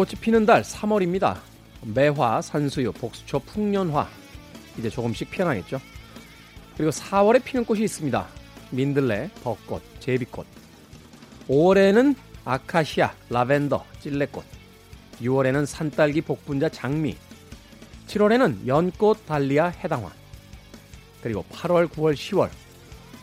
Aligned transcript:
꽃이 0.00 0.12
피는 0.18 0.46
달 0.46 0.62
3월입니다. 0.62 1.36
매화, 1.82 2.40
산수유, 2.40 2.92
복수초, 2.92 3.40
풍년화 3.40 4.08
이제 4.78 4.88
조금씩 4.88 5.30
피어나겠죠. 5.30 5.78
그리고 6.74 6.90
4월에 6.90 7.44
피는 7.44 7.66
꽃이 7.66 7.82
있습니다. 7.82 8.26
민들레, 8.70 9.28
벚꽃, 9.44 9.82
제비꽃. 10.00 10.46
5월에는 11.48 12.14
아카시아, 12.46 13.12
라벤더, 13.28 13.84
찔레꽃. 14.00 14.42
6월에는 15.20 15.66
산딸기, 15.66 16.22
복분자, 16.22 16.70
장미. 16.70 17.18
7월에는 18.06 18.66
연꽃, 18.66 19.26
달리아, 19.26 19.66
해당화. 19.66 20.10
그리고 21.22 21.44
8월, 21.52 21.88
9월, 21.88 22.14
10월. 22.14 22.48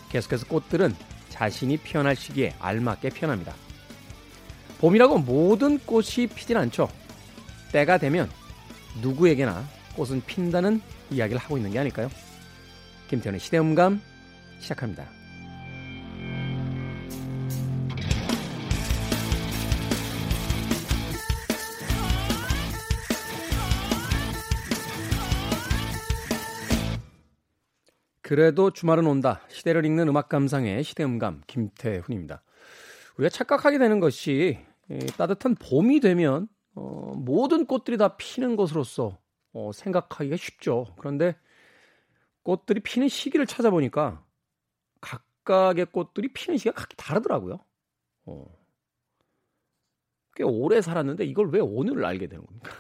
계속해서 0.10 0.46
꽃들은 0.46 0.94
자신이 1.30 1.78
피어날 1.78 2.16
시기에 2.16 2.54
알맞게 2.60 3.10
피어납니다. 3.10 3.56
봄이라고 4.80 5.20
모든 5.20 5.80
꽃이 5.80 6.28
피진 6.36 6.58
않죠. 6.58 6.90
때가 7.72 7.98
되면 7.98 8.30
누구에게나 9.02 9.66
꽃은 9.96 10.22
핀다는 10.26 10.82
이야기를 11.10 11.40
하고 11.40 11.58
있는 11.58 11.72
게 11.72 11.80
아닐까요? 11.80 12.10
김태현의 13.10 13.40
시대음감 13.40 14.02
시작합니다. 14.60 15.06
그래도 28.22 28.72
주말은 28.72 29.08
온다. 29.08 29.40
시대를 29.48 29.86
읽는 29.86 30.10
음악 30.10 30.28
감상의 30.28 30.84
시대음감 30.84 31.44
김태훈입니다. 31.48 32.42
우리가 33.18 33.30
착각하게 33.30 33.78
되는 33.80 34.00
것이 34.00 34.60
따뜻한 35.18 35.56
봄이 35.56 36.00
되면 36.00 36.48
어, 36.76 37.14
모든 37.16 37.66
꽃들이 37.66 37.98
다 37.98 38.16
피는 38.18 38.56
것으로서 38.56 39.18
어, 39.54 39.72
생각하기가 39.74 40.38
쉽죠. 40.38 40.86
그런데 41.00 41.36
꽃들이 42.44 42.80
피는 42.80 43.10
시기를 43.10 43.48
찾아보니까 43.48 44.24
각각의 45.02 45.88
꽃들이 45.88 46.30
피는 46.30 46.58
시기가 46.58 46.76
각기 46.76 46.96
다르더라고요. 46.96 47.60
어. 48.26 48.46
꽤 50.36 50.44
오래 50.44 50.82
살았는데 50.82 51.26
이걸 51.26 51.50
왜 51.50 51.60
오늘 51.60 52.06
알게 52.06 52.28
되는 52.28 52.46
겁니까? 52.46 52.72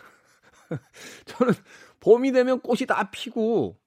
저는 1.25 1.53
봄이 1.99 2.31
되면 2.31 2.61
꽃이 2.61 2.85
다 2.87 3.09
피고 3.09 3.79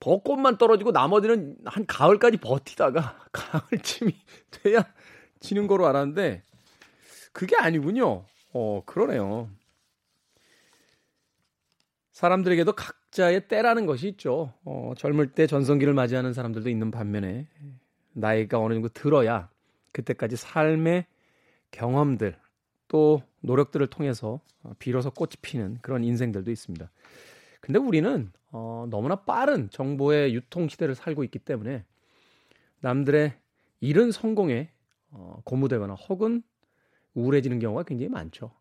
벚꽃만 0.00 0.56
떨어지고 0.56 0.90
나머지는 0.92 1.56
한 1.66 1.86
가을까지 1.86 2.38
버티다가 2.38 3.18
가을쯤이 3.30 4.14
돼야 4.50 4.84
지는 5.44 5.66
거로 5.66 5.86
알았는데 5.86 6.42
그게 7.32 7.54
아니군요. 7.56 8.24
어, 8.54 8.82
그러네요. 8.86 9.50
사람들에게도 12.12 12.72
각자의 12.72 13.48
때라는 13.48 13.84
것이 13.84 14.08
있죠. 14.08 14.54
어, 14.64 14.94
젊을 14.96 15.32
때 15.32 15.46
전성기를 15.46 15.92
맞이하는 15.92 16.32
사람들도 16.32 16.70
있는 16.70 16.90
반면에 16.90 17.46
나이가 18.12 18.58
어느 18.58 18.72
정도 18.72 18.88
들어야 18.88 19.50
그때까지 19.92 20.36
삶의 20.36 21.04
경험들 21.72 22.38
또 22.88 23.22
노력들을 23.40 23.86
통해서 23.88 24.40
비로소 24.78 25.10
꽃이 25.10 25.32
피는 25.42 25.78
그런 25.82 26.04
인생들도 26.04 26.50
있습니다. 26.50 26.90
근데 27.60 27.78
우리는 27.78 28.32
어, 28.50 28.86
너무나 28.88 29.16
빠른 29.16 29.68
정보의 29.68 30.34
유통 30.34 30.68
시대를 30.68 30.94
살고 30.94 31.22
있기 31.24 31.40
때문에 31.40 31.84
남들의 32.80 33.34
이른 33.80 34.10
성공에 34.10 34.70
어, 35.14 35.40
고무되거나 35.44 35.94
혹은 35.94 36.42
우울해지는 37.14 37.60
경우가 37.60 37.84
굉장히 37.84 38.08
많죠. 38.10 38.52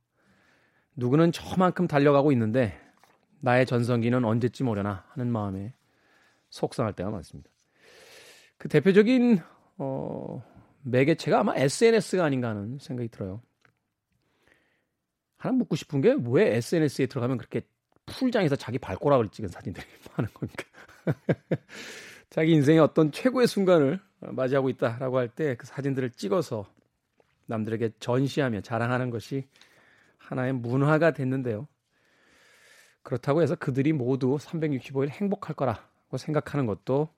누구는 0.96 1.32
저만큼 1.32 1.88
달려가고 1.88 2.32
있는데 2.32 2.80
나의 3.42 3.66
전성기는 3.66 4.24
언제쯤 4.24 4.68
오려나 4.68 5.06
하는 5.10 5.32
마음에 5.32 5.74
속상할 6.50 6.94
때가 6.94 7.10
많습니다. 7.10 7.50
그 8.58 8.70
대표적인 8.70 9.40
어, 9.78 10.44
매개체가 10.84 11.40
아마 11.40 11.56
SNS가 11.56 12.24
아닌가 12.24 12.50
하는 12.50 12.78
생각이 12.80 13.10
들어요. 13.10 13.42
하나 15.38 15.56
묻고 15.58 15.76
싶은 15.76 16.02
게 16.02 16.16
왜 16.26 16.56
SNS에 16.58 17.08
들어가면 17.08 17.38
그렇게 17.38 17.62
풀장에서 18.06 18.56
자기 18.56 18.78
발꼬락을 18.78 19.30
찍은 19.30 19.50
사진들이 19.50 19.86
많은 20.16 20.32
겁니까? 20.34 20.64
자기 22.30 22.54
인생의 22.54 22.80
어떤 22.80 23.12
최고의 23.12 23.48
순간을 23.48 24.00
맞이하고 24.32 24.70
있다라고 24.70 25.18
할 25.18 25.30
때 25.30 25.56
그 25.56 25.66
사진들을 25.66 26.12
찍어서 26.12 26.66
남들에게 27.48 27.92
전시하며 28.00 28.62
자랑하는 28.62 29.10
것이 29.10 29.48
하나의 30.18 30.54
문화가 30.54 31.12
됐는데요. 31.12 31.68
그렇다고 33.02 33.42
해서 33.42 33.56
그들이 33.56 33.92
모두 33.92 34.38
365일 34.40 35.10
행복할 35.10 35.56
거라고 35.56 36.18
생각하는 36.18 36.66
것도 36.66 37.10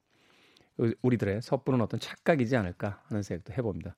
우리들의 1.04 1.42
섣부른 1.42 1.80
어떤 1.82 2.00
착각이지 2.00 2.56
않을까 2.58 3.02
하는 3.06 3.22
생각도 3.22 3.54
해봅니다. 3.54 3.96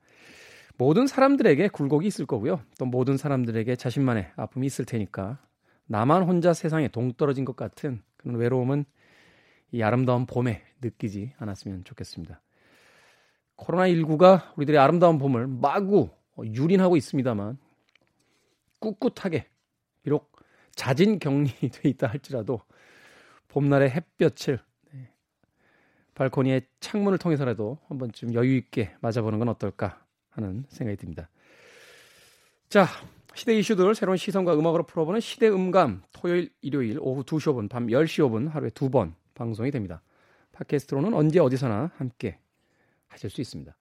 모든 0.78 1.07
사람들에게 1.07 1.69
굴곡이 1.69 2.06
있을 2.06 2.25
거고요. 2.25 2.62
또 2.78 2.85
모든 2.85 3.17
사람들에게 3.17 3.75
자신만의 3.78 4.31
아픔이 4.35 4.67
있을 4.67 4.85
테니까 4.85 5.40
나만 5.88 6.23
혼자 6.23 6.53
세상에 6.53 6.90
동떨어진 6.90 7.46
것 7.46 7.56
같은 7.56 8.03
그런 8.17 8.35
외로움은 8.35 8.85
이 9.72 9.81
아름다운 9.81 10.25
봄에 10.25 10.62
느끼지 10.81 11.34
않았으면 11.38 11.84
좋겠습니다. 11.85 12.41
코로나19가 13.57 14.53
우리들의 14.56 14.79
아름다운 14.79 15.18
봄을 15.18 15.47
마구 15.47 16.09
유린하고 16.40 16.95
있습니다만 16.97 17.57
꿋꿋하게 18.79 19.47
비록 20.03 20.31
잦은 20.75 21.19
격리돼 21.19 21.90
있다 21.90 22.07
할지라도 22.07 22.62
봄날의 23.47 23.90
햇볕을 23.90 24.59
네, 24.91 25.12
발코니의 26.13 26.67
창문을 26.79 27.17
통해서라도 27.17 27.79
한 27.88 27.97
번쯤 27.97 28.34
여유 28.34 28.56
있게 28.57 28.96
맞아보는 29.01 29.40
건 29.40 29.50
어떨까 29.50 30.06
하는 30.29 30.66
생각이 30.69 30.97
듭니다. 30.97 31.29
자, 32.69 32.85
시대 33.34 33.57
이슈들 33.57 33.96
새로운 33.96 34.17
시선과 34.17 34.53
음악으로 34.53 34.84
풀어보는 34.84 35.19
시대 35.19 35.47
음감 35.47 36.03
토요일, 36.12 36.51
일요일 36.62 37.00
오후 37.00 37.23
2시 37.23 37.53
5분, 37.53 37.69
밤 37.69 37.88
10시 37.88 38.28
5분 38.28 38.50
하루에 38.50 38.69
두 38.69 38.90
번 38.90 39.16
방송이 39.34 39.72
됩니다. 39.72 40.01
팟캐스트로는 40.51 41.13
언제 41.13 41.40
어디서나 41.40 41.91
함께 41.96 42.40
하실 43.07 43.29
수 43.29 43.41
있습니다. 43.41 43.75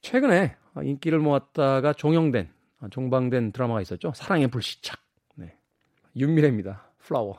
최근에 0.00 0.56
인기를 0.82 1.18
모았다가 1.18 1.92
종영된 1.92 2.50
종방된 2.90 3.52
드라마가 3.52 3.82
있었죠. 3.82 4.12
사랑의 4.14 4.48
불시착. 4.48 4.98
네. 5.36 5.56
윤미래입니다. 6.16 6.90
플라워. 6.98 7.38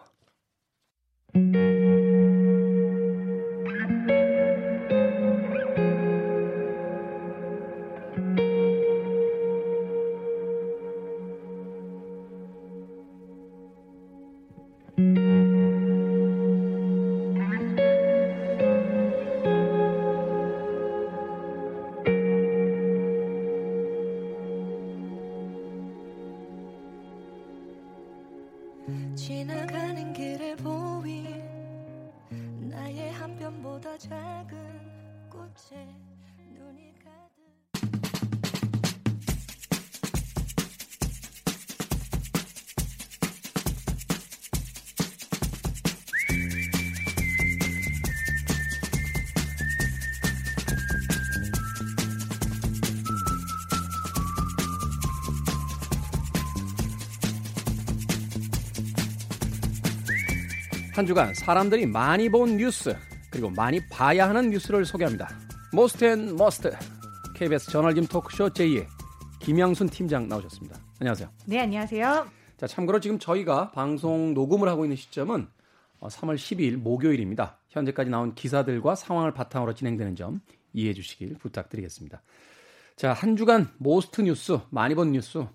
한 61.02 61.08
주간 61.08 61.34
사람들이 61.34 61.88
많이 61.88 62.30
본 62.30 62.58
뉴스 62.58 62.96
그리고 63.32 63.50
많이 63.50 63.80
봐야 63.88 64.30
하는 64.30 64.52
뉴스를 64.52 64.86
소개합니다. 64.86 65.30
Most 65.74 66.06
and 66.06 66.36
Must 66.36 66.72
KBS 67.34 67.72
저널리즘 67.72 68.06
토크쇼 68.06 68.50
J의 68.50 68.86
김양순 69.40 69.90
팀장 69.90 70.30
나오셨습니다. 70.30 70.80
안녕하세요. 71.00 71.28
네, 71.48 71.60
안녕하세요. 71.62 72.28
자, 72.56 72.68
참고로 72.68 73.00
지금 73.00 73.18
저희가 73.18 73.72
방송 73.72 74.36
녹음을 74.36 74.70
하고 74.70 74.86
있는 74.86 74.96
시점은 74.96 75.48
3월 76.02 76.30
어, 76.30 76.36
12일 76.36 76.76
목요일입니다. 76.76 77.58
현재까지 77.70 78.12
나온 78.12 78.36
기사들과 78.36 78.94
상황을 78.94 79.34
바탕으로 79.34 79.74
진행되는 79.74 80.16
점 80.16 80.40
이해해 80.72 80.94
주시길 80.94 81.40
부탁드리겠습니다. 81.40 82.22
자, 82.96 83.14
한 83.14 83.36
주간 83.36 83.70
most 83.80 84.22
뉴스, 84.22 84.60
많이 84.70 84.94
본 84.94 85.14
뉴스 85.14 85.40
뭐 85.40 85.50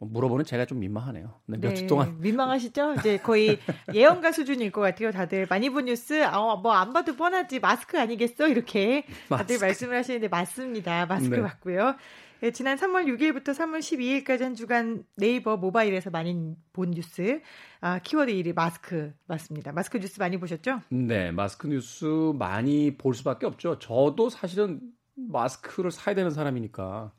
물어보는 0.00 0.44
제가 0.44 0.64
좀 0.64 0.78
민망하네요. 0.80 1.34
네, 1.46 1.58
네, 1.60 1.86
동안 1.86 2.20
민망하시죠? 2.20 2.94
이제 2.94 3.16
거의 3.18 3.58
예언가 3.94 4.30
수준일 4.32 4.70
것 4.70 4.80
같아요. 4.80 5.10
다들 5.10 5.46
많이 5.50 5.70
본 5.70 5.86
뉴스, 5.86 6.24
아, 6.24 6.56
뭐안 6.56 6.92
봐도 6.92 7.16
뻔하지 7.16 7.58
마스크 7.60 7.98
아니겠어? 7.98 8.48
이렇게 8.48 9.04
다들 9.28 9.54
마스크. 9.56 9.64
말씀을 9.64 9.96
하시는데 9.96 10.28
맞습니다. 10.28 11.06
마스크 11.06 11.34
네. 11.34 11.40
맞고요. 11.40 11.96
네, 12.40 12.52
지난 12.52 12.76
3월 12.78 13.06
6일부터 13.06 13.46
3월 13.46 13.80
12일까지 13.80 14.42
한 14.42 14.54
주간 14.54 15.02
네이버 15.16 15.56
모바일에서 15.56 16.10
많이 16.10 16.54
본 16.72 16.92
뉴스, 16.92 17.42
아, 17.80 17.98
키워드 17.98 18.30
1위 18.32 18.54
마스크 18.54 19.12
맞습니다. 19.26 19.72
마스크 19.72 19.98
뉴스 19.98 20.20
많이 20.20 20.38
보셨죠? 20.38 20.82
네, 20.90 21.32
마스크 21.32 21.66
뉴스 21.66 22.04
많이 22.38 22.96
볼 22.96 23.14
수밖에 23.14 23.46
없죠. 23.46 23.80
저도 23.80 24.30
사실은 24.30 24.80
마스크를 25.16 25.90
사야 25.90 26.14
되는 26.14 26.30
사람이니까 26.30 27.10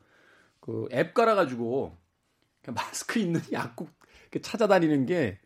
그 0.60 0.88
앱 0.92 1.12
깔아가지고 1.12 1.99
마스크 2.70 3.18
있는 3.18 3.40
약국 3.52 3.90
찾아다니는 4.42 5.06
게 5.06 5.38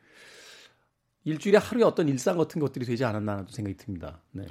일주일에 1.25 1.57
하루에 1.59 1.85
어떤 1.85 2.09
일상 2.09 2.37
같은 2.37 2.61
것들이 2.61 2.85
되지 2.85 3.05
않았나 3.05 3.47
생각이 3.49 3.77
듭니다. 3.79 4.21
네. 4.33 4.45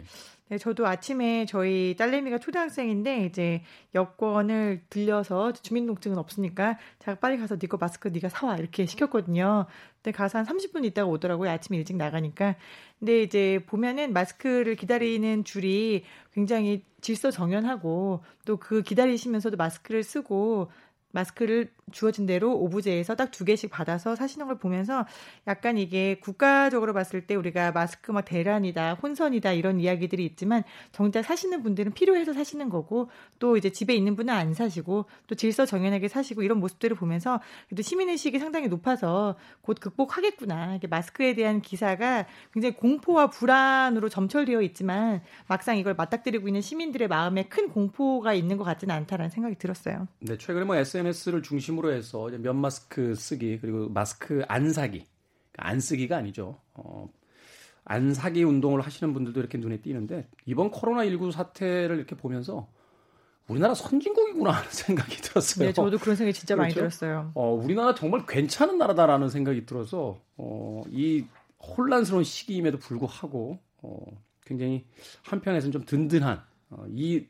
네, 0.49 0.57
저도 0.57 0.85
아침에 0.85 1.45
저희 1.45 1.95
딸내미가 1.97 2.39
초등학생인데 2.39 3.25
이제 3.25 3.63
여권을 3.95 4.83
들려서 4.89 5.53
주민등록증은 5.53 6.17
없으니까 6.17 6.77
자 6.99 7.15
빨리 7.15 7.37
가서 7.37 7.55
네거 7.61 7.77
마스크 7.77 8.07
네가 8.07 8.29
사와 8.29 8.57
이렇게 8.57 8.85
시켰거든요. 8.85 9.67
근데 10.01 10.15
가서 10.15 10.39
한 10.39 10.45
30분 10.45 10.83
있다가 10.85 11.07
오더라고요. 11.09 11.49
아침에 11.49 11.77
일찍 11.77 11.95
나가니까. 11.95 12.55
근데 12.99 13.21
이제 13.21 13.63
보면은 13.67 14.11
마스크를 14.13 14.75
기다리는 14.75 15.43
줄이 15.43 16.03
굉장히 16.33 16.83
질서정연하고 17.01 18.23
또 18.45 18.57
그 18.57 18.81
기다리시면서도 18.81 19.57
마스크를 19.57 20.03
쓰고 20.03 20.71
마스크를 21.11 21.71
주어진 21.91 22.25
대로 22.25 22.57
오브제에서 22.57 23.15
딱 23.15 23.33
두 23.33 23.45
개씩 23.45 23.71
받아서 23.71 24.15
사시는 24.15 24.47
걸 24.47 24.57
보면서 24.57 25.05
약간 25.47 25.77
이게 25.77 26.19
국가적으로 26.19 26.93
봤을 26.93 27.25
때 27.25 27.35
우리가 27.35 27.71
마스크 27.71 28.11
막 28.11 28.23
대란이다, 28.23 28.93
혼선이다 28.93 29.53
이런 29.53 29.79
이야기들이 29.79 30.23
있지만 30.25 30.63
정작 30.91 31.23
사시는 31.23 31.63
분들은 31.63 31.93
필요해서 31.93 32.33
사시는 32.33 32.69
거고 32.69 33.09
또 33.39 33.57
이제 33.57 33.71
집에 33.71 33.95
있는 33.95 34.15
분은 34.15 34.33
안 34.33 34.53
사시고 34.53 35.05
또 35.27 35.35
질서 35.35 35.65
정연하게 35.65 36.07
사시고 36.07 36.43
이런 36.43 36.59
모습들을 36.59 36.95
보면서 36.95 37.41
그래도 37.67 37.81
시민 37.81 38.07
의식이 38.09 38.37
상당히 38.39 38.67
높아서 38.67 39.35
곧 39.61 39.79
극복하겠구나. 39.79 40.75
이게 40.75 40.87
마스크에 40.87 41.33
대한 41.33 41.61
기사가 41.61 42.27
굉장히 42.53 42.75
공포와 42.75 43.31
불안으로 43.31 44.09
점철되어 44.09 44.61
있지만 44.61 45.21
막상 45.47 45.77
이걸 45.77 45.95
맞닥뜨리고 45.95 46.47
있는 46.47 46.61
시민들의 46.61 47.07
마음에 47.07 47.43
큰 47.43 47.69
공포가 47.69 48.33
있는 48.33 48.57
것 48.57 48.63
같지는 48.63 48.93
않다라는 48.93 49.31
생각이 49.31 49.55
들었어요. 49.55 50.07
네, 50.19 50.37
최근에 50.37 50.65
뭐 50.65 50.75
SNS를 50.75 51.41
중심 51.41 51.72
으로 51.77 51.91
해서 51.91 52.29
면 52.29 52.57
마스크 52.57 53.15
쓰기 53.15 53.59
그리고 53.59 53.89
마스크 53.89 54.43
안 54.47 54.71
사기 54.71 55.05
그러니까 55.51 55.69
안 55.69 55.79
쓰기가 55.79 56.17
아니죠. 56.17 56.59
어, 56.73 57.09
안 57.85 58.13
사기 58.13 58.43
운동을 58.43 58.81
하시는 58.81 59.13
분들도 59.13 59.39
이렇게 59.39 59.57
눈에 59.57 59.77
띄는데 59.77 60.27
이번 60.45 60.71
코로나 60.71 61.05
19 61.05 61.31
사태를 61.31 61.97
이렇게 61.97 62.15
보면서 62.15 62.67
우리나라 63.47 63.73
선진국이구나 63.73 64.51
하는 64.51 64.69
생각이 64.71 65.17
들었어요. 65.17 65.67
네, 65.67 65.73
저도 65.73 65.97
그런 65.97 66.15
생각이 66.15 66.33
진짜 66.33 66.55
그렇죠? 66.55 66.63
많이 66.63 66.73
들었어요. 66.73 67.31
어, 67.35 67.51
우리나라 67.51 67.93
정말 67.93 68.25
괜찮은 68.25 68.77
나라다라는 68.77 69.29
생각이 69.29 69.65
들어서 69.65 70.19
어, 70.37 70.83
이 70.89 71.25
혼란스러운 71.59 72.23
시기임에도 72.23 72.77
불구하고 72.77 73.59
어, 73.81 74.05
굉장히 74.45 74.85
한편에서는 75.23 75.71
좀 75.71 75.85
든든한 75.85 76.41
어, 76.69 76.85
이 76.89 77.27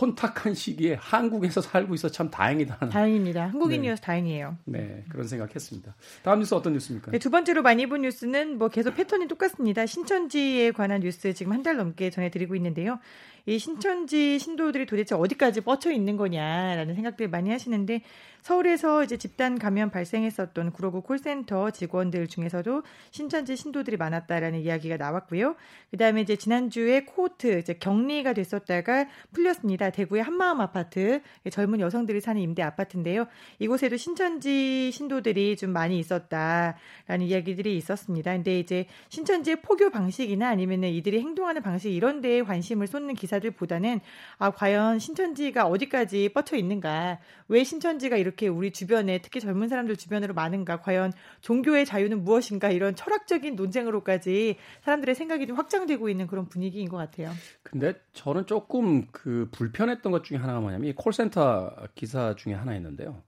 혼탁한 0.00 0.54
시기에 0.54 0.94
한국에서 1.00 1.60
살고 1.60 1.94
있어 1.94 2.08
참 2.08 2.28
다행이다. 2.30 2.78
다행입니다. 2.90 3.46
한국인이어서 3.46 4.00
네. 4.00 4.06
다행이에요. 4.06 4.56
네, 4.64 5.04
그런 5.08 5.28
생각했습니다. 5.28 5.94
다음 6.24 6.40
뉴스 6.40 6.52
어떤 6.54 6.72
뉴스입니까? 6.72 7.12
네, 7.12 7.18
두 7.18 7.30
번째로 7.30 7.62
많이 7.62 7.86
본 7.86 8.02
뉴스는 8.02 8.58
뭐 8.58 8.68
계속 8.68 8.96
패턴이 8.96 9.28
똑같습니다. 9.28 9.86
신천지에 9.86 10.72
관한 10.72 11.00
뉴스 11.00 11.32
지금 11.32 11.52
한 11.52 11.64
달 11.64 11.76
넘게 11.78 12.10
전해드리고 12.10 12.54
있는데요. 12.56 12.98
이 13.46 13.58
신천지 13.58 14.38
신도들이 14.38 14.86
도대체 14.86 15.14
어디까지 15.14 15.60
뻗쳐 15.60 15.92
있는 15.92 16.16
거냐라는 16.16 16.94
생각들 16.94 17.28
많이 17.28 17.50
하시는데 17.50 18.00
서울에서 18.40 19.04
이제 19.04 19.16
집단 19.16 19.58
감염 19.58 19.90
발생했었던 19.90 20.72
구로구 20.72 21.00
콜센터 21.00 21.70
직원들 21.70 22.26
중에서도 22.26 22.82
신천지 23.10 23.56
신도들이 23.56 23.96
많았다라는 23.96 24.60
이야기가 24.60 24.98
나왔고요. 24.98 25.56
그다음에 25.90 26.20
이제 26.20 26.36
지난주에 26.36 27.04
코트 27.04 27.58
이제 27.58 27.72
격리가 27.74 28.34
됐었다가 28.34 29.08
풀렸습니다. 29.32 29.88
대구의 29.90 30.22
한마음 30.22 30.60
아파트 30.60 31.22
젊은 31.50 31.80
여성들이 31.80 32.20
사는 32.20 32.40
임대 32.40 32.62
아파트인데요. 32.62 33.26
이곳에도 33.60 33.96
신천지 33.96 34.90
신도들이 34.92 35.56
좀 35.56 35.70
많이 35.70 35.98
있었다라는 35.98 37.22
이야기들이 37.22 37.76
있었습니다. 37.78 38.32
근데 38.32 38.58
이제 38.58 38.86
신천지의 39.08 39.62
포교 39.62 39.88
방식이나 39.88 40.48
아니면은 40.50 40.90
이들이 40.90 41.20
행동하는 41.20 41.62
방식 41.62 41.90
이런 41.90 42.20
데에 42.20 42.42
관심을 42.42 42.86
쏟는 42.88 43.14
기사 43.14 43.33
들보다는 43.40 44.00
아 44.38 44.50
과연 44.50 44.98
신천지가 44.98 45.66
어디까지 45.66 46.30
뻗쳐 46.34 46.56
있는가? 46.56 47.18
왜 47.48 47.64
신천지가 47.64 48.16
이렇게 48.16 48.34
이렇게 48.34 48.48
우리 48.48 48.72
주변에 48.72 49.18
특히 49.18 49.40
젊은 49.40 49.68
사람들 49.68 49.96
주변으로 49.96 50.34
많은가? 50.34 50.80
과연 50.80 51.12
종교의 51.40 51.86
자유는 51.86 52.24
무엇인가? 52.24 52.70
이런 52.70 52.96
철학적인 52.96 53.54
논쟁으로까지 53.54 54.56
사람들의 54.82 55.14
생각이 55.14 55.46
좀 55.46 55.56
확장되고 55.56 56.08
있는 56.08 56.26
그런 56.26 56.48
분위기인 56.48 56.88
것 56.88 56.96
같아요. 56.96 57.30
근데 57.62 57.94
저는 58.12 58.46
조금 58.46 59.06
그 59.12 59.48
불편했던 59.52 60.10
것 60.10 60.24
중에 60.24 60.38
하나가 60.38 60.60
뭐냐면 60.60 60.88
이 60.88 60.94
콜센터 60.94 61.74
기사 61.94 62.34
중에 62.34 62.54
하나였는데요. 62.54 63.22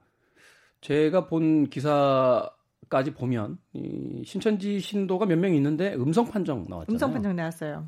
제가 0.81 1.27
본 1.27 1.69
기사 1.69 2.51
까지 2.89 3.13
보면 3.13 3.59
이 3.73 4.23
신천지 4.25 4.79
신도가 4.81 5.27
몇 5.27 5.39
명 5.39 5.55
있는데 5.55 5.95
음성 5.95 6.29
판정 6.29 6.65
나왔잖아요. 6.69 6.95
음성 6.95 7.13
판정 7.13 7.35
나왔어요. 7.35 7.87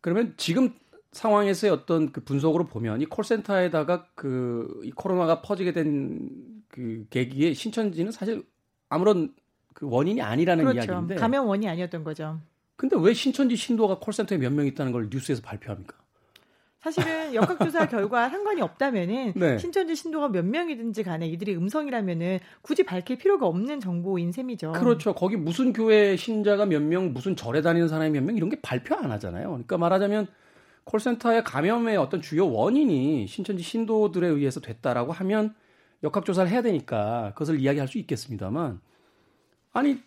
그러면 0.00 0.34
지금 0.36 0.74
상황에서의 1.14 1.72
어떤 1.72 2.12
그 2.12 2.22
분석으로 2.22 2.66
보면 2.66 3.00
이 3.00 3.06
콜센터에다가 3.06 4.06
그 4.14 4.82
이 4.84 4.90
코로나가 4.90 5.40
퍼지게 5.42 5.72
된 5.72 6.28
그 6.68 7.06
계기에 7.08 7.54
신천지는 7.54 8.10
사실 8.10 8.44
아무런 8.88 9.32
그 9.74 9.86
원인이 9.88 10.20
아니라는 10.20 10.64
그렇죠. 10.64 10.90
이야기인데 10.90 11.14
감염 11.14 11.46
원인이 11.46 11.70
아니었던 11.70 12.02
거죠. 12.02 12.40
근데 12.74 12.96
왜 12.98 13.14
신천지 13.14 13.54
신도가 13.54 14.00
콜센터에 14.00 14.38
몇 14.38 14.50
명 14.52 14.66
있다는 14.66 14.90
걸 14.90 15.08
뉴스에서 15.08 15.40
발표합니까? 15.42 15.94
사실은 16.80 17.32
역학조사 17.32 17.86
결과 17.88 18.28
상관이 18.28 18.60
없다면은 18.60 19.34
네. 19.36 19.56
신천지 19.58 19.94
신도가 19.94 20.28
몇 20.30 20.44
명이든지 20.44 21.04
간에 21.04 21.28
이들이 21.28 21.54
음성이라면은 21.56 22.40
굳이 22.60 22.82
밝힐 22.82 23.16
필요가 23.18 23.46
없는 23.46 23.78
정보인 23.80 24.32
셈이죠. 24.32 24.72
그렇죠. 24.72 25.14
거기 25.14 25.36
무슨 25.36 25.72
교회 25.72 26.16
신자가 26.16 26.66
몇 26.66 26.82
명, 26.82 27.12
무슨 27.12 27.36
절에 27.36 27.62
다니는 27.62 27.86
사람이 27.88 28.10
몇 28.10 28.22
명 28.24 28.36
이런 28.36 28.50
게 28.50 28.60
발표 28.60 28.96
안 28.96 29.12
하잖아요. 29.12 29.46
그러니까 29.48 29.78
말하자면 29.78 30.26
콜센터의 30.84 31.44
감염의 31.44 31.96
어떤 31.96 32.20
주요 32.20 32.50
원인이 32.50 33.26
신천지 33.26 33.62
신도들에 33.62 34.26
의해서 34.26 34.60
됐다라고 34.60 35.12
하면 35.12 35.54
역학조사를 36.02 36.50
해야 36.50 36.62
되니까 36.62 37.32
그것을 37.34 37.60
이야기할 37.60 37.88
수 37.88 37.98
있겠습니다만 37.98 38.80
아니 39.72 39.98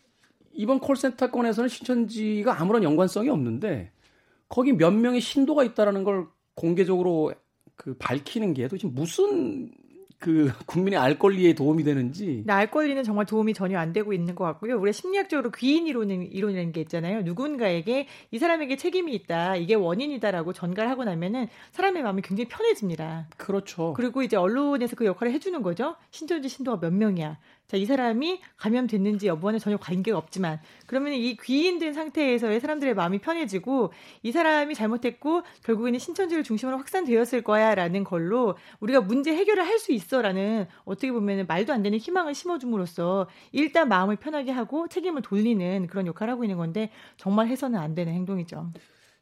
이번 0.54 0.80
콜센터 0.80 1.32
건에서는 1.32 1.68
신천지가 1.70 2.60
아무런 2.62 2.84
연관성이 2.84 3.30
없는데 3.30 3.92
거기 4.50 4.74
몇 4.74 4.92
명의 4.92 5.22
신도가 5.22 5.64
있다라는 5.64 6.04
걸 6.04 6.28
공개적으로 6.56 7.34
그 7.76 7.96
밝히는 7.98 8.54
게 8.54 8.68
도대체 8.68 8.88
무슨 8.88 9.72
그 10.20 10.52
국민의 10.66 10.98
알 11.00 11.20
권리에 11.20 11.54
도움이 11.54 11.84
되는지. 11.84 12.44
알 12.48 12.72
권리는 12.72 13.04
정말 13.04 13.26
도움이 13.26 13.54
전혀 13.54 13.78
안 13.78 13.94
되고 13.94 14.14
있는 14.14 14.34
것 14.34 14.46
같고요. 14.46 14.78
우리가 14.78 14.92
심리학적으로 14.92 15.52
귀인 15.52 15.86
이론은 15.86 16.32
이론이라는 16.32 16.72
게 16.72 16.82
있잖아요. 16.82 17.22
누군가에게 17.22 18.08
이 18.32 18.40
사람에게 18.40 18.78
책임이 18.78 19.14
있다, 19.14 19.56
이게 19.58 19.76
원인이다라고 19.76 20.54
전가를 20.54 20.90
하고 20.90 21.04
나면은 21.04 21.48
사람의 21.72 22.02
마음이 22.04 22.24
굉장히 22.24 22.48
편해집니다. 22.48 23.28
그렇죠. 23.38 23.94
그리고 23.94 24.24
이제 24.24 24.36
언론에서 24.36 24.96
그 24.96 25.06
역할을 25.06 25.32
해주는 25.34 25.62
거죠. 25.62 25.96
신천지 26.10 26.50
신도가 26.50 26.80
몇 26.80 26.94
명이야. 26.94 27.38
자, 27.68 27.76
이 27.76 27.86
사람이 27.86 28.40
감염됐는지 28.56 29.28
여부와는 29.28 29.60
전혀 29.60 29.76
관계가 29.78 30.18
없지만 30.18 30.60
그러면 30.86 31.14
이 31.14 31.36
귀인된 31.36 31.94
상태에서의 31.94 32.62
사람들의 32.62 32.94
마음이 32.94 33.20
편해지고 33.20 33.92
이 34.24 34.32
사람이 34.32 34.74
잘못했고 34.74 35.42
결국에는 35.64 36.00
신천지를 36.00 36.44
중심으로 36.44 36.78
확산되었을 36.78 37.42
거야라는 37.44 38.06
걸로 38.06 38.56
우리가 38.80 39.02
문제 39.02 39.36
해결을 39.36 39.66
할 39.66 39.78
수 39.78 39.92
있어라는 39.92 40.66
어떻게 40.86 41.12
보면 41.12 41.46
말도 41.46 41.72
안 41.72 41.84
되는 41.84 42.00
희망을 42.00 42.34
심어줌으로써 42.34 43.28
일단 43.52 43.90
마음을 43.90 44.16
편하게 44.16 44.52
하고 44.52 44.88
책임을 44.88 45.22
돌리는 45.22 45.86
그런 45.88 46.08
역할을 46.08 46.34
하고 46.34 46.44
있는 46.44 46.58
건데 46.58 46.90
정말 47.18 47.48
해서는 47.48 47.80
안 47.80 47.94
되는 47.94 48.12
행동이죠. 48.14 48.72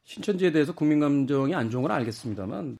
신천지에 0.05 0.51
대해서 0.51 0.73
국민 0.73 0.99
감정이 1.01 1.53
안 1.53 1.69
좋은 1.69 1.81
건 1.81 1.91
알겠습니다만 1.91 2.77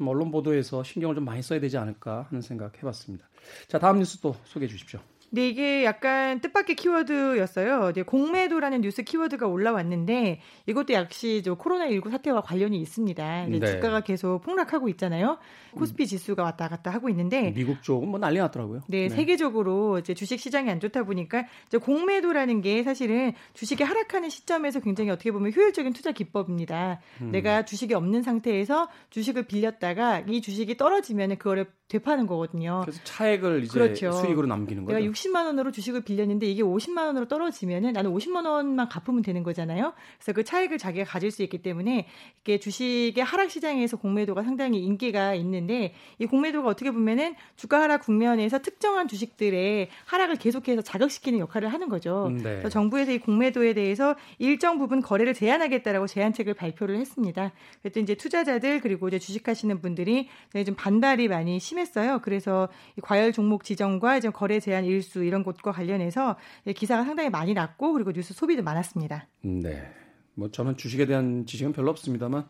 좀 0.00 0.08
언론 0.08 0.30
보도에서 0.30 0.82
신경을 0.82 1.14
좀 1.14 1.26
많이 1.26 1.42
써야 1.42 1.60
되지 1.60 1.76
않을까 1.76 2.26
하는 2.30 2.40
생각 2.40 2.78
해봤습니다. 2.78 3.28
자, 3.68 3.78
다음 3.78 3.98
뉴스 3.98 4.18
또 4.20 4.34
소개해 4.44 4.66
주십시오. 4.66 4.98
네, 5.32 5.48
이게 5.48 5.84
약간 5.84 6.40
뜻밖의 6.40 6.74
키워드였어요. 6.74 7.90
이제 7.90 8.02
공매도라는 8.02 8.80
뉴스 8.80 9.02
키워드가 9.02 9.46
올라왔는데 9.46 10.40
이것도 10.66 10.92
역시 10.92 11.42
코로나19 11.44 12.10
사태와 12.10 12.40
관련이 12.42 12.80
있습니다. 12.80 13.46
네. 13.46 13.60
주가가 13.60 14.00
계속 14.00 14.40
폭락하고 14.40 14.88
있잖아요. 14.90 15.38
코스피 15.72 16.08
지수가 16.08 16.42
왔다 16.42 16.68
갔다 16.68 16.90
하고 16.90 17.08
있는데 17.10 17.52
미국 17.54 17.82
쪽은 17.82 18.08
뭐 18.08 18.18
난리 18.18 18.38
났더라고요. 18.38 18.82
네, 18.88 19.02
네. 19.02 19.08
세계적으로 19.08 20.00
이제 20.00 20.14
주식 20.14 20.40
시장이 20.40 20.68
안 20.68 20.80
좋다 20.80 21.04
보니까 21.04 21.46
공매도라는 21.80 22.60
게 22.60 22.82
사실은 22.82 23.32
주식이 23.54 23.84
하락하는 23.84 24.30
시점에서 24.30 24.80
굉장히 24.80 25.10
어떻게 25.10 25.30
보면 25.30 25.52
효율적인 25.52 25.92
투자 25.92 26.10
기법입니다. 26.10 27.00
음. 27.20 27.30
내가 27.30 27.64
주식이 27.64 27.94
없는 27.94 28.22
상태에서 28.22 28.88
주식을 29.10 29.44
빌렸다가 29.44 30.24
이 30.26 30.40
주식이 30.40 30.76
떨어지면 30.76 31.36
그거를 31.36 31.66
되파는 31.90 32.26
거거든요. 32.28 32.82
그래서 32.84 33.00
차액을 33.02 33.64
이제 33.64 33.72
그렇죠. 33.72 34.12
수익으로 34.12 34.46
남기는 34.46 34.84
거죠. 34.84 34.96
내가 34.96 35.10
60만 35.10 35.44
원으로 35.46 35.72
주식을 35.72 36.02
빌렸는데 36.02 36.46
이게 36.46 36.62
50만 36.62 37.06
원으로 37.06 37.26
떨어지면은 37.26 37.92
나는 37.92 38.12
50만 38.14 38.46
원만 38.46 38.88
갚으면 38.88 39.22
되는 39.22 39.42
거잖아요. 39.42 39.92
그래서 40.18 40.32
그 40.32 40.44
차익을 40.44 40.78
자기가 40.78 41.04
가질 41.04 41.32
수 41.32 41.42
있기 41.42 41.58
때문에 41.62 42.06
이게 42.42 42.60
주식의 42.60 43.24
하락 43.24 43.50
시장에서 43.50 43.96
공매도가 43.96 44.44
상당히 44.44 44.78
인기가 44.78 45.34
있는데 45.34 45.92
이 46.20 46.26
공매도가 46.26 46.68
어떻게 46.68 46.92
보면은 46.92 47.34
주가 47.56 47.82
하락 47.82 48.02
국면에서 48.02 48.60
특정한 48.60 49.08
주식들의 49.08 49.88
하락을 50.04 50.36
계속해서 50.36 50.82
자극시키는 50.82 51.40
역할을 51.40 51.72
하는 51.72 51.88
거죠. 51.88 52.28
음, 52.28 52.36
네. 52.36 52.42
그래서 52.42 52.68
정부에서 52.68 53.10
이 53.10 53.18
공매도에 53.18 53.74
대해서 53.74 54.14
일정 54.38 54.78
부분 54.78 55.00
거래를 55.00 55.34
제한하겠다라고 55.34 56.06
제한책을 56.06 56.54
발표를 56.54 56.98
했습니다. 56.98 57.50
그래서 57.82 57.98
이제 57.98 58.14
투자자들 58.14 58.80
그리고 58.80 59.08
이제 59.08 59.18
주식하시는 59.18 59.80
분들이 59.80 60.28
좀 60.64 60.76
반발이 60.76 61.26
많이 61.26 61.58
심해 61.58 61.79
심했어요. 61.80 62.20
그래서 62.22 62.68
과열 63.02 63.32
종목 63.32 63.64
지정과 63.64 64.18
이제 64.18 64.30
거래 64.30 64.60
제한 64.60 64.84
일수 64.84 65.24
이런 65.24 65.42
것과 65.42 65.72
관련해서 65.72 66.36
기사가 66.74 67.04
상당히 67.04 67.30
많이 67.30 67.54
났고 67.54 67.92
그리고 67.92 68.12
뉴스 68.12 68.34
소비도 68.34 68.62
많았습니다. 68.62 69.26
네. 69.42 69.92
뭐 70.34 70.50
저는 70.50 70.76
주식에 70.76 71.06
대한 71.06 71.46
지식은 71.46 71.72
별로 71.72 71.90
없습니다만 71.90 72.48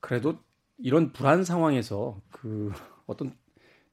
그래도 0.00 0.38
이런 0.78 1.12
불안 1.12 1.44
상황에서 1.44 2.20
그 2.30 2.72
어떤 3.06 3.34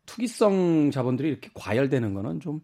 투기성 0.06 0.92
자본들이 0.92 1.30
이렇게 1.30 1.50
과열되는 1.54 2.14
거는 2.14 2.40
좀 2.40 2.62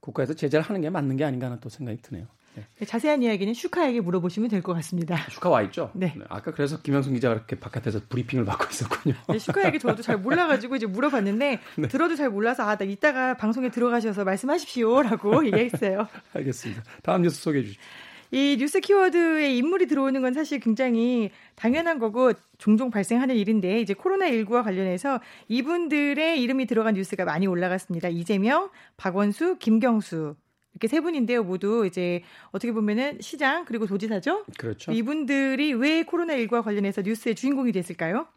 국가에서 0.00 0.34
제재를 0.34 0.64
하는 0.64 0.80
게 0.80 0.90
맞는 0.90 1.16
게 1.16 1.24
아닌가 1.24 1.46
하는 1.46 1.60
또 1.60 1.68
생각이 1.68 2.02
드네요. 2.02 2.26
네. 2.54 2.86
자세한 2.86 3.22
이야기는 3.22 3.54
슈카에게 3.54 4.00
물어보시면 4.00 4.48
될 4.50 4.62
것 4.62 4.72
같습니다. 4.74 5.16
슈카 5.30 5.48
와 5.48 5.62
있죠? 5.62 5.90
네. 5.94 6.12
네. 6.16 6.24
아까 6.28 6.50
그래서 6.52 6.80
김영순 6.80 7.14
기자가 7.14 7.34
이렇게 7.34 7.56
바깥에서 7.58 8.00
브리핑을 8.08 8.44
받고 8.44 8.66
있었군요. 8.70 9.14
네, 9.28 9.38
슈카에게 9.38 9.78
저도 9.78 10.02
잘 10.02 10.16
몰라가지고 10.18 10.76
이제 10.76 10.86
물어봤는데 10.86 11.60
네. 11.78 11.88
들어도 11.88 12.16
잘 12.16 12.30
몰라서 12.30 12.64
아, 12.64 12.76
나 12.76 12.84
이따가 12.84 13.36
방송에 13.36 13.70
들어가셔서 13.70 14.24
말씀하십시오라고 14.24 15.46
얘기했어요. 15.52 16.08
알겠습니다. 16.34 16.82
다음 17.02 17.22
뉴스 17.22 17.40
소개해 17.42 17.64
주십시오. 17.64 17.82
이 18.30 18.56
뉴스 18.58 18.80
키워드에 18.80 19.54
인물이 19.56 19.86
들어오는 19.86 20.20
건 20.20 20.34
사실 20.34 20.60
굉장히 20.60 21.30
당연한 21.54 21.98
거고 21.98 22.32
종종 22.58 22.90
발생하는 22.90 23.34
일인데 23.36 23.80
이제 23.80 23.94
코로나19와 23.94 24.62
관련해서 24.64 25.20
이분들의 25.48 26.42
이름이 26.42 26.66
들어간 26.66 26.92
뉴스가 26.94 27.24
많이 27.24 27.46
올라갔습니다. 27.46 28.08
이재명, 28.08 28.68
박원수, 28.98 29.56
김경수 29.58 30.34
이렇게 30.78 30.86
세 30.86 31.00
분인데요. 31.00 31.42
모두 31.42 31.84
이제 31.86 32.22
어떻게 32.52 32.72
보면은 32.72 33.18
시장 33.20 33.64
그리고 33.64 33.86
도지사죠. 33.86 34.44
그렇죠. 34.56 34.92
이분들이 34.92 35.74
왜 35.74 36.04
코로나19과 36.04 36.62
관련해서 36.62 37.02
뉴스의 37.02 37.34
주인공이 37.34 37.72
됐을까요? 37.72 38.28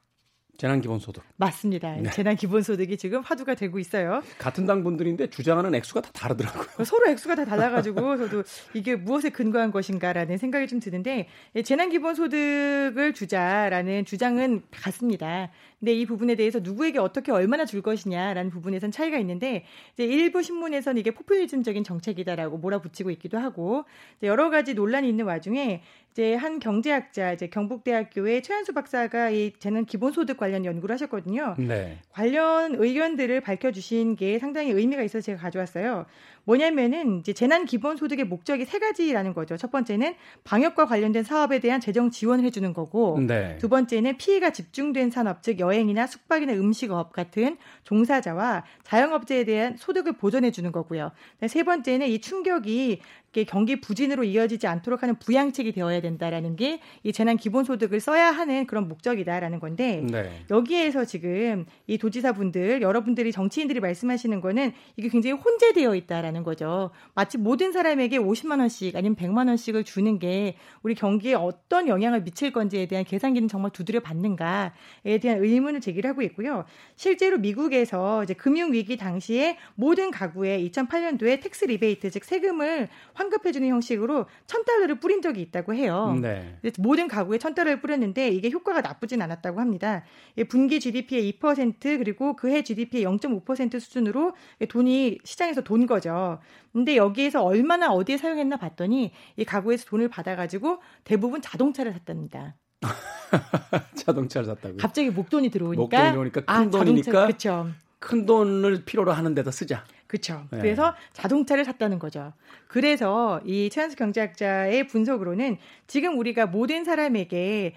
재난기본소득. 0.58 1.24
맞습니다. 1.38 1.96
네. 1.96 2.10
재난기본소득이 2.12 2.98
지금 2.98 3.22
화두가 3.22 3.56
되고 3.56 3.80
있어요. 3.80 4.22
같은 4.38 4.66
당 4.66 4.84
분들인데 4.84 5.30
주장하는 5.30 5.74
액수가 5.76 6.02
다 6.02 6.12
다르더라고요. 6.14 6.66
서로 6.86 7.10
액수가 7.10 7.36
다 7.36 7.46
달라가지고 7.46 8.18
저도 8.18 8.44
이게 8.74 8.96
무엇에 8.96 9.30
근거한 9.30 9.72
것인가라는 9.72 10.38
생각이 10.38 10.68
좀 10.68 10.80
드는데 10.80 11.28
재난기본소득을 11.64 13.14
주자라는 13.14 14.06
주장은 14.06 14.64
같습니다. 14.72 15.52
근데 15.82 15.96
이 15.96 16.06
부분에 16.06 16.36
대해서 16.36 16.60
누구에게 16.60 17.00
어떻게 17.00 17.32
얼마나 17.32 17.66
줄 17.66 17.82
것이냐라는 17.82 18.52
부분에선 18.52 18.92
차이가 18.92 19.18
있는데 19.18 19.66
이제 19.96 20.06
일부 20.06 20.44
신문에서는 20.44 21.00
이게 21.00 21.10
포퓰리즘적인 21.10 21.84
정책이다라고 21.84 22.60
몰아붙이고 22.60 23.10
있기도 23.10 23.40
하고 23.40 23.86
여러 24.22 24.52
가지 24.52 24.76
논란이 24.76 25.10
있는 25.10 25.26
와중에 25.26 25.82
이제 26.12 26.36
한 26.36 26.60
경제학자 26.60 27.34
이제 27.34 27.48
경북대학교의 27.48 28.44
최한수 28.44 28.74
박사가 28.74 29.32
이 29.32 29.54
재난 29.58 29.86
기본소득 29.86 30.38
관련 30.38 30.66
연구를 30.66 30.94
하셨거든요. 30.94 31.56
네. 31.58 31.98
관련 32.12 32.76
의견들을 32.76 33.42
밝혀주신 33.42 34.18
게 34.18 34.38
상당히 34.38 34.72
의미가 34.72 35.02
있어서 35.02 35.24
제가 35.24 35.42
가져왔어요. 35.42 36.06
뭐냐면은 36.44 37.20
이제 37.20 37.34
재난 37.34 37.66
기본 37.66 37.98
소득의 37.98 38.26
목적이 38.26 38.66
세 38.66 38.80
가지라는 38.80 39.34
거죠. 39.34 39.58
첫 39.58 39.72
번째는 39.72 40.16
방역과 40.44 40.86
관련된 40.86 41.24
사업에 41.24 41.60
대한 41.60 41.80
재정 41.80 42.10
지원을 42.10 42.44
해주는 42.46 42.74
거고, 42.74 43.20
네. 43.20 43.58
두 43.60 43.70
번째는 43.70 44.18
피해가 44.18 44.52
집중된 44.52 45.12
산업, 45.12 45.44
즉 45.44 45.60
여행이나 45.60 46.08
숙박이나 46.08 46.54
음식업 46.54 47.14
같은 47.14 47.58
종사자와 47.84 48.64
자영업자에 48.84 49.44
대한 49.44 49.78
소득을 49.78 50.14
보전해 50.14 50.52
주는 50.52 50.72
거고요. 50.72 51.12
세 51.48 51.64
번째는 51.64 52.08
이 52.08 52.20
충격이 52.20 53.02
경기 53.48 53.80
부진으로 53.80 54.24
이어지지 54.24 54.68
않도록 54.68 55.04
하는 55.04 55.16
부양책이 55.16 55.72
되어야 55.72 56.02
된다라는 56.02 56.56
게 56.56 56.80
이 57.04 57.12
재난 57.12 57.38
기본소득을 57.38 58.00
써야 58.00 58.32
하는 58.32 58.66
그런 58.68 58.88
목적이다라는 58.88 59.60
건데 59.60 60.04
네. 60.10 60.32
여기에서 60.50 61.06
지금 61.06 61.66
이 61.88 61.98
도지사분들 61.98 62.82
여러분들이 62.82 63.32
정치인들이 63.32 63.80
말씀하시는 63.80 64.40
거는 64.42 64.72
이게 64.98 65.10
굉장히 65.10 65.36
혼재되어 65.36 65.96
있다라는 65.96 66.44
거죠. 66.44 66.92
마치 67.16 67.38
모든 67.38 67.72
사람에게 67.72 68.18
50만 68.20 68.60
원씩 68.60 68.96
아니면 68.96 69.16
100만 69.16 69.48
원씩을 69.48 69.84
주는 69.84 70.20
게 70.20 70.56
우리 70.84 70.94
경기에 70.94 71.34
어떤 71.34 71.88
영향을 71.88 72.24
미칠 72.24 72.52
건지에 72.52 72.86
대한 72.86 73.04
계산기는 73.04 73.48
정말 73.48 73.72
두드려 73.72 74.00
봤는가에 74.00 75.18
대한 75.22 75.44
의문을 75.44 75.82
제기하고 75.82 76.22
있고요. 76.24 76.66
실제로 76.96 77.38
미국에서 77.38 78.24
이제 78.24 78.34
금융 78.34 78.74
위기 78.74 78.98
당시에 78.98 79.58
모든 79.76 80.12
가구에 80.12 80.62
2008년도에 80.70 81.42
tax 81.42 81.66
rebate 81.66 82.12
즉 82.12 82.24
세금을 82.26 82.90
환급해주는 83.22 83.68
형식으로 83.68 84.26
천 84.48 84.66
달러를 84.66 85.00
뿌린 85.00 85.22
적이 85.22 85.42
있다고 85.42 85.74
해요. 85.74 86.18
네. 86.20 86.58
모든 86.80 87.08
가구에 87.08 87.38
천 87.38 87.54
달러를 87.54 87.82
뿌렸는데 87.82 88.30
이게 88.30 88.50
효과가 88.50 88.82
나쁘진 88.82 89.22
않았다고 89.22 89.60
합니다. 89.60 90.04
분기 90.50 90.80
GDP의 90.80 91.34
2% 91.40 91.98
그리고 92.00 92.36
그해 92.36 92.64
GDP의 92.64 93.06
0.5% 93.06 93.80
수준으로 93.80 94.34
돈이 94.68 95.20
시장에서 95.24 95.62
돈 95.62 95.86
거죠. 95.86 96.40
근데 96.74 96.96
여기에서 96.96 97.44
얼마나 97.44 97.92
어디에 97.92 98.18
사용했나 98.18 98.58
봤더니 98.58 99.12
이 99.38 99.46
가구에서 99.46 99.86
돈을 99.86 100.10
받아가지고 100.10 100.80
대부분 101.04 101.42
자동차를 101.42 101.94
샀답니다. 101.94 102.56
자동차를 103.96 104.48
샀다고요? 104.48 104.78
갑자기 104.78 105.10
목돈이 105.12 105.50
들어오니까 105.50 105.82
목돈이 105.82 106.12
들어오니까 106.12 106.42
큰 106.42 106.54
아, 106.54 106.70
돈이니까 106.70 107.28
그쵸. 107.28 107.68
큰 108.00 108.26
돈을 108.26 108.84
필요로 108.84 109.12
하는 109.12 109.36
데다 109.36 109.52
쓰자. 109.52 109.86
그렇죠. 110.12 110.46
네. 110.52 110.58
그래서 110.58 110.94
자동차를 111.14 111.64
샀다는 111.64 111.98
거죠. 111.98 112.34
그래서 112.68 113.40
이 113.46 113.70
최한수 113.70 113.96
경제학자의 113.96 114.86
분석으로는 114.88 115.56
지금 115.88 116.20
우리가 116.20 116.48
모든 116.48 116.84
사람에게 116.84 117.76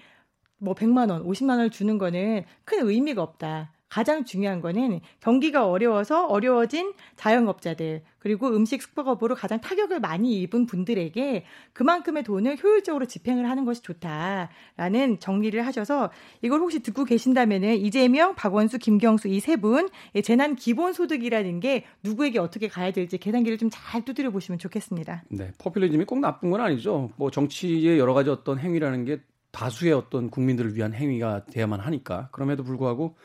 뭐 0.57 0.75
100만 0.75 1.11
원, 1.11 1.23
50만 1.23 1.51
원을 1.51 1.69
주는 1.69 1.97
거는 1.97 2.43
큰 2.65 2.85
의미가 2.85 3.23
없다. 3.23 3.71
가장 3.89 4.25
중요한 4.25 4.61
거는 4.61 4.99
경기가 5.21 5.67
어려워서 5.69 6.25
어려워진 6.27 6.93
자영업자들 7.15 8.03
그리고 8.19 8.47
음식 8.49 8.81
숙박업으로 8.81 9.35
가장 9.35 9.61
타격을 9.61 9.99
많이 9.99 10.41
입은 10.41 10.65
분들에게 10.65 11.45
그만큼의 11.73 12.23
돈을 12.23 12.57
효율적으로 12.61 13.05
집행을 13.05 13.47
하는 13.47 13.65
것이 13.65 13.81
좋다라는 13.83 15.19
정리를 15.19 15.63
하셔서 15.65 16.09
이걸 16.41 16.59
혹시 16.61 16.81
듣고 16.81 17.05
계신다면은 17.05 17.75
이재명, 17.77 18.35
박원수, 18.35 18.79
김경수 18.79 19.27
이 19.27 19.39
세 19.39 19.55
분 19.57 19.89
재난 20.23 20.55
기본 20.55 20.91
소득이라는 20.93 21.59
게 21.59 21.85
누구에게 22.03 22.39
어떻게 22.39 22.67
가야 22.67 22.91
될지 22.91 23.17
계산기를 23.17 23.57
좀 23.59 23.69
잘 23.71 24.03
두드려 24.05 24.31
보시면 24.31 24.57
좋겠습니다. 24.59 25.23
네, 25.29 25.51
포퓰리즘이 25.59 26.05
꼭 26.05 26.19
나쁜 26.19 26.49
건 26.49 26.61
아니죠. 26.61 27.11
뭐 27.17 27.29
정치의 27.31 27.99
여러 27.99 28.13
가지 28.13 28.29
어떤 28.29 28.57
행위라는 28.59 29.05
게 29.05 29.19
다수의 29.55 29.93
어떤 29.93 30.29
국민들을 30.29 30.75
위한 30.75 30.93
행위가 30.93 31.45
돼야만 31.45 31.79
하니까 31.79 32.27
그럼에도 32.33 32.65
불구하고 32.65 33.15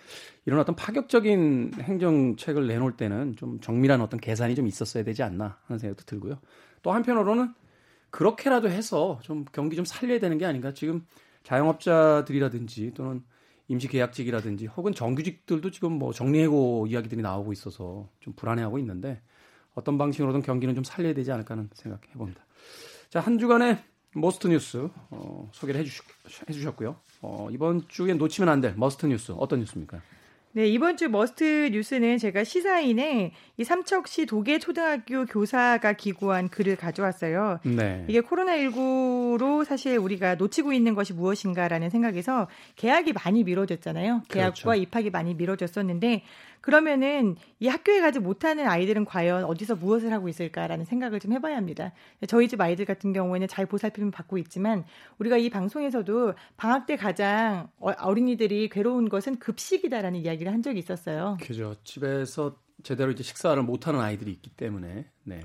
이런 0.47 0.61
어떤 0.61 0.77
파격적인 0.77 1.73
행정책을 1.81 2.69
내놓을 2.69 2.97
때는 2.97 3.35
좀 3.35 3.59
정밀한 3.61 4.01
어떤 4.01 4.21
계산이 4.21 4.55
좀 4.55 4.69
있었어야 4.69 5.03
되지 5.03 5.25
않나 5.25 5.59
하는 5.65 5.81
생각도 5.81 6.05
들고요. 6.05 6.39
또 6.83 6.93
한편으로는 6.93 7.53
그렇게라도 8.11 8.71
해서 8.71 9.19
좀 9.23 9.45
경기 9.51 9.75
좀 9.75 9.85
살려야 9.85 10.21
되는 10.21 10.39
게 10.39 10.47
아닌가. 10.47 10.73
지금 10.73 11.05
자영업자들이라든지 11.43 12.93
또는 12.95 13.25
임시계약직이라든지 13.67 14.67
혹은 14.67 14.95
정규직들도 14.95 15.73
지금 15.73 15.93
뭐 15.93 16.13
정리해고 16.13 16.87
이야기들이 16.89 17.23
나오고 17.23 17.53
있어서 17.53 18.09
좀 18.21 18.35
불안해하고 18.35 18.79
있는데 18.79 19.21
어떤 19.75 19.99
방식으로든 19.99 20.43
경기는 20.43 20.77
좀 20.77 20.85
살려야 20.85 21.13
되지 21.13 21.33
않을까 21.33 21.55
하는 21.55 21.69
생각해 21.73 22.13
봅니다. 22.13 22.47
자, 23.09 23.19
한 23.19 23.39
주간의 23.39 23.83
must 24.15 24.49
뉴스 24.49 24.89
어, 25.11 25.49
소개를 25.53 25.81
해주셨, 25.81 26.05
해주셨 26.49 26.77
고요. 26.77 26.97
어, 27.23 27.49
이번 27.53 27.87
주에 27.89 28.15
놓치면 28.15 28.49
안 28.49 28.61
될 28.61 28.75
must 28.77 29.07
뉴스 29.07 29.33
어떤 29.33 29.61
뉴스입니까? 29.61 30.01
네, 30.53 30.67
이번 30.67 30.97
주 30.97 31.09
must 31.09 31.69
뉴스는 31.71 32.19
제가 32.19 32.43
시사인에 32.43 33.33
이 33.57 33.63
삼척시 33.63 34.27
도계 34.27 34.59
초등학교 34.59 35.25
교사가 35.25 35.93
기고한 35.93 36.49
글을 36.49 36.75
가져왔어요. 36.75 37.61
네. 37.63 38.05
이게 38.09 38.21
코로나19 38.21 39.30
로 39.37 39.65
사실 39.65 39.97
우리가 39.99 40.35
놓치고 40.35 40.73
있는 40.73 40.95
것이 40.95 41.13
무엇인가라는 41.13 41.91
생각에서 41.91 42.49
개학이 42.77 43.13
많이 43.13 43.45
미뤄졌잖아요. 43.45 44.23
개학과 44.29 44.63
그렇죠. 44.63 44.75
입학이 44.75 45.11
많이 45.11 45.35
미뤄졌었는데 45.35 46.23
그러면은 46.61 47.37
이 47.59 47.69
학교에 47.69 48.01
가지 48.01 48.19
못하는 48.19 48.67
아이들은 48.67 49.05
과연 49.05 49.45
어디서 49.45 49.77
무엇을 49.77 50.13
하고 50.13 50.29
있을까라는 50.29 50.85
생각을 50.85 51.21
좀 51.21 51.33
해봐야 51.33 51.57
합니다. 51.57 51.93
저희 52.29 52.49
집 52.49 52.61
아이들 52.61 52.85
같은 52.85 53.13
경우에는 53.13 53.49
잘 53.49 53.67
보살핌을 53.67 54.11
받고 54.11 54.37
있지만 54.39 54.85
우리가 55.19 55.37
이 55.39 55.49
방송에서도 55.49 56.35
방학 56.57 56.87
때 56.87 56.97
가장 56.97 57.69
어, 57.79 57.91
어린이들이 57.99 58.69
괴로운 58.69 59.09
것은 59.09 59.39
급식이다라는 59.39 60.21
이야기를 60.21 60.53
한 60.53 60.63
적이 60.63 60.81
있었어요. 60.81 61.39
그죠. 61.41 61.75
집에서 61.85 62.57
제대로 62.83 63.11
이제 63.11 63.23
식사를 63.23 63.63
못하는 63.63 64.01
아이들이 64.01 64.31
있기 64.33 64.51
때문에. 64.51 65.07
네. 65.25 65.41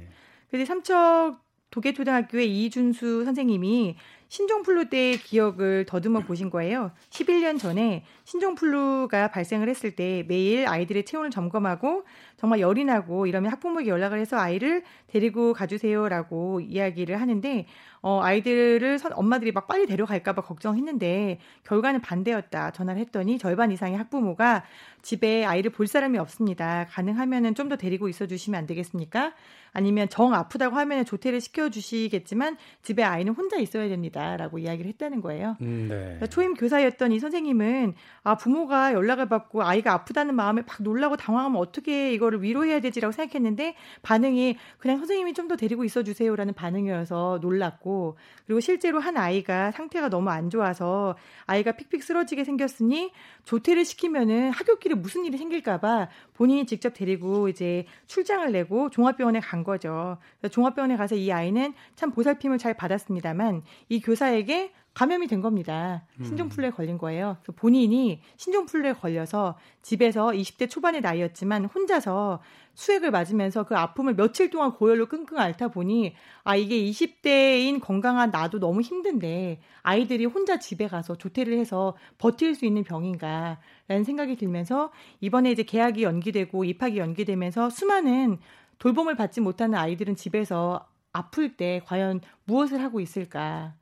근데 0.49 0.65
삼척 0.65 1.44
도계초등학교의 1.75 2.63
이준수 2.63 3.25
선생님이 3.25 3.97
신종플루 4.29 4.89
때의 4.89 5.17
기억을 5.17 5.85
더듬어 5.85 6.21
보신 6.21 6.49
거예요. 6.49 6.91
11년 7.09 7.59
전에 7.59 8.05
신종플루가 8.23 9.29
발생을 9.29 9.67
했을 9.67 9.95
때 9.95 10.23
매일 10.27 10.67
아이들의 10.67 11.05
체온을 11.05 11.31
점검하고 11.31 12.05
정말 12.37 12.59
열이 12.59 12.85
나고 12.85 13.27
이러면 13.27 13.51
학부모에게 13.51 13.89
연락을 13.89 14.19
해서 14.19 14.37
아이를 14.37 14.83
데리고 15.07 15.53
가주세요라고 15.53 16.61
이야기를 16.61 17.19
하는데 17.19 17.65
어, 18.01 18.21
아이들을 18.21 18.99
선, 18.99 19.11
엄마들이 19.15 19.51
막 19.51 19.67
빨리 19.67 19.87
데려갈까봐 19.87 20.43
걱정했는데 20.43 21.39
결과는 21.63 22.01
반대였다. 22.01 22.71
전화를 22.71 23.01
했더니 23.01 23.39
절반 23.39 23.71
이상의 23.71 23.97
학부모가 23.97 24.63
집에 25.01 25.43
아이를 25.43 25.71
볼 25.71 25.87
사람이 25.87 26.17
없습니다. 26.19 26.85
가능하면은 26.89 27.53
좀 27.53 27.65
더 27.65 27.77
데리고 27.77 28.07
있어 28.09 28.27
주시면 28.27 28.59
안 28.59 28.67
되겠습니까? 28.67 29.33
아니면 29.73 30.07
정 30.07 30.33
아프다고 30.33 30.75
하면 30.77 31.03
조퇴를 31.03 31.41
시켜 31.41 31.69
주시겠지만 31.69 32.57
집에 32.83 33.03
아이는 33.03 33.33
혼자 33.33 33.57
있어야 33.57 33.89
됩니다라고 33.89 34.59
이야기를 34.59 34.87
했다는 34.91 35.21
거예요. 35.21 35.57
음, 35.61 35.87
네. 35.89 36.27
초임 36.29 36.53
교사였던 36.53 37.11
이 37.11 37.19
선생님은 37.19 37.95
아 38.23 38.35
부모가 38.37 38.93
연락을 38.93 39.27
받고 39.27 39.63
아이가 39.63 39.93
아프다는 39.93 40.35
마음에 40.35 40.61
막 40.61 40.77
놀라고 40.81 41.17
당황하면 41.17 41.59
어떻게 41.59 42.13
이거 42.13 42.24
를 42.29 42.41
위로해야 42.43 42.79
되지라고 42.81 43.11
생각했는데 43.11 43.75
반응이 44.01 44.57
그냥 44.77 44.97
선생님이 44.97 45.33
좀 45.33 45.45
더 45.45 45.55
데리고 45.55 45.83
있어 45.83 46.01
주세요라는 46.01 46.55
반응이어서 46.55 47.37
놀랐고 47.39 48.17
그리고 48.47 48.59
실제로 48.59 48.99
한 48.99 49.15
아이가 49.15 49.69
상태가 49.69 50.09
너무 50.09 50.31
안 50.31 50.49
좋아서 50.49 51.15
아이가 51.45 51.73
픽픽 51.73 52.01
쓰러지게 52.01 52.43
생겼으니 52.43 53.11
조퇴를 53.43 53.85
시키면은 53.85 54.49
학교길에 54.49 54.95
무슨 54.95 55.23
일이 55.23 55.37
생길까봐 55.37 56.09
본인이 56.33 56.65
직접 56.65 56.95
데리고 56.95 57.47
이제 57.47 57.85
출장을 58.07 58.51
내고 58.51 58.89
종합병원에 58.89 59.39
간 59.39 59.63
거죠. 59.63 60.17
종합병원에 60.49 60.97
가서 60.97 61.13
이 61.15 61.31
아이는 61.31 61.75
참 61.95 62.11
보살핌을 62.11 62.57
잘 62.57 62.73
받았습니다만 62.73 63.61
이 63.89 64.01
교사에게 64.01 64.71
감염이 64.95 65.27
된 65.27 65.41
겁니다. 65.41 66.03
음. 66.19 66.23
신종플루에 66.23 66.71
걸린 66.71 66.97
거예요. 66.97 67.37
본인이 67.57 68.21
신종플루에 68.37 68.93
걸려서 68.93 69.57
집에서 69.81 70.27
20대 70.27 70.69
초반의 70.69 71.01
나이였지만 71.01 71.65
혼자서 71.65 72.41
수액을 72.75 73.11
맞으면서 73.11 73.63
그 73.63 73.75
아픔을 73.75 74.15
며칠 74.15 74.49
동안 74.49 74.73
고열로 74.73 75.07
끙끙 75.07 75.37
앓다 75.37 75.67
보니 75.67 76.15
아 76.45 76.55
이게 76.55 76.77
20대인 76.77 77.81
건강한 77.81 78.31
나도 78.31 78.59
너무 78.59 78.81
힘든데 78.81 79.59
아이들이 79.81 80.25
혼자 80.25 80.59
집에 80.59 80.87
가서 80.87 81.17
조퇴를 81.17 81.57
해서 81.57 81.95
버틸 82.17 82.55
수 82.55 82.65
있는 82.65 82.85
병인가라는 82.85 84.03
생각이 84.05 84.37
들면서 84.37 84.91
이번에 85.19 85.51
이제 85.51 85.63
계약이 85.63 86.03
연기되고 86.03 86.63
입학이 86.63 86.97
연기되면서 86.97 87.69
수많은 87.69 88.39
돌봄을 88.79 89.15
받지 89.15 89.41
못하는 89.41 89.77
아이들은 89.77 90.15
집에서 90.15 90.87
아플 91.11 91.57
때 91.57 91.81
과연 91.85 92.21
무엇을 92.45 92.81
하고 92.81 93.01
있을까? 93.01 93.73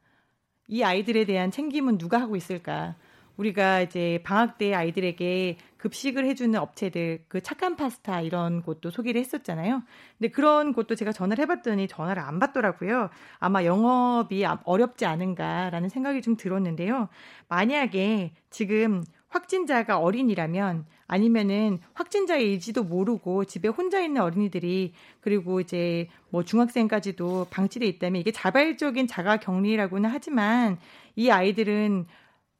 이 0.73 0.81
아이들에 0.81 1.25
대한 1.25 1.51
챙김은 1.51 1.99
누가 1.99 2.19
하고 2.19 2.35
있을까? 2.35 2.95
우리가 3.37 3.81
이제 3.81 4.19
방학 4.23 4.57
때 4.57 4.73
아이들에게 4.73 5.57
급식을 5.77 6.25
해주는 6.25 6.59
업체들, 6.59 7.25
그 7.27 7.41
착한 7.41 7.75
파스타 7.75 8.21
이런 8.21 8.63
곳도 8.63 8.89
소개를 8.89 9.21
했었잖아요. 9.21 9.83
근데 10.17 10.31
그런 10.31 10.73
곳도 10.73 10.95
제가 10.95 11.11
전화를 11.11 11.43
해봤더니 11.43 11.87
전화를 11.87 12.23
안 12.23 12.39
받더라고요. 12.39 13.11
아마 13.37 13.63
영업이 13.65 14.43
어렵지 14.63 15.05
않은가라는 15.05 15.89
생각이 15.89 16.23
좀 16.23 16.35
들었는데요. 16.35 17.07
만약에 17.49 18.31
지금 18.49 19.03
확진자가 19.33 19.97
어린이라면 19.97 20.85
아니면은 21.07 21.79
확진자일지도 21.93 22.83
모르고 22.83 23.45
집에 23.45 23.67
혼자 23.67 23.99
있는 23.99 24.21
어린이들이 24.21 24.93
그리고 25.21 25.59
이제 25.59 26.07
뭐 26.29 26.43
중학생까지도 26.43 27.47
방치돼 27.49 27.87
있다면 27.87 28.21
이게 28.21 28.31
자발적인 28.31 29.07
자가 29.07 29.37
격리라고는 29.37 30.09
하지만 30.09 30.77
이 31.15 31.31
아이들은 31.31 32.05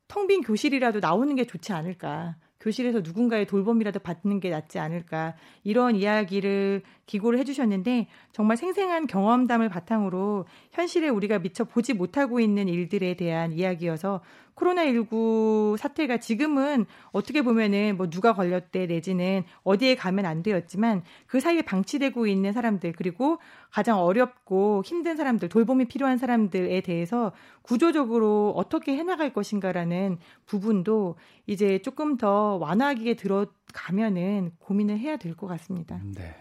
텅 0.08 0.28
빈 0.28 0.42
교실이라도 0.42 1.00
나오는 1.00 1.36
게 1.36 1.46
좋지 1.46 1.74
않을까. 1.74 2.36
교실에서 2.64 3.02
누군가의 3.02 3.46
돌봄이라도 3.46 4.00
받는 4.00 4.40
게 4.40 4.50
낫지 4.50 4.80
않을까 4.80 5.36
이런 5.64 5.98
이야기를 5.98 6.82
기고를 7.06 7.38
해주셨는데 7.40 8.08
정말 8.32 8.56
생생한 8.56 9.08
경험담을 9.08 9.68
바탕으로 9.68 10.46
현실에 10.72 11.10
우리가 11.10 11.40
미처 11.40 11.66
보지 11.66 11.94
못하고 11.94 12.40
있는 12.40 12.70
일들에 12.70 13.16
대한 13.16 13.52
이야기여서 13.52 14.22
코로나19 14.56 15.78
사태가 15.78 16.18
지금은 16.18 16.86
어떻게 17.12 17.42
보면은 17.42 17.98
뭐 17.98 18.10
누가 18.10 18.34
걸렸대 18.34 18.86
내지는 18.86 19.44
어디에 19.64 19.96
가면 19.96 20.26
안 20.26 20.44
되었지만 20.44 21.04
그 21.28 21.40
사이에 21.40 21.62
방치되고 21.62 22.26
있는 22.28 22.54
사람들 22.54 22.94
그리고 22.94 23.40
가장 23.70 24.00
어렵고 24.00 24.84
힘든 24.86 25.18
사람들 25.18 25.50
돌봄이 25.50 25.86
필요한 25.86 26.18
사람들에 26.18 26.82
대해서 26.82 27.34
구조적으로 27.62 28.54
어떻게 28.56 28.96
해나갈 28.96 29.34
것인가라는 29.34 30.18
부분도 30.46 31.16
이제 31.48 31.80
조금 31.82 32.18
더 32.18 32.58
완화하기에 32.58 33.16
들어가면은 33.16 34.52
고민을 34.60 35.00
해야 35.00 35.18
될 35.18 35.34
것 35.36 35.48
같습니다. 35.48 36.00
네. 36.16 36.36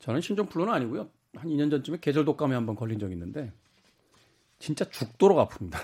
저는 0.00 0.20
신종플루는 0.20 0.72
아니고요. 0.72 1.08
한 1.34 1.48
2년 1.48 1.70
전쯤에 1.70 1.98
계절 2.00 2.24
독감에 2.24 2.54
한번 2.54 2.74
걸린 2.76 2.98
적이 2.98 3.14
있는데 3.14 3.52
진짜 4.58 4.84
죽도록 4.88 5.38
아픕니다. 5.38 5.76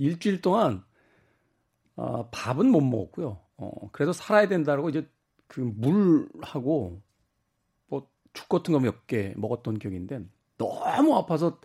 일주일 0.00 0.40
동안 0.40 0.82
어, 1.96 2.28
밥은 2.30 2.66
못 2.70 2.80
먹었고요. 2.80 3.38
어, 3.58 3.90
그래서 3.92 4.12
살아야 4.12 4.48
된다고 4.48 4.88
이제 4.88 5.06
그 5.46 5.60
물하고 5.60 7.02
뭐죽 7.88 8.48
같은 8.48 8.72
거 8.72 8.80
몇 8.80 9.06
개 9.06 9.34
먹었던 9.36 9.78
기억인데 9.78 10.20
너무 10.56 11.16
아파서 11.16 11.60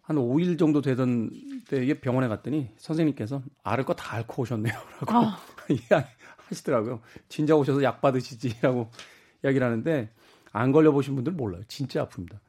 한 0.00 0.16
5일 0.16 0.58
정도 0.58 0.80
되던 0.82 1.30
때에 1.68 2.00
병원에 2.00 2.26
갔더니 2.28 2.70
선생님께서 2.76 3.42
앓을 3.62 3.84
거 3.84 3.94
다 3.94 4.16
앓고 4.16 4.42
오셨네요. 4.42 4.74
라고 5.06 5.12
아. 5.14 5.38
이야기 5.70 6.08
하시더라고요. 6.48 7.00
진작 7.28 7.56
오셔서 7.58 7.82
약 7.84 8.00
받으시지라고 8.00 8.90
이야기를 9.44 9.64
하는데 9.64 10.10
안 10.50 10.72
걸려 10.72 10.90
보신 10.90 11.14
분들 11.14 11.32
몰라요. 11.34 11.62
진짜 11.68 12.04
아픕니다. 12.08 12.40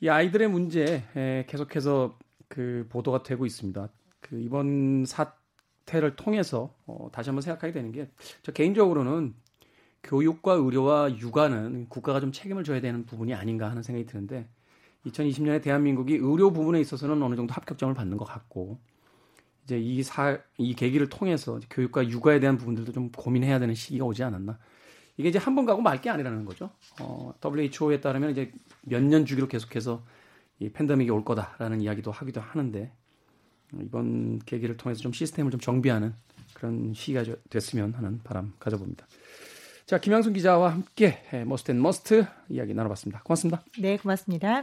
이 0.00 0.08
아이들의 0.08 0.48
문제 0.48 1.04
계속해서 1.48 2.18
그 2.48 2.86
보도가 2.90 3.22
되고 3.22 3.46
있습니다. 3.46 3.88
그 4.28 4.40
이번 4.40 5.04
사태를 5.06 6.16
통해서 6.16 6.74
어, 6.86 7.08
다시 7.12 7.30
한번 7.30 7.42
생각하게 7.42 7.72
되는 7.72 7.92
게 7.92 8.08
저 8.42 8.52
개인적으로는 8.52 9.34
교육과 10.02 10.52
의료와 10.54 11.18
육아는 11.18 11.88
국가가 11.88 12.20
좀 12.20 12.32
책임을 12.32 12.64
져야 12.64 12.80
되는 12.80 13.04
부분이 13.06 13.34
아닌가 13.34 13.70
하는 13.70 13.82
생각이 13.82 14.06
드는데 14.06 14.48
2020년에 15.06 15.62
대한민국이 15.62 16.14
의료 16.16 16.52
부분에 16.52 16.80
있어서는 16.80 17.22
어느 17.22 17.36
정도 17.36 17.52
합격점을 17.54 17.94
받는 17.94 18.16
것 18.16 18.24
같고 18.24 18.78
이제 19.64 19.78
이 19.80 20.02
사, 20.02 20.38
이 20.58 20.74
계기를 20.74 21.08
통해서 21.08 21.60
교육과 21.70 22.08
육아에 22.08 22.40
대한 22.40 22.56
부분들도 22.56 22.92
좀 22.92 23.10
고민해야 23.10 23.58
되는 23.58 23.74
시기가 23.74 24.04
오지 24.04 24.22
않았나. 24.24 24.58
이게 25.18 25.28
이제 25.30 25.38
한 25.38 25.54
번 25.56 25.64
가고 25.66 25.82
말 25.82 26.00
게 26.00 26.10
아니라는 26.10 26.44
거죠. 26.44 26.70
어, 27.00 27.34
WHO에 27.44 28.00
따르면 28.00 28.30
이제 28.30 28.52
몇 28.82 29.02
년 29.02 29.26
주기로 29.26 29.48
계속해서 29.48 30.04
이 30.60 30.68
팬데믹이 30.70 31.10
올 31.10 31.24
거다라는 31.24 31.80
이야기도 31.80 32.10
하기도 32.12 32.40
하는데 32.40 32.92
이번 33.80 34.38
계기를 34.40 34.76
통해서 34.76 35.00
좀 35.00 35.12
시스템을 35.12 35.50
좀 35.50 35.60
정비하는 35.60 36.14
그런 36.54 36.94
시기가 36.94 37.24
됐으면 37.50 37.94
하는 37.94 38.20
바람 38.24 38.54
가져봅니다. 38.58 39.06
자, 39.86 39.98
김양순 39.98 40.32
기자와 40.32 40.72
함께 40.72 41.22
Most 41.46 41.70
and 41.70 41.80
Must 41.80 42.26
이야기 42.48 42.74
나눠봤습니다. 42.74 43.22
고맙습니다. 43.22 43.62
네, 43.78 43.96
고맙습니다. 43.96 44.62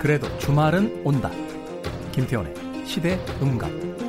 그래도 0.00 0.26
주말은 0.38 1.02
온다. 1.04 1.30
김태훈의 2.12 2.86
시대음감. 2.86 4.01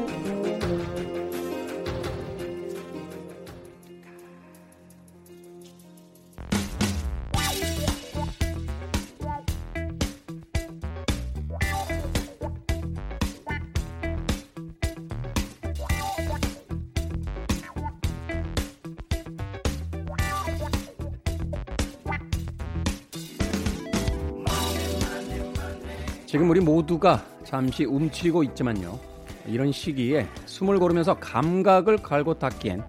모두가 27.04 27.22
잠시 27.44 27.84
움츠리고 27.84 28.44
있지만요. 28.44 28.98
이런 29.46 29.74
시기에 29.74 30.26
숨을 30.46 30.80
고르면서 30.80 31.16
감각을 31.20 31.98
갈고 31.98 32.40
닦기엔 32.40 32.82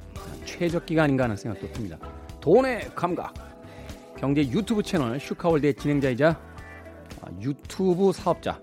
최적기가 0.45 1.03
아닌가 1.03 1.25
하는 1.25 1.37
생각도 1.37 1.71
듭니다. 1.73 1.99
돈의 2.41 2.93
감각. 2.95 3.35
경제 4.17 4.43
유튜브 4.43 4.83
채널 4.83 5.19
슈카월드의 5.19 5.75
진행자이자 5.75 6.41
유튜브 7.41 8.13
사업자 8.13 8.61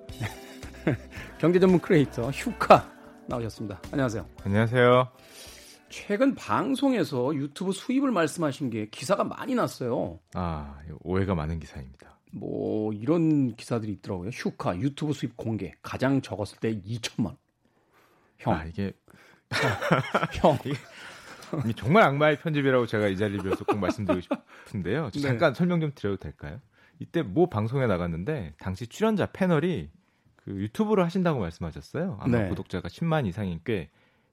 경제 1.38 1.60
전문 1.60 1.80
크리에이터 1.80 2.32
슈카 2.32 2.90
나오셨습니다. 3.28 3.82
안녕하세요. 3.92 4.26
안녕하세요. 4.46 5.10
최근 5.92 6.34
방송에서 6.36 7.36
유튜브 7.36 7.74
수입을 7.74 8.12
말씀하신 8.12 8.70
게 8.70 8.88
기사가 8.90 9.24
많이 9.24 9.54
났어요. 9.56 10.20
아, 10.34 10.80
오해가 11.02 11.36
많은 11.36 11.60
기사입니다. 11.60 12.18
뭐 12.32 12.94
이런 12.94 13.56
기사들이 13.56 13.92
있더라고요. 13.94 14.30
휴카 14.30 14.78
유튜브 14.78 15.14
수입 15.14 15.36
공개 15.36 15.74
가장 15.82 16.22
적었을 16.22 16.60
때 16.60 16.74
2천만 16.74 17.26
원. 17.26 17.38
형. 18.38 18.54
아, 18.54 18.66
이게 18.66 18.94
형. 20.42 20.58
이게 21.66 21.74
정말 21.76 22.04
악마의 22.04 22.40
편집이라고 22.40 22.86
제가 22.86 23.10
이 23.10 23.18
자리를 23.18 23.44
빌어서 23.44 23.66
꼭 23.66 23.78
말씀드리고 23.78 24.22
싶은데요. 24.66 25.10
네. 25.12 25.20
잠깐 25.20 25.54
설명 25.54 25.82
좀 25.82 25.92
드려도 25.94 26.18
될까요? 26.18 26.62
이때 27.00 27.22
모 27.22 27.50
방송에 27.50 27.86
나갔는데 27.88 28.54
당시 28.60 28.88
출연자 28.88 29.28
패널이 29.34 29.90
그 30.38 30.52
유튜브를 30.52 31.04
하신다고 31.04 31.40
말씀하셨어요. 31.42 32.18
아마 32.22 32.44
네. 32.44 32.50
구독자가 32.50 32.88
10만 32.88 33.28
이상인 33.28 33.60
꽤 33.66 33.90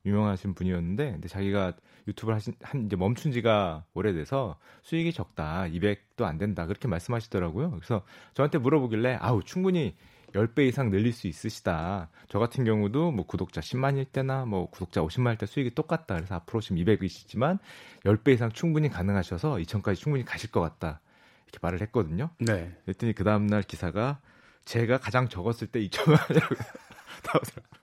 유명하신 0.09 0.55
분이었는데 0.55 1.13
근데 1.13 1.29
자기가 1.29 1.75
유튜브를 2.09 2.37
하신 2.37 2.55
한 2.63 2.87
이제 2.87 2.97
멈춘 2.97 3.33
지가 3.33 3.85
오래돼서 3.95 4.59
수익이 4.83 5.13
적다. 5.13 5.65
200도 5.69 6.25
안 6.25 6.39
된다. 6.39 6.67
그렇게 6.67 6.89
말씀하시더라고요. 6.89 7.71
그래서 7.71 8.03
저한테 8.35 8.59
물어보길래 8.59 9.19
아우 9.21 9.43
충분히 9.43 9.95
10배 10.33 10.67
이상 10.69 10.91
늘릴 10.91 11.13
수 11.13 11.27
있으시다. 11.27 12.11
저 12.29 12.39
같은 12.39 12.65
경우도 12.65 13.13
뭐 13.13 13.27
구독자 13.27 13.61
10만일 13.61 14.11
때나 14.11 14.45
뭐 14.45 14.69
구독자 14.71 15.01
50만일 15.01 15.39
때 15.39 15.47
수익이 15.47 15.75
똑같다. 15.75 16.17
그래서 16.17 16.35
앞으로 16.35 16.61
지금 16.61 16.77
200이시지만 16.79 17.59
10배 18.05 18.35
이상 18.35 18.51
충분히 18.51 18.89
가능하셔서 18.89 19.57
2천까지 19.57 19.97
충분히 19.97 20.25
가실 20.25 20.51
것 20.51 20.61
같다. 20.61 21.01
이렇게 21.45 21.59
말을 21.63 21.81
했거든요. 21.83 22.31
네. 22.41 22.77
그랬더니 22.85 23.15
그 23.15 23.25
다음날 23.25 23.63
기사가 23.63 24.21
제가 24.65 24.99
가장 24.99 25.29
적었을 25.29 25.69
때 25.69 25.81
2천만 25.81 26.21
원이라고 26.29 26.55
나오더라고요. 27.25 27.78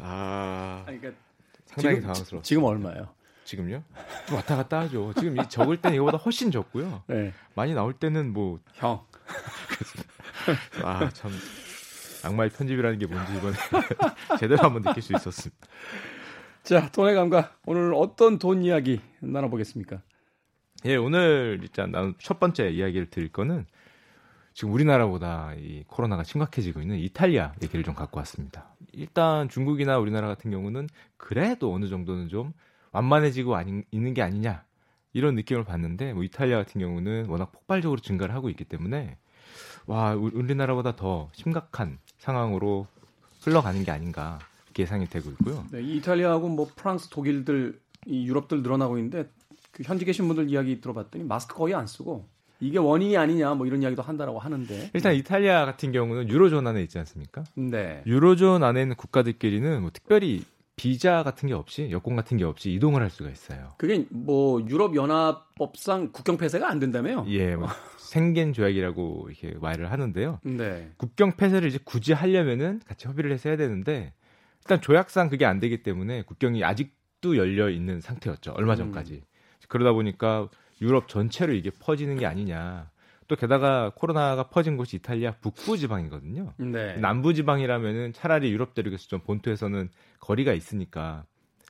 아, 0.00 0.82
그러니까 0.86 1.10
상당히 1.66 1.96
지금, 1.96 2.00
당황스러워. 2.02 2.42
지금 2.42 2.64
얼마예요? 2.64 3.08
지금요? 3.44 3.82
좀 4.26 4.36
왔다 4.36 4.56
갔다 4.56 4.80
하죠. 4.80 5.12
지금 5.14 5.40
이 5.40 5.48
적을 5.48 5.80
때는 5.80 5.96
이거보다 5.96 6.18
훨씬 6.18 6.50
적고요. 6.50 7.02
네. 7.06 7.32
많이 7.54 7.74
나올 7.74 7.92
때는 7.92 8.32
뭐 8.32 8.58
형. 8.74 9.04
아, 10.82 11.08
참 11.10 11.30
악마의 12.24 12.50
편집이라는 12.50 12.98
게 12.98 13.06
뭔지 13.06 13.36
이번에 13.36 13.54
제대로 14.40 14.62
한번 14.64 14.82
느낄 14.82 15.02
수 15.02 15.14
있었습니다. 15.14 15.66
자, 16.64 16.90
돈의 16.90 17.14
감각. 17.14 17.60
오늘 17.66 17.94
어떤 17.94 18.38
돈 18.38 18.62
이야기 18.62 19.00
나눠보겠습니까? 19.20 20.02
예, 20.84 20.96
오늘 20.96 21.60
일단 21.62 21.92
첫 22.18 22.40
번째 22.40 22.68
이야기를 22.70 23.10
드릴 23.10 23.28
거는 23.30 23.66
지금 24.54 24.72
우리나라보다 24.72 25.54
이 25.56 25.84
코로나가 25.86 26.24
심각해지고 26.24 26.80
있는 26.80 26.96
이탈리아 26.98 27.52
얘기를 27.62 27.84
좀 27.84 27.94
갖고 27.94 28.18
왔습니다. 28.18 28.74
일단 28.96 29.48
중국이나 29.48 29.98
우리나라 29.98 30.26
같은 30.26 30.50
경우는 30.50 30.88
그래도 31.16 31.72
어느 31.72 31.86
정도는 31.88 32.28
좀 32.28 32.52
완만해지고 32.92 33.54
아니, 33.54 33.82
있는 33.90 34.14
게 34.14 34.22
아니냐 34.22 34.64
이런 35.12 35.34
느낌을 35.34 35.64
받는데 35.64 36.14
뭐 36.14 36.24
이탈리아 36.24 36.56
같은 36.58 36.80
경우는 36.80 37.26
워낙 37.26 37.52
폭발적으로 37.52 38.00
증가를 38.00 38.34
하고 38.34 38.48
있기 38.50 38.64
때문에 38.64 39.18
와 39.86 40.14
우- 40.14 40.30
우리나라보다 40.32 40.96
더 40.96 41.28
심각한 41.32 41.98
상황으로 42.18 42.86
흘러가는 43.42 43.82
게 43.84 43.90
아닌가 43.90 44.38
예상이 44.78 45.06
되고 45.06 45.30
있고요. 45.30 45.64
네, 45.70 45.82
이 45.82 45.96
이탈리아하고 45.96 46.48
뭐 46.48 46.68
프랑스, 46.74 47.08
독일들, 47.08 47.80
이 48.06 48.26
유럽들 48.26 48.62
늘어나고 48.62 48.98
있는데 48.98 49.30
그 49.72 49.82
현지 49.84 50.04
계신 50.04 50.26
분들 50.26 50.50
이야기 50.50 50.80
들어봤더니 50.80 51.24
마스크 51.24 51.54
거의 51.54 51.74
안 51.74 51.86
쓰고 51.86 52.28
이게 52.60 52.78
원인이 52.78 53.16
아니냐 53.16 53.54
뭐 53.54 53.66
이런 53.66 53.82
이야기도 53.82 54.02
한다라고 54.02 54.38
하는데. 54.38 54.90
일단 54.94 55.14
이탈리아 55.14 55.64
같은 55.66 55.92
경우는 55.92 56.28
유로존 56.28 56.66
안에 56.66 56.82
있지 56.82 56.98
않습니까? 56.98 57.44
네. 57.54 58.02
유로존 58.06 58.62
안에 58.62 58.82
있는 58.82 58.96
국가들끼리는 58.96 59.80
뭐 59.80 59.90
특별히 59.92 60.44
비자 60.76 61.22
같은 61.22 61.48
게 61.48 61.54
없이 61.54 61.88
여권 61.90 62.16
같은 62.16 62.36
게 62.36 62.44
없이 62.44 62.70
이동을 62.72 63.00
할 63.00 63.08
수가 63.08 63.30
있어요. 63.30 63.70
그게 63.78 64.04
뭐 64.10 64.60
유럽 64.68 64.94
연합법상 64.94 66.12
국경 66.12 66.36
폐쇄가 66.36 66.68
안 66.68 66.78
된다며요? 66.78 67.24
예, 67.28 67.56
뭐 67.56 67.68
생겐 67.96 68.52
조약이라고 68.52 69.28
이렇게 69.30 69.56
말을 69.58 69.90
하는데요. 69.90 70.40
네. 70.42 70.90
국경 70.98 71.36
폐쇄를 71.36 71.68
이제 71.68 71.78
굳이 71.82 72.12
하려면은 72.12 72.80
같이 72.86 73.08
협의를 73.08 73.32
해서 73.32 73.48
해야 73.48 73.56
되는데 73.56 74.12
일단 74.60 74.80
조약상 74.82 75.30
그게 75.30 75.46
안 75.46 75.60
되기 75.60 75.82
때문에 75.82 76.22
국경이 76.22 76.62
아직도 76.62 77.38
열려 77.38 77.70
있는 77.70 78.00
상태였죠. 78.02 78.52
얼마 78.52 78.76
전까지. 78.76 79.22
그러다 79.68 79.92
보니까 79.92 80.48
유럽 80.80 81.08
전체로 81.08 81.52
이게 81.54 81.70
퍼지는 81.70 82.16
게 82.18 82.26
아니냐. 82.26 82.90
또 83.28 83.34
게다가 83.34 83.90
코로나가 83.94 84.44
퍼진 84.48 84.76
곳이 84.76 84.96
이탈리아 84.96 85.32
북부 85.40 85.76
지방이거든요. 85.76 86.54
네. 86.58 86.96
남부 86.98 87.34
지방이라면은 87.34 88.12
차라리 88.12 88.50
유럽 88.52 88.74
대륙에서 88.74 89.08
좀 89.08 89.20
본토에서는 89.20 89.88
거리가 90.20 90.52
있으니까 90.52 91.24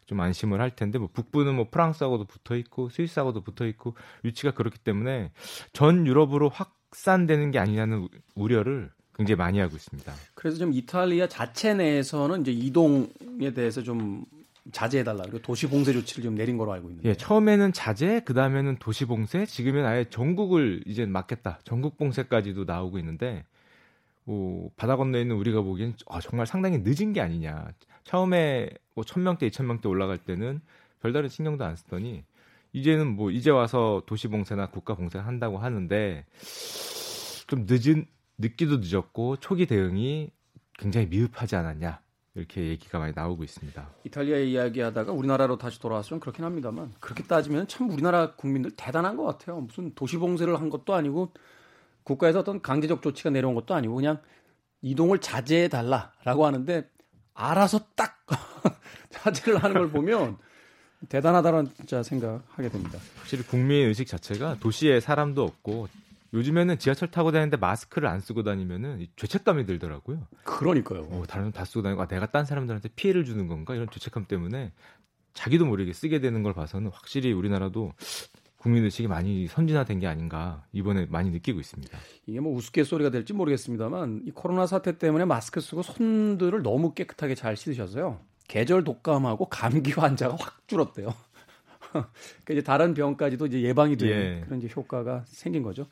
좀 0.05 0.21
안심을 0.21 0.61
할 0.61 0.71
텐데 0.77 0.99
뭐 0.99 1.09
북부는 1.13 1.55
뭐 1.55 1.69
프랑스하고도 1.71 2.27
붙어 2.27 2.57
있고 2.57 2.91
스위스하고도 2.91 3.41
붙어 3.41 3.67
있고 3.67 3.95
위치가 4.23 4.51
그렇기 4.53 4.79
때문에 4.81 5.33
전 5.73 6.07
유럽으로 6.07 6.51
확산되는 6.51 7.51
게 7.53 7.59
아니냐는 7.59 8.01
우- 8.03 8.09
우려를 8.35 8.91
굉장히 9.15 9.37
많이 9.39 9.59
하고 9.59 9.75
있습니다. 9.77 10.13
그래서 10.35 10.59
좀 10.59 10.75
이탈리아 10.75 11.27
자체 11.27 11.73
내에서는 11.73 12.43
이제 12.43 12.53
이동에 12.53 13.53
대해서 13.55 13.83
좀 13.83 14.27
자제해달라 14.73 15.23
그리고 15.23 15.39
도시 15.41 15.67
봉쇄 15.67 15.93
조치를 15.93 16.25
좀 16.25 16.35
내린 16.35 16.57
거로 16.57 16.73
알고 16.73 16.89
있는데. 16.91 17.09
예, 17.09 17.15
처음에는 17.15 17.73
자제, 17.73 18.21
그 18.25 18.35
다음에는 18.35 18.77
도시 18.79 19.05
봉쇄, 19.05 19.47
지금은 19.47 19.85
아예 19.85 20.05
전국을 20.05 20.83
이제 20.87 21.07
막겠다. 21.07 21.61
전국 21.65 21.97
봉쇄까지도 21.97 22.65
나오고 22.65 22.99
있는데, 22.99 23.45
뭐, 24.25 24.71
바다 24.77 24.97
건너에 24.97 25.23
있는 25.23 25.37
우리가 25.37 25.63
보기엔 25.63 25.95
아, 26.09 26.21
정말 26.21 26.47
상당히 26.47 26.79
늦은 26.85 27.13
게 27.13 27.21
아니냐. 27.21 27.69
처음에 28.05 28.71
뭐 28.95 29.05
1000명대, 29.05 29.51
2000명대 29.51 29.87
올라갈 29.87 30.19
때는 30.19 30.61
별다른 31.01 31.29
신경도 31.29 31.65
안 31.65 31.77
쓰더니, 31.77 32.25
이제는 32.73 33.07
뭐, 33.07 33.31
이제 33.31 33.51
와서 33.51 34.03
도시 34.07 34.29
봉쇄나 34.29 34.71
국가 34.71 34.95
봉쇄 34.95 35.19
한다고 35.19 35.59
하는데, 35.59 36.25
좀 37.47 37.67
늦은, 37.69 38.07
늦기도 38.39 38.79
늦었고, 38.79 39.37
초기 39.37 39.67
대응이 39.67 40.31
굉장히 40.79 41.07
미흡하지 41.07 41.57
않았냐. 41.57 42.01
이렇게 42.37 42.69
얘기가 42.69 42.99
많이 42.99 43.13
나오고 43.17 43.45
있습니다. 43.45 43.89
이탈리아 44.05 44.39
이야기하다가 44.39 45.13
우리나라로 45.13 45.57
다시 45.57 45.81
좀 45.81 46.21
그렇긴 46.21 46.45
합니다만 46.45 46.93
그렇게 47.01 47.23
따지면 47.23 47.67
참 47.67 47.91
우리나라 47.91 48.35
국민들 48.35 48.71
대단한 48.77 49.17
것 49.17 49.25
같아요. 49.25 49.61
무슨 49.61 49.95
도시 49.95 50.19
봉쇄를 50.19 50.61
한 50.61 50.69
것도 50.69 50.95
아니고 50.95 51.33
국가에서 52.05 52.41
어떤 52.41 52.61
강제적 52.61 53.03
조치가 53.03 53.31
내려온 53.31 53.55
것도 53.55 53.75
아니고 53.75 53.95
그냥 53.95 54.19
이동을 54.83 55.19
자제해 55.19 55.69
달라라고 55.69 56.45
하는데 56.47 56.89
알아서 57.35 57.81
딱 57.97 58.25
자제를 59.11 59.63
하는 59.63 59.75
걸 59.75 59.91
보면 59.91 60.37
대단하다는 61.09 61.71
진짜 61.75 62.03
생각하게 62.03 62.69
됩니다. 62.69 62.99
확실히 63.17 63.45
국민 63.45 63.89
의식 63.89 64.07
자체가 64.07 64.59
도시에 64.61 65.01
사람도 65.01 65.43
없고 65.43 65.89
요즘에는 66.33 66.79
지하철 66.79 67.11
타고 67.11 67.33
다니는데 67.33 67.57
마스크를 67.57 68.09
안 68.09 68.21
쓰고 68.21 68.43
다니면은 68.43 69.01
이 69.01 69.11
죄책감이 69.17 69.67
들더라고요. 69.67 70.27
그러니까요. 70.45 71.03
어, 71.03 71.25
다른 71.27 71.45
사람 71.45 71.53
다 71.53 71.65
쓰고 71.65 71.83
다니고 71.83 72.03
아, 72.03 72.07
내가 72.07 72.31
딴 72.31 72.45
사람들한테 72.45 72.91
피해를 72.97 73.25
주는 73.25 73.47
건가 73.47 73.75
이런 73.75 73.89
죄책감 73.91 74.27
때문에 74.27 74.73
자기도 75.35 75.67
모르게 75.67 75.93
쓰게 75.93 76.21
되는 76.21 76.43
걸 76.43 76.55
봐서는 76.55 76.91
확실히 76.93 77.33
우리나라도 77.33 77.93
국민 78.57 78.85
의식이 78.85 79.07
많이 79.07 79.47
선진화된 79.47 80.01
게 80.01 80.07
아닌가 80.09 80.65
이번에 80.73 81.07
많이 81.07 81.31
느끼고 81.31 81.61
있습니다. 81.61 81.97
이게 82.27 82.41
뭐 82.41 82.53
우스갯소리가 82.57 83.11
될지 83.11 83.33
모르겠습니다만 83.33 84.23
이 84.25 84.31
코로나 84.33 84.67
사태 84.67 84.99
때문에 84.99 85.25
마스크 85.25 85.61
쓰고 85.61 85.83
손들을 85.83 86.63
너무 86.63 86.93
깨끗하게 86.95 87.37
잘 87.37 87.57
씻으셔서요. 87.57 88.21
계절 88.49 88.83
독감하고 88.83 89.49
감기 89.49 89.93
환자가 89.93 90.37
확 90.41 90.67
줄었대요. 90.67 91.15
그러니까 92.45 92.53
이제 92.53 92.63
다른 92.63 92.95
병까지도 92.95 93.47
이제 93.47 93.63
예방이 93.63 93.97
되는 93.97 94.15
예. 94.15 94.41
그런 94.45 94.61
이제 94.61 94.69
효과가 94.75 95.25
생긴 95.27 95.63
거죠. 95.63 95.87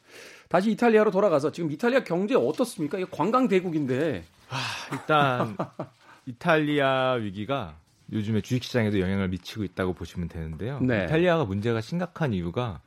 다시 0.49 0.71
이탈리아로 0.71 1.11
돌아가서 1.11 1.53
지금 1.53 1.71
이탈리아 1.71 2.05
경제 2.05 2.35
어떻습니까? 2.35 2.99
이게 2.99 3.07
관광 3.11 3.49
대국인데 3.49 4.25
일단 4.93 5.57
이탈리아 6.27 7.13
위기가 7.13 7.77
요즘에 8.13 8.41
주식시장에도 8.41 9.01
영향을 9.01 9.29
미치고 9.29 9.65
있다고 9.65 9.95
보시면 9.95 10.29
되는데요. 10.29 10.79
네. 10.81 11.05
이탈리아가 11.05 11.45
문제가 11.45 11.81
심각한 11.81 12.33
이유가 12.33 12.81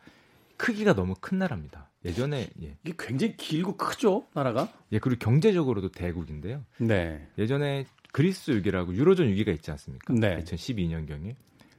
크기가 0.58 0.94
너무 0.94 1.16
큰 1.20 1.38
나라입니다. 1.38 1.90
예전에 2.06 2.50
예, 2.62 2.78
이게 2.84 2.94
굉장히 2.98 3.36
길고 3.36 3.76
크죠 3.76 4.26
나라가. 4.34 4.70
예 4.92 5.00
그리고 5.00 5.20
경제적으로도 5.20 5.90
대국인데요. 5.90 6.64
네. 6.78 7.28
예전에 7.38 7.86
그리스 8.12 8.52
위기라고 8.52 8.94
유로존 8.94 9.28
위기가 9.28 9.52
있지 9.52 9.72
않습니까? 9.72 10.14
네. 10.14 10.38
2012년 10.44 11.08
경에 11.08 11.36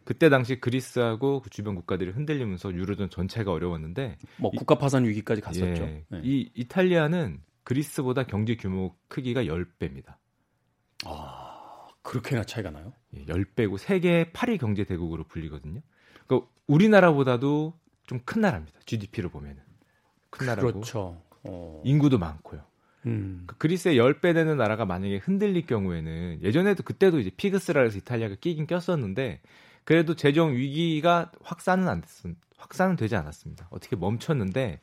그때 0.09 0.31
당시 0.31 0.59
그리스하고 0.59 1.43
그 1.43 1.51
주변 1.51 1.75
국가들이 1.75 2.13
흔들리면서 2.13 2.73
유로존 2.73 3.11
전체가 3.11 3.53
어려웠는데 3.53 4.17
뭐 4.39 4.51
이- 4.55 4.57
국가 4.57 4.77
파산 4.79 5.05
위기까지 5.05 5.43
갔었죠. 5.43 5.83
예, 5.83 6.03
네. 6.09 6.21
이 6.25 6.51
이탈리아는 6.55 7.43
그리스보다 7.63 8.23
경제 8.23 8.57
규모 8.57 8.95
크기가 9.09 9.43
10배입니다. 9.43 10.15
아, 11.05 11.87
그렇게나 12.01 12.45
차이가 12.45 12.71
나요? 12.71 12.95
예, 13.15 13.27
10배고 13.27 13.77
세계 13.77 14.31
8위 14.33 14.59
경제 14.59 14.85
대국으로 14.85 15.25
불리거든요. 15.25 15.83
그러니까 16.27 16.49
우리나라보다도 16.67 17.75
좀 18.07 18.21
큰 18.25 18.41
나라입니다. 18.41 18.81
GDP를 18.87 19.29
보면은. 19.29 19.59
큰 20.31 20.47
나라고. 20.47 20.69
그렇죠. 20.73 21.21
어. 21.45 21.83
인구도 21.85 22.17
많고요. 22.19 22.63
음. 23.05 23.45
그 23.47 23.59
그리스의 23.59 23.99
10배 23.99 24.33
되는 24.33 24.57
나라가 24.57 24.87
만약에 24.87 25.19
흔들릴 25.19 25.67
경우에는 25.67 26.41
예전에도 26.43 26.83
그때도 26.83 27.21
이제 27.21 27.31
피그스라 27.37 27.83
해서 27.83 27.99
이탈리아가 27.99 28.37
끼긴 28.41 28.67
꼈었는데 28.67 29.43
그래도 29.89 30.15
재정 30.15 30.53
위기가 30.53 31.33
확산은 31.43 31.89
안 31.89 32.03
됐습 32.03 32.37
확산은 32.59 32.97
되지 32.97 33.17
않았습니다. 33.17 33.69
어떻게 33.71 33.97
멈췄는데 33.97 34.81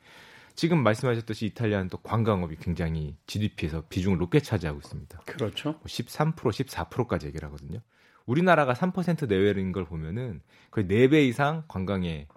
지금 0.55 0.81
말씀하셨듯이 0.81 1.45
이탈리아는 1.45 1.89
또 1.89 1.99
관광업이 1.99 2.55
굉장히 2.59 3.15
GDP에서 3.27 3.83
비중을 3.87 4.17
높게 4.17 4.39
차지하고 4.39 4.79
있습니다. 4.79 5.19
그렇죠. 5.27 5.79
13% 5.81 6.33
14%까지 6.35 7.27
얘기를 7.27 7.45
하거든요. 7.49 7.81
우리나라가 8.25 8.73
3% 8.73 9.27
내외인 9.27 9.71
걸 9.71 9.85
보면은 9.85 10.41
거의 10.71 10.87
4배 10.87 11.27
이상 11.27 11.65
관광에 11.67 12.27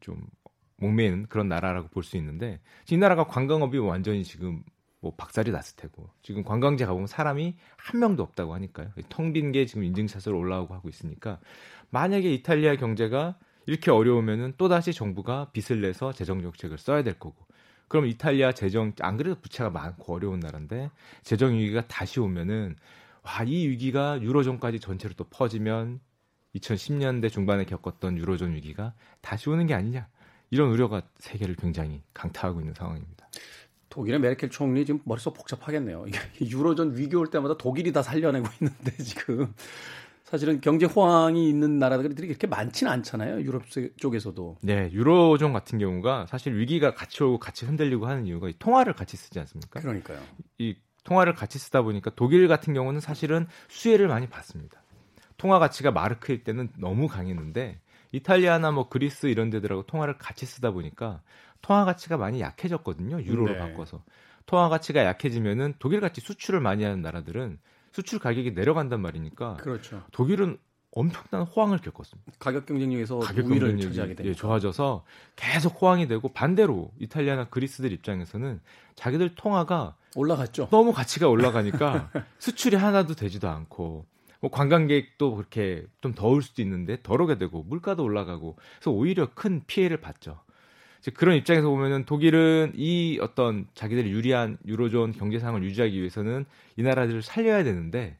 좀 0.00 0.26
목매는 0.78 1.26
그런 1.28 1.46
나라라고 1.48 1.86
볼 1.86 2.02
수 2.02 2.16
있는데 2.16 2.58
이 2.90 2.96
나라가 2.96 3.28
관광업이 3.28 3.78
완전히 3.78 4.24
지금 4.24 4.64
뭐 5.00 5.14
박살이 5.16 5.52
났을 5.52 5.76
테고 5.76 6.10
지금 6.22 6.42
관광지 6.42 6.84
가보면 6.84 7.06
사람이 7.06 7.54
한 7.76 8.00
명도 8.00 8.24
없다고 8.24 8.54
하니까요. 8.54 8.90
텅 9.08 9.32
빈 9.32 9.52
게 9.52 9.64
지금 9.64 9.84
인증샷으로 9.84 10.36
올라오고 10.36 10.74
하고 10.74 10.88
있으니까 10.88 11.38
만약에 11.90 12.32
이탈리아 12.32 12.76
경제가 12.76 13.38
이렇게 13.66 13.90
어려우면은 13.90 14.54
또 14.56 14.68
다시 14.68 14.92
정부가 14.92 15.50
빚을 15.52 15.80
내서 15.80 16.12
재정 16.12 16.42
정책을 16.42 16.78
써야 16.78 17.02
될 17.02 17.18
거고 17.18 17.46
그럼 17.88 18.06
이탈리아 18.06 18.52
재정 18.52 18.92
안 19.00 19.16
그래도 19.16 19.40
부채가 19.40 19.70
많고 19.70 20.14
어려운 20.14 20.40
나라인데 20.40 20.90
재정 21.22 21.54
위기가 21.54 21.86
다시 21.86 22.20
오면은 22.20 22.76
와 23.28 23.44
이 23.44 23.68
위기가 23.68 24.20
유로존까지 24.22 24.80
전체로 24.80 25.14
또 25.14 25.24
퍼지면 25.24 26.00
2010년대 26.56 27.30
중반에 27.30 27.64
겪었던 27.64 28.16
유로존 28.16 28.54
위기가 28.54 28.94
다시 29.20 29.50
오는 29.50 29.66
게 29.66 29.74
아니냐 29.74 30.08
이런 30.50 30.70
우려가 30.70 31.02
세계를 31.18 31.56
굉장히 31.56 32.02
강타하고 32.14 32.60
있는 32.60 32.72
상황입니다. 32.72 33.28
독일의 33.90 34.20
메르켈 34.20 34.50
총리 34.50 34.86
지금 34.86 35.00
머릿속 35.04 35.34
복잡하겠네요. 35.34 36.06
유로존 36.40 36.96
위기 36.96 37.16
올 37.16 37.28
때마다 37.28 37.56
독일이 37.58 37.92
다 37.92 38.02
살려내고 38.02 38.46
있는데 38.60 38.92
지금 39.02 39.52
사실은 40.28 40.60
경제 40.60 40.84
호황이 40.84 41.48
있는 41.48 41.78
나라들이 41.78 42.14
그렇게 42.14 42.46
많지는 42.46 42.92
않잖아요. 42.92 43.40
유럽 43.40 43.62
쪽에서도. 43.96 44.58
네, 44.60 44.90
유로존 44.92 45.54
같은 45.54 45.78
경우가 45.78 46.26
사실 46.26 46.54
위기가 46.54 46.92
같이 46.92 47.22
오고 47.22 47.38
같이 47.38 47.64
흔들리고 47.64 48.06
하는 48.06 48.26
이유가 48.26 48.50
이 48.50 48.54
통화를 48.58 48.92
같이 48.92 49.16
쓰지 49.16 49.38
않습니까? 49.40 49.80
그러니까요. 49.80 50.20
이 50.58 50.76
통화를 51.04 51.34
같이 51.34 51.58
쓰다 51.58 51.80
보니까 51.80 52.10
독일 52.14 52.46
같은 52.46 52.74
경우는 52.74 53.00
사실은 53.00 53.46
수혜를 53.68 54.06
많이 54.06 54.28
받습니다. 54.28 54.82
통화 55.38 55.58
가치가 55.58 55.92
마르크일 55.92 56.44
때는 56.44 56.68
너무 56.76 57.08
강했는데 57.08 57.80
이탈리아나 58.12 58.70
뭐 58.70 58.90
그리스 58.90 59.28
이런 59.28 59.48
데들하고 59.48 59.84
통화를 59.84 60.18
같이 60.18 60.44
쓰다 60.44 60.72
보니까 60.72 61.22
통화 61.62 61.86
가치가 61.86 62.18
많이 62.18 62.42
약해졌거든요. 62.42 63.22
유로로 63.22 63.54
네. 63.54 63.58
바꿔서. 63.58 64.04
통화 64.44 64.68
가치가 64.68 65.06
약해지면은 65.06 65.72
독일 65.78 66.00
같이 66.00 66.20
수출을 66.20 66.60
많이 66.60 66.84
하는 66.84 67.00
나라들은 67.00 67.58
수출 67.98 68.20
가격이 68.20 68.52
내려간단 68.52 69.00
말이니까 69.00 69.56
그렇죠. 69.56 70.04
독일은 70.12 70.56
엄청난 70.92 71.42
호황을 71.42 71.78
겪었습니다. 71.78 72.32
가격 72.38 72.64
경쟁력에서 72.66 73.18
가격 73.18 73.46
우위를 73.46 73.70
경쟁력이 73.70 73.82
차지하게 73.88 74.14
되니까. 74.14 74.30
예, 74.30 74.34
좋아져서 74.34 75.04
계속 75.34 75.82
호황이 75.82 76.06
되고 76.06 76.28
반대로 76.32 76.92
이탈리아나 77.00 77.48
그리스들 77.48 77.90
입장에서는 77.90 78.60
자기들 78.94 79.34
통화가 79.34 79.96
올라갔죠. 80.14 80.68
너무 80.70 80.92
가치가 80.92 81.28
올라가니까 81.28 82.10
수출이 82.38 82.76
하나도 82.76 83.16
되지도 83.16 83.48
않고 83.48 84.06
뭐 84.40 84.50
관광객도 84.52 85.34
그렇게 85.34 85.84
좀 86.00 86.14
더울 86.14 86.40
수도 86.40 86.62
있는데 86.62 87.02
덜하게 87.02 87.38
되고 87.38 87.64
물가도 87.64 88.04
올라가고 88.04 88.54
그래서 88.76 88.92
오히려 88.92 89.28
큰 89.34 89.64
피해를 89.66 90.00
봤죠. 90.00 90.38
그런 91.14 91.36
입장에서 91.36 91.68
보면은 91.68 92.04
독일은 92.04 92.72
이 92.74 93.18
어떤 93.20 93.66
자기들이 93.74 94.10
유리한 94.10 94.58
유로존 94.66 95.12
경제 95.12 95.38
상황을 95.38 95.62
유지하기 95.64 95.96
위해서는 95.96 96.44
이 96.76 96.82
나라들을 96.82 97.22
살려야 97.22 97.64
되는데 97.64 98.18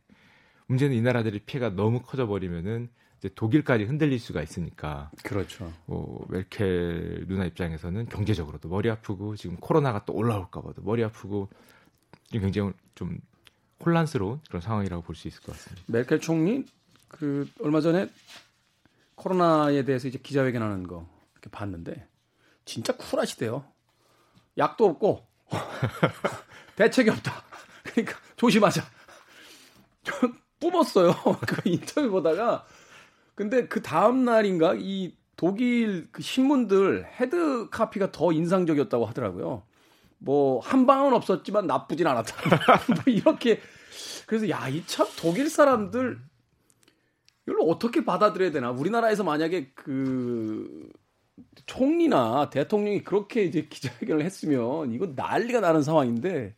문제는 0.67 0.97
이 0.97 1.01
나라들의 1.03 1.41
피해가 1.47 1.71
너무 1.71 2.01
커져 2.01 2.27
버리면은 2.27 2.89
이제 3.19 3.29
독일까지 3.35 3.85
흔들릴 3.85 4.19
수가 4.21 4.43
있으니까 4.43 5.11
그렇죠. 5.25 5.73
뭐 5.87 6.25
멜켈 6.29 7.25
누나 7.27 7.47
입장에서는 7.47 8.07
경제적으로도 8.07 8.69
머리 8.69 8.89
아프고 8.91 9.35
지금 9.35 9.57
코로나가 9.57 10.05
또 10.05 10.13
올라올까 10.15 10.61
봐도 10.63 10.83
머리 10.83 11.03
아프고 11.03 11.49
굉장히 12.31 12.73
좀 12.95 13.19
혼란스러운 13.85 14.41
그런 14.49 14.61
상황이라고 14.61 15.03
볼 15.03 15.17
수 15.17 15.27
있을 15.27 15.43
것 15.43 15.53
같습니다. 15.53 15.83
메르켈 15.89 16.21
총리 16.21 16.65
그 17.09 17.49
얼마 17.61 17.81
전에 17.81 18.09
코로나에 19.17 19.85
대해서 19.85 20.07
이제 20.07 20.19
기자회견하는 20.23 20.87
거 20.87 21.09
이렇게 21.33 21.51
봤는데 21.51 22.07
진짜 22.69 22.93
쿨하시대요. 22.97 23.65
약도 24.59 24.85
없고 24.87 25.27
대책이 26.77 27.09
없다. 27.11 27.33
그러니까 27.83 28.19
조심하자. 28.37 28.85
뿜었어요. 30.61 31.15
그 31.47 31.63
인터뷰 31.65 32.11
보다가 32.11 32.67
근데 33.35 33.67
그 33.69 33.81
다음 33.83 34.25
날인가 34.25 34.75
이 34.77 35.15
독일 35.37 36.09
그 36.13 36.21
신문들 36.23 37.07
헤드 37.21 37.69
카피가 37.71 38.11
더 38.13 38.33
인상적이었다고 38.33 39.07
하더라고요. 39.07 39.63
뭐 40.19 40.61
한 40.61 40.85
방은 40.87 41.15
없었지만 41.15 41.67
나쁘진 41.67 42.07
않았다. 42.07 42.35
뭐 42.95 43.05
이렇게 43.07 43.61
그래서 44.27 44.49
야 44.51 44.69
이 44.69 44.85
참 44.87 45.07
독일 45.17 45.49
사람들 45.49 46.19
이걸 47.47 47.57
어떻게 47.63 48.05
받아들여야 48.05 48.51
되나? 48.51 48.71
우리나라에서 48.73 49.25
만약에 49.25 49.71
그 49.75 50.91
총리나 51.67 52.51
대통령이 52.51 53.05
그렇게 53.05 53.45
이제 53.45 53.67
기자회견을 53.69 54.25
했으면 54.25 54.93
이거 54.93 55.13
난리가 55.15 55.61
나는 55.61 55.83
상황인데 55.83 56.55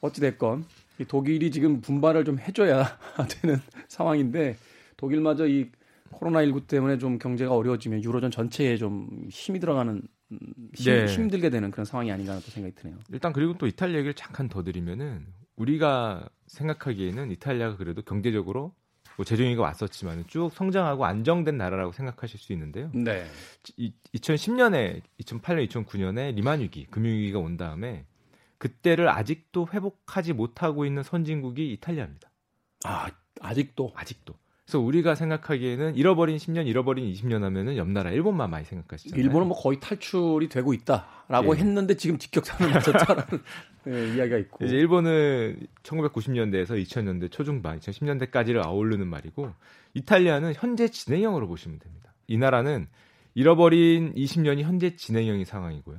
어찌 0.00 0.20
됐건 0.20 0.64
이 0.98 1.04
독일이 1.04 1.50
지금 1.50 1.80
분발을 1.80 2.24
좀 2.24 2.38
해줘야 2.38 2.84
되는 3.42 3.58
상황인데 3.88 4.56
독일마저 4.96 5.46
이 5.46 5.70
코로나19 6.12 6.66
때문에 6.66 6.98
좀 6.98 7.18
경제가 7.18 7.54
어려워지면 7.54 8.02
유로존 8.02 8.30
전체에 8.30 8.76
좀 8.76 9.08
힘이 9.30 9.60
들어가는 9.60 10.02
음, 10.30 10.38
힘, 10.74 10.92
네. 10.92 11.06
힘들게 11.06 11.50
되는 11.50 11.70
그런 11.70 11.84
상황이 11.84 12.10
아닌가 12.12 12.34
또 12.34 12.50
생각이 12.50 12.74
드네요. 12.74 12.98
일단 13.12 13.32
그리고 13.32 13.56
또 13.56 13.66
이탈리아 13.66 13.98
얘기를 13.98 14.14
잠깐 14.14 14.48
더 14.48 14.62
드리면은 14.62 15.26
우리가 15.56 16.28
생각하기에는 16.46 17.30
이탈리아가 17.32 17.76
그래도 17.76 18.02
경제적으로 18.02 18.74
뭐 19.18 19.24
재정위기가 19.24 19.64
왔었지만 19.64 20.24
쭉 20.28 20.48
성장하고 20.54 21.04
안정된 21.04 21.58
나라라고 21.58 21.90
생각하실 21.90 22.38
수 22.38 22.52
있는데요. 22.52 22.88
네. 22.94 23.26
이, 23.76 23.92
2010년에 24.14 25.02
2008년 25.20 25.68
2009년에 25.68 26.36
리만 26.36 26.60
위기 26.60 26.86
금융 26.86 27.14
위기가 27.14 27.40
온 27.40 27.56
다음에 27.56 28.06
그때를 28.58 29.08
아직도 29.08 29.68
회복하지 29.72 30.34
못하고 30.34 30.86
있는 30.86 31.02
선진국이 31.02 31.72
이탈리아입니다. 31.72 32.30
아 32.84 33.10
아직도 33.40 33.92
아직도. 33.96 34.34
그래서 34.68 34.80
우리가 34.80 35.14
생각하기에는 35.14 35.96
잃어버린 35.96 36.36
10년, 36.36 36.66
잃어버린 36.66 37.10
20년 37.10 37.40
하면은 37.40 37.78
옆 37.78 37.88
나라 37.88 38.10
일본만 38.10 38.50
많이 38.50 38.66
생각하시잖아요. 38.66 39.24
일본은 39.24 39.48
뭐 39.48 39.56
거의 39.56 39.80
탈출이 39.80 40.50
되고 40.50 40.74
있다라고 40.74 41.56
예. 41.56 41.60
했는데 41.60 41.96
지금 41.96 42.18
직격탄을 42.18 42.74
맞았다라는 42.74 43.42
네, 43.84 43.92
이야기가 44.14 44.36
있고. 44.36 44.66
이제 44.66 44.76
일본은 44.76 45.58
1990년대에서 45.84 46.72
2000년대 46.84 47.32
초중반, 47.32 47.80
2010년대까지를 47.80 48.62
아우르는 48.62 49.06
말이고 49.06 49.50
이탈리아는 49.94 50.52
현재 50.54 50.88
진행형으로 50.88 51.48
보시면 51.48 51.78
됩니다. 51.78 52.12
이 52.26 52.36
나라는 52.36 52.88
잃어버린 53.32 54.12
20년이 54.16 54.64
현재 54.64 54.96
진행형인 54.96 55.46
상황이고요. 55.46 55.96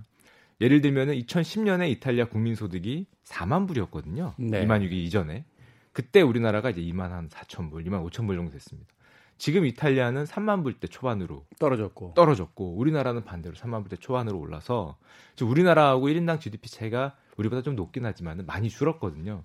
예를 0.62 0.82
들면은 0.82 1.16
2010년에 1.16 1.90
이탈리아 1.90 2.26
국민 2.26 2.54
소득이 2.54 3.08
4만 3.26 3.68
불이었거든요. 3.68 4.36
네. 4.38 4.64
2만 4.64 4.88
6이 4.88 4.92
이전에. 4.94 5.46
그때 5.92 6.22
우리나라가 6.22 6.70
이제 6.70 6.82
2만 6.82 7.10
한 7.10 7.30
4천 7.30 7.72
불, 7.72 7.84
2만 7.84 8.08
5천 8.10 8.28
불 8.28 8.36
정도 8.36 8.52
됐습니다. 8.52 8.94
지금 9.38 9.66
이탈리아는 9.66 10.26
3만 10.26 10.64
불대 10.64 10.88
초반으로 10.88 11.46
떨어졌고. 11.60 12.14
떨어졌고 12.16 12.76
우리나라는 12.76 13.24
반대로 13.24 13.56
3만 13.56 13.82
불대 13.82 13.96
초반으로 13.96 14.38
올라서 14.38 14.98
지금 15.36 15.52
우리나라하고 15.52 16.10
1인당 16.10 16.42
GDP 16.42 16.70
차이가 16.70 17.16
우리보다 17.38 17.62
좀 17.62 17.76
높긴 17.76 18.06
하지만 18.06 18.46
많이 18.46 18.70
줄었거든요. 18.70 19.44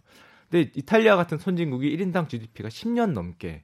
근데 0.51 0.71
이탈리아 0.75 1.17
같은 1.17 1.39
선진국이 1.39 1.97
1인당 1.97 2.29
GDP가 2.29 2.69
10년 2.69 3.13
넘게 3.13 3.63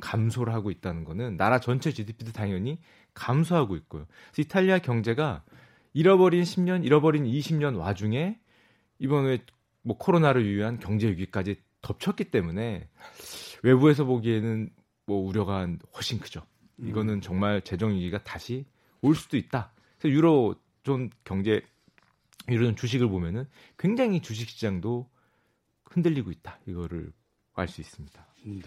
감소를 0.00 0.54
하고 0.54 0.70
있다는 0.70 1.04
거는 1.04 1.36
나라 1.36 1.58
전체 1.58 1.90
GDP도 1.90 2.32
당연히 2.32 2.78
감소하고 3.14 3.74
있고요. 3.76 4.06
그래서 4.32 4.46
이탈리아 4.46 4.78
경제가 4.78 5.42
잃어버린 5.92 6.44
10년, 6.44 6.84
잃어버린 6.84 7.24
20년 7.24 7.76
와중에 7.76 8.38
이번에 9.00 9.38
뭐 9.82 9.98
코로나를 9.98 10.46
유의한 10.46 10.78
경제 10.78 11.08
위기까지 11.08 11.56
덮쳤기 11.82 12.30
때문에 12.30 12.88
외부에서 13.62 14.04
보기에는 14.04 14.70
뭐 15.06 15.18
우려가 15.18 15.68
훨씬 15.94 16.18
크죠. 16.20 16.42
이거는 16.78 17.20
정말 17.20 17.60
재정 17.62 17.90
위기가 17.92 18.18
다시 18.22 18.64
올 19.02 19.14
수도 19.14 19.36
있다. 19.36 19.72
그래서 19.98 20.14
유로 20.16 20.54
좀 20.82 21.10
경제 21.24 21.62
이런 22.48 22.74
주식을 22.74 23.08
보면은 23.08 23.46
굉장히 23.78 24.20
주식 24.20 24.48
시장도 24.48 25.08
흔들리고 25.84 26.30
있다. 26.30 26.58
이거를 26.66 27.12
알 27.54 27.68
수 27.68 27.80
있습니다. 27.80 28.26
네. 28.44 28.62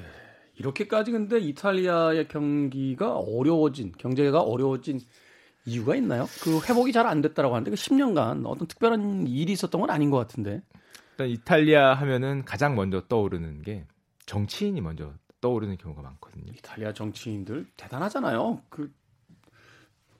이렇게까지 0.58 1.12
근데 1.12 1.39
이탈리아의 1.39 2.28
경기가 2.30 3.17
어려워진 3.17 3.91
경제가 3.97 4.39
어려워진 4.41 5.01
이유가 5.65 5.95
있나요? 5.95 6.28
그 6.41 6.62
회복이 6.62 6.93
잘 6.93 7.06
안 7.08 7.21
됐다라고 7.21 7.56
하는데 7.56 7.71
그 7.71 7.75
10년간 7.75 8.45
어떤 8.45 8.67
특별한 8.67 9.28
일이 9.28 9.51
있었던 9.51 9.82
건 9.82 9.89
아닌 9.89 10.10
것 10.10 10.17
같은데. 10.17 10.62
일단 11.15 11.30
이탈리아 11.30 11.93
하면은 11.93 12.43
가장 12.43 12.75
먼저 12.75 13.01
떠오르는 13.08 13.62
게 13.62 13.86
정치인이 14.25 14.82
먼저 14.82 15.13
떠오르는 15.39 15.78
경우가 15.78 16.01
많거든요. 16.01 16.51
이탈리아 16.58 16.91
정치인들 16.93 17.67
대단하잖아요. 17.78 18.62
그 18.69 18.93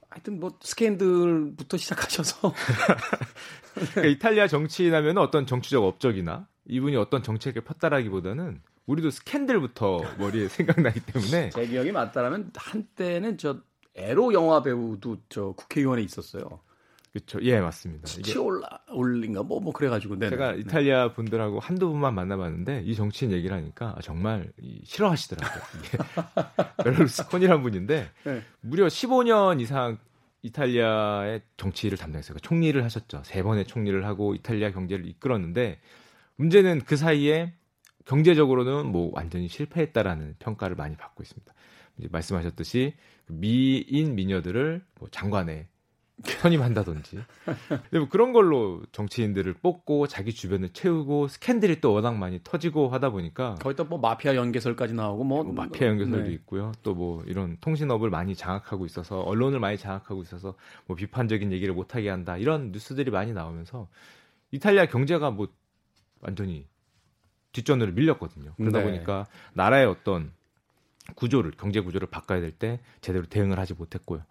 하여튼 0.08 0.40
뭐 0.40 0.56
스캔들부터 0.62 1.76
시작하셔서 1.76 2.54
그러니까 3.74 4.04
이탈리아 4.06 4.48
정치인 4.48 4.94
하면 4.94 5.18
어떤 5.18 5.46
정치적 5.46 5.84
업적이나 5.84 6.48
이분이 6.64 6.96
어떤 6.96 7.22
정책을 7.22 7.62
폈다라기보다는 7.64 8.62
우리도 8.86 9.10
스캔들부터 9.10 10.00
머리에 10.18 10.48
생각나기 10.48 11.00
때문에 11.00 11.50
제 11.50 11.66
기억이 11.66 11.92
맞다라면 11.92 12.52
한때는 12.54 13.36
저 13.36 13.60
에로 13.94 14.32
영화 14.32 14.62
배우도 14.62 15.18
저 15.28 15.52
국회의원에 15.52 16.02
있었어요. 16.02 16.60
그렇죠. 17.16 17.38
예, 17.42 17.60
맞습니다. 17.60 18.06
치올라 18.06 18.68
올린가 18.90 19.42
뭐뭐 19.42 19.72
그래가지고 19.72 20.18
네 20.18 20.28
제가 20.28 20.52
이탈리아 20.52 21.12
분들하고 21.14 21.60
한두 21.60 21.88
분만 21.88 22.14
만나봤는데 22.14 22.82
이 22.84 22.94
정치인 22.94 23.32
얘기를 23.32 23.56
하니까 23.56 23.96
정말 24.02 24.52
싫어하시더라고요. 24.84 25.62
베를루스콘이란 26.84 27.62
분인데 27.62 28.10
네. 28.24 28.42
무려 28.60 28.86
15년 28.86 29.62
이상 29.62 29.96
이탈리아의 30.42 31.40
정치를 31.56 31.96
담당했어요. 31.96 32.38
총리를 32.40 32.84
하셨죠. 32.84 33.22
세 33.24 33.42
번의 33.42 33.64
총리를 33.64 34.04
하고 34.04 34.34
이탈리아 34.34 34.70
경제를 34.70 35.06
이끌었는데 35.06 35.80
문제는 36.36 36.82
그 36.84 36.96
사이에 36.96 37.54
경제적으로는 38.04 38.92
뭐 38.92 39.10
완전히 39.14 39.48
실패했다라는 39.48 40.36
평가를 40.38 40.76
많이 40.76 40.96
받고 40.96 41.22
있습니다. 41.22 41.54
이제 41.96 42.08
말씀하셨듯이 42.12 42.94
그 43.26 43.32
미인 43.32 44.14
미녀들을 44.14 44.84
뭐 45.00 45.08
장관에 45.10 45.68
선임한다든지 46.24 47.18
뭐 47.92 48.08
그런 48.08 48.32
걸로 48.32 48.82
정치인들을 48.92 49.52
뽑고 49.54 50.06
자기 50.06 50.32
주변을 50.32 50.70
채우고 50.70 51.28
스캔들이 51.28 51.80
또 51.82 51.92
워낙 51.92 52.16
많이 52.16 52.40
터지고 52.42 52.88
하다 52.88 53.10
보니까 53.10 53.56
거의 53.56 53.76
또 53.76 53.84
뭐 53.84 53.98
마피아 53.98 54.34
연계설까지 54.34 54.94
나오고 54.94 55.24
뭐, 55.24 55.44
뭐 55.44 55.52
마피아 55.52 55.88
연계설도 55.88 56.28
네. 56.28 56.32
있고요 56.32 56.72
또 56.82 56.94
뭐 56.94 57.22
이런 57.26 57.58
통신업을 57.60 58.08
많이 58.08 58.34
장악하고 58.34 58.86
있어서 58.86 59.20
언론을 59.20 59.60
많이 59.60 59.76
장악하고 59.76 60.22
있어서 60.22 60.54
뭐 60.86 60.96
비판적인 60.96 61.52
얘기를 61.52 61.74
못하게 61.74 62.08
한다 62.08 62.38
이런 62.38 62.72
뉴스들이 62.72 63.10
많이 63.10 63.34
나오면서 63.34 63.88
이탈리아 64.52 64.86
경제가 64.86 65.30
뭐 65.30 65.48
완전히 66.20 66.66
뒷전으로 67.52 67.92
밀렸거든요 67.92 68.54
그러다 68.56 68.78
네. 68.78 68.84
보니까 68.84 69.26
나라의 69.52 69.86
어떤 69.86 70.32
구조를 71.14 71.52
경제 71.58 71.80
구조를 71.80 72.08
바꿔야 72.08 72.40
될 72.40 72.50
때 72.52 72.80
제대로 73.00 73.26
대응을 73.26 73.58
하지 73.58 73.74
못했고요. 73.74 74.22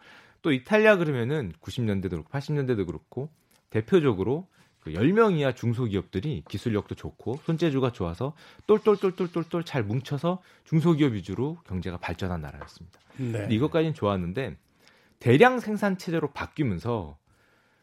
또 0.45 0.51
이탈리아 0.51 0.95
그러면은 0.97 1.51
90년대도 1.59 2.11
그렇고 2.11 2.29
80년대도 2.29 2.85
그렇고 2.85 3.31
대표적으로 3.71 4.47
그 4.79 4.91
10명 4.91 5.39
이하 5.39 5.55
중소기업들이 5.55 6.43
기술력도 6.47 6.93
좋고 6.93 7.39
손재주가 7.45 7.91
좋아서 7.91 8.35
똘똘똘똘똘똘 8.67 9.63
잘 9.63 9.83
뭉쳐서 9.83 10.43
중소기업 10.65 11.13
위주로 11.13 11.57
경제가 11.65 11.97
발전한 11.97 12.41
나라였습니다. 12.41 12.99
네. 13.17 13.47
이것까지는 13.49 13.95
좋았는데 13.95 14.55
대량 15.17 15.59
생산 15.59 15.97
체제로 15.97 16.31
바뀌면서 16.31 17.17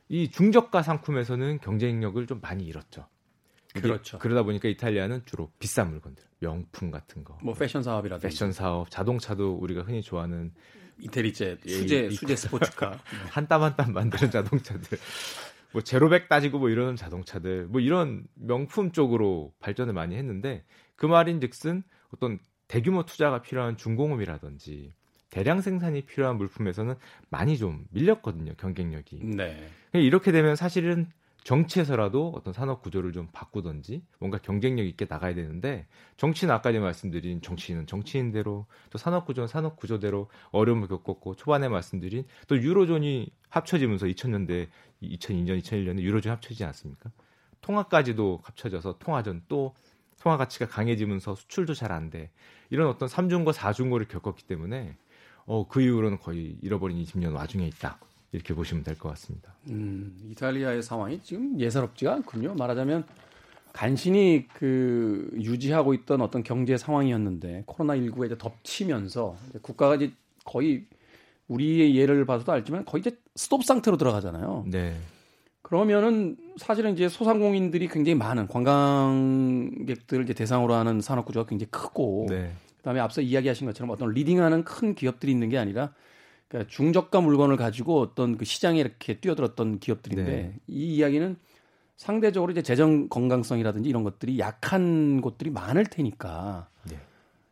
이 0.08 0.30
중저가 0.30 0.82
상품에서는 0.82 1.58
경쟁력을 1.58 2.24
좀 2.28 2.40
많이 2.40 2.62
잃었죠. 2.62 3.08
그렇죠. 3.74 4.20
그러다 4.20 4.44
보니까 4.44 4.68
이탈리아는 4.68 5.22
주로 5.24 5.50
비싼 5.58 5.90
물건들, 5.90 6.22
명품 6.38 6.92
같은 6.92 7.24
거. 7.24 7.36
뭐 7.42 7.54
패션 7.54 7.82
사업이라든지. 7.82 8.24
패션 8.24 8.52
사업, 8.52 8.88
자동차도 8.88 9.56
우리가 9.56 9.82
흔히 9.82 10.00
좋아하는 10.00 10.52
이태리제, 10.98 11.58
수제, 11.66 12.10
수제 12.10 12.36
스포츠카. 12.36 12.98
한 13.30 13.46
땀 13.48 13.62
한 13.62 13.76
땀 13.76 13.92
만드는 13.92 14.30
자동차들. 14.30 14.98
뭐 15.72 15.82
제로백 15.82 16.28
따지고 16.28 16.58
뭐 16.58 16.68
이러는 16.70 16.96
자동차들. 16.96 17.66
뭐 17.66 17.80
이런 17.80 18.24
명품 18.34 18.92
쪽으로 18.92 19.52
발전을 19.60 19.92
많이 19.94 20.16
했는데 20.16 20.64
그 20.96 21.06
말인즉슨 21.06 21.82
어떤 22.14 22.38
대규모 22.68 23.04
투자가 23.04 23.42
필요한 23.42 23.76
중공업이라든지 23.76 24.92
대량 25.30 25.60
생산이 25.62 26.02
필요한 26.02 26.36
물품에서는 26.36 26.94
많이 27.30 27.56
좀 27.56 27.86
밀렸거든요 27.90 28.54
경쟁력이. 28.56 29.20
네. 29.24 29.68
이렇게 29.94 30.30
되면 30.30 30.56
사실은 30.56 31.08
정치에서라도 31.44 32.32
어떤 32.36 32.52
산업 32.52 32.82
구조를 32.82 33.12
좀 33.12 33.28
바꾸든지 33.32 34.02
뭔가 34.18 34.38
경쟁력 34.38 34.86
있게 34.86 35.06
나가야 35.08 35.34
되는데 35.34 35.86
정치는 36.16 36.54
아까 36.54 36.70
전에 36.70 36.78
말씀드린 36.78 37.42
정치인은 37.42 37.86
정치인대로 37.86 38.66
또 38.90 38.98
산업 38.98 39.26
구조는 39.26 39.48
산업 39.48 39.76
구조대로 39.76 40.28
어려움을 40.52 40.88
겪었고 40.88 41.34
초반에 41.36 41.68
말씀드린 41.68 42.24
또 42.46 42.56
유로존이 42.56 43.30
합쳐지면서 43.50 44.06
2000년대 44.06 44.68
2002년 45.02 45.60
2001년에 45.62 46.00
유로존이 46.00 46.30
합쳐지지 46.30 46.64
않습니까? 46.64 47.10
통화까지도 47.60 48.40
합쳐져서 48.44 48.98
통화전 48.98 49.42
또 49.48 49.74
통화 50.20 50.36
가치가 50.36 50.66
강해지면서 50.66 51.34
수출도 51.34 51.74
잘 51.74 51.92
안 51.92 52.08
돼. 52.10 52.30
이런 52.70 52.88
어떤 52.88 53.08
3중고 53.08 53.52
4중고를 53.52 54.08
겪었기 54.08 54.44
때문에 54.44 54.96
어, 55.46 55.66
그 55.68 55.82
이후로는 55.82 56.18
거의 56.18 56.56
잃어버린 56.62 57.02
20년 57.02 57.34
와중에 57.34 57.66
있다. 57.66 57.98
이렇게 58.32 58.54
보시면 58.54 58.82
될 58.82 58.96
것 58.96 59.08
같습니다. 59.10 59.54
음, 59.68 60.16
이탈리아의 60.30 60.82
상황이 60.82 61.20
지금 61.22 61.58
예사롭지가 61.60 62.12
않군요. 62.14 62.54
말하자면 62.54 63.04
간신히 63.72 64.46
그 64.54 65.30
유지하고 65.34 65.94
있던 65.94 66.20
어떤 66.20 66.42
경제 66.42 66.76
상황이었는데 66.76 67.64
코로나 67.66 67.94
19가 67.96 68.26
이제 68.26 68.36
덮치면서 68.38 69.36
이제 69.50 69.58
국가가 69.62 69.94
이제 69.96 70.12
거의 70.44 70.84
우리의 71.48 71.96
예를 71.96 72.24
봐서도 72.26 72.52
알지만 72.52 72.84
거의 72.84 73.00
이제 73.00 73.16
스톱 73.34 73.64
상태로 73.64 73.96
들어가잖아요. 73.96 74.64
네. 74.68 74.96
그러면은 75.62 76.36
사실은 76.58 76.92
이제 76.92 77.08
소상공인들이 77.08 77.88
굉장히 77.88 78.14
많은 78.16 78.46
관광객들을 78.46 80.24
이제 80.24 80.34
대상으로 80.34 80.74
하는 80.74 81.00
산업 81.00 81.24
구조가 81.24 81.48
굉장히 81.48 81.70
크고 81.70 82.26
네. 82.28 82.52
그다음에 82.78 83.00
앞서 83.00 83.20
이야기하신 83.20 83.66
것처럼 83.66 83.90
어떤 83.90 84.10
leading하는 84.12 84.64
큰 84.64 84.94
기업들이 84.94 85.32
있는 85.32 85.48
게 85.48 85.56
아니라 85.58 85.92
그러니까 86.52 86.70
중저가 86.70 87.22
물건을 87.22 87.56
가지고 87.56 88.00
어떤 88.00 88.36
그 88.36 88.44
시장에 88.44 88.78
이렇게 88.78 89.18
뛰어들었던 89.18 89.78
기업들인데 89.78 90.24
네. 90.30 90.54
이 90.68 90.96
이야기는 90.96 91.36
상대적으로 91.96 92.52
이제 92.52 92.60
재정 92.62 93.08
건강성이라든지 93.08 93.88
이런 93.88 94.02
것들이 94.02 94.38
약한 94.38 95.22
곳들이 95.22 95.48
많을 95.48 95.86
테니까 95.86 96.68
네. 96.90 96.98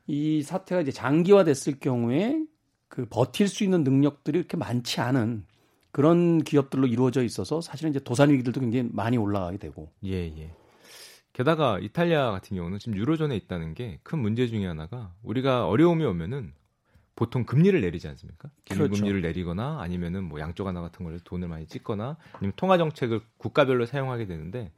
이 0.07 0.43
사태가 0.43 0.83
이제 0.83 0.93
장기화됐을 0.93 1.81
경우에 1.81 2.45
그 2.89 3.07
버틸 3.09 3.49
수 3.49 3.65
있는 3.65 3.85
능력들이 3.85 4.39
이렇게 4.39 4.59
많지 4.59 5.01
않은 5.01 5.47
그런 5.93 6.45
기업들로 6.45 6.87
이루어져 6.87 7.23
있어서 7.23 7.63
사실은 7.63 7.91
이제 7.93 8.01
도산 8.01 8.31
위기들도 8.31 8.61
굉장히 8.61 8.91
많이 8.93 9.17
올라가게 9.17 9.57
되고. 9.57 9.91
예, 10.05 10.27
예. 10.27 10.51
게다가 11.33 11.79
이탈리아 11.79 12.33
같은 12.33 12.55
경우는 12.55 12.79
지금 12.79 12.99
유로존에 12.99 13.35
있다는 13.35 13.73
게 13.73 13.99
큰 14.03 14.19
문제 14.19 14.47
중에 14.47 14.67
하나가 14.67 15.15
우리가 15.23 15.69
어려움이 15.69 16.05
오면은 16.05 16.53
보통 17.21 17.45
금리를 17.45 17.79
내리지 17.79 18.09
않습니까? 18.09 18.49
그렇죠. 18.71 18.95
금리를 18.95 19.21
내리거나 19.21 19.79
아니면은 19.83 20.25
뭐 20.25 20.41
양쪽 20.41 20.67
하나 20.67 20.81
같은 20.81 21.05
걸 21.05 21.21
돈을 21.21 21.49
많이 21.49 21.67
찍거나 21.67 22.17
아니면 22.33 22.53
통화 22.57 22.79
정책을 22.79 23.21
국가별로 23.37 23.85
사용하게 23.85 24.25
되는데 24.25 24.73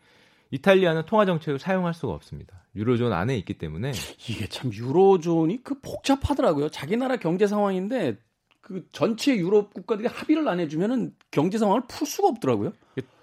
이탈리아는 0.51 1.07
통화 1.07 1.25
정책을 1.25 1.61
사용할 1.61 1.95
수가 1.95 2.12
없습니다. 2.14 2.64
유로존 2.75 3.12
안에 3.12 3.39
있기 3.39 3.55
때문에 3.59 3.93
이게 4.29 4.49
참 4.49 4.73
유로존이 4.73 5.62
그 5.62 5.81
복잡하더라고요. 5.81 6.69
자기 6.71 6.97
나라 6.97 7.16
경제 7.16 7.47
상황인데 7.47 8.19
그 8.61 8.89
전체 8.91 9.37
유럽 9.37 9.73
국가들이 9.73 10.09
합의를 10.09 10.49
안 10.49 10.59
해주면은 10.59 11.14
경제 11.31 11.59
상황을 11.59 11.83
풀 11.87 12.09
수가 12.09 12.27
없더라고요. 12.27 12.73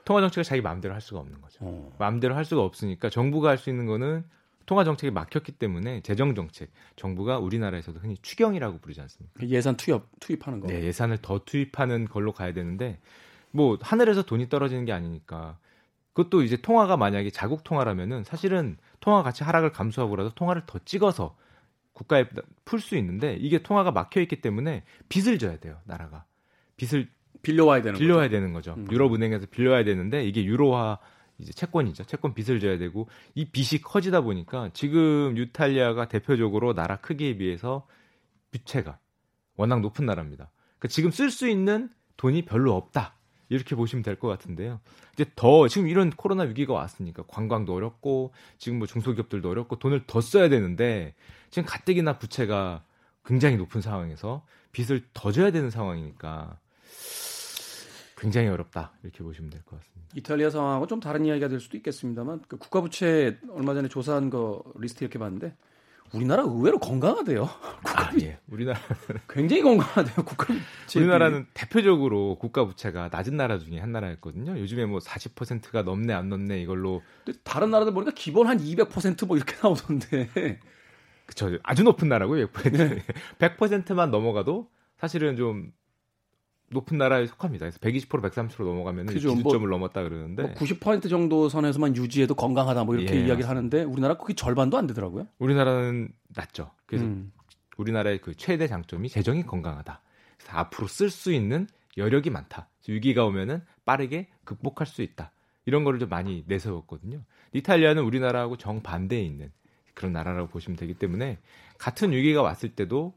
통화 0.05 0.21
정책을 0.21 0.45
자기 0.45 0.61
마음대로 0.61 0.93
할 0.93 1.01
수가 1.01 1.19
없는 1.19 1.41
거죠. 1.41 1.59
어. 1.59 1.93
마음대로 1.99 2.35
할 2.35 2.45
수가 2.45 2.61
없으니까 2.63 3.09
정부가 3.09 3.49
할 3.49 3.57
수 3.57 3.69
있는 3.69 3.85
거는 3.85 4.23
통화 4.69 4.83
정책이 4.83 5.09
막혔기 5.09 5.53
때문에 5.53 6.01
재정 6.01 6.35
정책 6.35 6.69
정부가 6.95 7.39
우리나라에서도 7.39 7.99
흔히 8.01 8.15
추경이라고 8.21 8.77
부르지 8.77 9.01
않습니까? 9.01 9.49
예산 9.49 9.75
투입 9.75 10.03
투입하는 10.19 10.59
거. 10.59 10.67
네, 10.67 10.83
예산을 10.83 11.17
더 11.23 11.39
투입하는 11.43 12.05
걸로 12.05 12.31
가야 12.33 12.53
되는데 12.53 12.99
뭐 13.49 13.79
하늘에서 13.81 14.21
돈이 14.21 14.47
떨어지는 14.47 14.85
게 14.85 14.91
아니니까 14.91 15.57
그것도 16.13 16.43
이제 16.43 16.55
통화가 16.55 16.97
만약에 16.97 17.31
자국 17.31 17.63
통화라면은 17.63 18.23
사실은 18.25 18.77
통화 18.99 19.23
가치 19.23 19.43
하락을 19.43 19.71
감수하고라도 19.71 20.35
통화를 20.35 20.61
더 20.67 20.77
찍어서 20.85 21.35
국가에 21.93 22.25
풀 22.63 22.79
수 22.79 22.95
있는데 22.95 23.37
이게 23.39 23.63
통화가 23.63 23.89
막혀 23.89 24.21
있기 24.21 24.39
때문에 24.39 24.83
빚을 25.09 25.39
져야 25.39 25.57
돼요 25.57 25.79
나라가 25.85 26.25
빚을 26.77 27.09
빌려와야 27.41 27.81
되는 27.81 27.97
빌려와야 27.97 28.27
거죠. 28.27 28.35
되는 28.35 28.53
거죠. 28.53 28.75
음. 28.77 28.87
유럽 28.91 29.15
은행에서 29.15 29.47
빌려와야 29.49 29.83
되는데 29.83 30.27
이게 30.27 30.45
유로화 30.45 30.99
이제 31.39 31.51
채권이죠. 31.53 32.03
채권 32.05 32.33
빚을 32.33 32.59
져야 32.59 32.77
되고 32.77 33.07
이 33.33 33.45
빚이 33.45 33.81
커지다 33.81 34.21
보니까 34.21 34.69
지금 34.73 35.37
유탈리아가 35.37 36.07
대표적으로 36.07 36.73
나라 36.73 36.97
크기에 36.97 37.37
비해서 37.37 37.87
빚체가 38.51 38.99
워낙 39.55 39.81
높은 39.81 40.05
나라입니다. 40.05 40.49
그러니까 40.77 40.87
지금 40.89 41.11
쓸 41.11 41.29
수 41.31 41.47
있는 41.47 41.89
돈이 42.17 42.43
별로 42.45 42.75
없다. 42.75 43.15
이렇게 43.49 43.75
보시면 43.75 44.03
될 44.03 44.15
것 44.15 44.27
같은데요. 44.27 44.79
이제 45.13 45.25
더 45.35 45.67
지금 45.67 45.87
이런 45.87 46.11
코로나 46.11 46.43
위기가 46.43 46.73
왔으니까 46.73 47.23
관광도 47.27 47.73
어렵고 47.73 48.31
지금 48.59 48.77
뭐 48.77 48.87
중소기업들도 48.87 49.49
어렵고 49.49 49.79
돈을 49.79 50.03
더 50.05 50.21
써야 50.21 50.49
되는데 50.49 51.15
지금 51.49 51.65
가뜩이나 51.67 52.19
부채가 52.19 52.83
굉장히 53.25 53.57
높은 53.57 53.81
상황에서 53.81 54.45
빚을 54.71 55.03
더 55.13 55.31
져야 55.31 55.51
되는 55.51 55.71
상황이니까 55.71 56.59
굉장히 58.19 58.47
어렵다 58.47 58.93
이렇게 59.03 59.23
보시면 59.23 59.49
될 59.49 59.61
것 59.63 59.79
같습니다. 59.79 60.09
이탈리아 60.15 60.49
상황하고 60.49 60.87
좀 60.87 60.99
다른 60.99 61.25
이야기가 61.25 61.47
될 61.47 61.59
수도 61.59 61.77
있겠습니다만 61.77 62.41
그 62.47 62.57
국가 62.57 62.81
부채 62.81 63.37
얼마 63.51 63.73
전에 63.73 63.87
조사한 63.87 64.29
거 64.29 64.63
리스트 64.79 65.03
이렇게 65.03 65.19
봤는데 65.19 65.55
우리나라 66.11 66.41
의외로 66.41 66.79
건강하대요. 66.79 67.43
아, 67.85 68.11
예. 68.21 68.39
우리나라 68.47 68.79
굉장히 69.27 69.61
건강하대요. 69.61 70.25
국가 70.25 70.47
부채. 70.85 70.99
우리나라는 70.99 71.45
대표적으로 71.53 72.37
국가 72.39 72.65
부채가 72.65 73.09
낮은 73.11 73.37
나라 73.37 73.59
중에 73.59 73.77
한 73.79 73.91
나라였거든요. 73.91 74.57
요즘에 74.59 74.85
뭐 74.87 74.97
40%가 74.99 75.83
넘네 75.83 76.11
안 76.13 76.29
넘네 76.29 76.59
이걸로 76.61 77.03
다른 77.43 77.69
나라들 77.69 77.93
보니까 77.93 78.11
기본 78.15 78.47
한 78.47 78.57
200%뭐 78.57 79.37
이렇게 79.37 79.55
나오던데. 79.61 80.59
그쵸 81.27 81.51
아주 81.61 81.83
높은 81.83 82.09
나라고요. 82.09 82.47
100%. 82.47 82.71
네. 82.75 83.03
100%만 83.37 84.09
넘어가도 84.09 84.67
사실은 84.97 85.35
좀 85.37 85.71
높은 86.71 86.97
나라에 86.97 87.25
속합니다. 87.27 87.65
그래서 87.65 87.79
120% 87.79 88.21
130% 88.21 88.63
넘어가면 88.63 89.07
기준점을 89.07 89.59
뭐, 89.59 89.67
넘었다 89.67 90.03
그러는데 90.03 90.43
뭐 90.43 90.53
90% 90.53 91.09
정도 91.09 91.49
선에서만 91.49 91.95
유지해도 91.95 92.35
건강하다 92.35 92.83
뭐 92.83 92.95
이렇게 92.95 93.15
예, 93.15 93.25
이야기를 93.25 93.49
하는데 93.49 93.83
우리나라 93.83 94.17
그게 94.17 94.33
절반도 94.33 94.77
안 94.77 94.87
되더라고요. 94.87 95.27
우리나라는 95.39 96.09
낮죠. 96.35 96.71
그래서 96.85 97.05
음. 97.05 97.31
우리나라의 97.77 98.19
그 98.19 98.35
최대 98.35 98.67
장점이 98.67 99.09
재정이 99.09 99.43
건강하다. 99.43 100.01
그래서 100.37 100.57
앞으로 100.57 100.87
쓸 100.87 101.09
수 101.09 101.31
있는 101.31 101.67
여력이 101.97 102.29
많다. 102.29 102.69
위기가 102.87 103.25
오면은 103.25 103.61
빠르게 103.85 104.27
극복할 104.43 104.87
수 104.87 105.01
있다. 105.01 105.31
이런 105.65 105.83
거를 105.83 105.99
좀 105.99 106.09
많이 106.09 106.43
내세웠거든요. 106.47 107.21
이탈리아는 107.53 108.03
우리나라하고 108.03 108.57
정반대에 108.57 109.21
있는 109.21 109.51
그런 109.93 110.13
나라라고 110.13 110.47
보시면 110.49 110.77
되기 110.77 110.93
때문에 110.93 111.39
같은 111.77 112.11
위기가 112.11 112.41
왔을 112.41 112.69
때도 112.69 113.13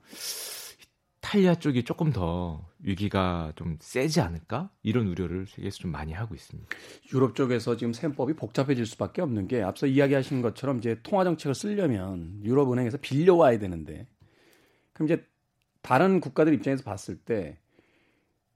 이탈리아 1.32 1.54
쪽이 1.54 1.84
조금 1.84 2.12
더 2.12 2.66
위기가 2.80 3.52
좀 3.56 3.78
세지 3.80 4.20
않을까 4.20 4.70
이런 4.82 5.06
우려를 5.06 5.46
세계에서 5.46 5.78
좀 5.78 5.90
많이 5.90 6.12
하고 6.12 6.34
있습니다. 6.34 6.68
유럽 7.14 7.34
쪽에서 7.34 7.76
지금 7.76 7.92
셈법이 7.92 8.34
복잡해질 8.34 8.84
수밖에 8.86 9.22
없는 9.22 9.48
게 9.48 9.62
앞서 9.62 9.86
이야기하신 9.86 10.42
것처럼 10.42 10.78
이제 10.78 11.00
통화 11.02 11.24
정책을 11.24 11.54
쓰려면 11.54 12.40
유럽 12.44 12.70
은행에서 12.72 12.98
빌려 12.98 13.34
와야 13.34 13.58
되는데 13.58 14.06
그럼 14.92 15.08
이제 15.08 15.24
다른 15.80 16.20
국가들 16.20 16.52
입장에서 16.54 16.82
봤을 16.84 17.16
때 17.16 17.62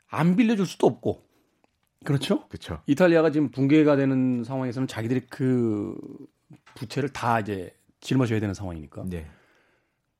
안 0.08 0.36
빌려줄 0.36 0.66
수도 0.66 0.86
없고 0.86 1.26
그렇죠? 2.04 2.46
그렇죠. 2.48 2.80
이탈리아가 2.86 3.30
지금 3.30 3.50
붕괴가 3.50 3.96
되는 3.96 4.44
상황에서는 4.44 4.86
자기들이 4.86 5.22
그 5.28 5.96
부채를 6.76 7.08
다 7.12 7.40
이제 7.40 7.74
짊어져야 8.00 8.38
되는 8.38 8.54
상황이니까. 8.54 9.04
네. 9.08 9.28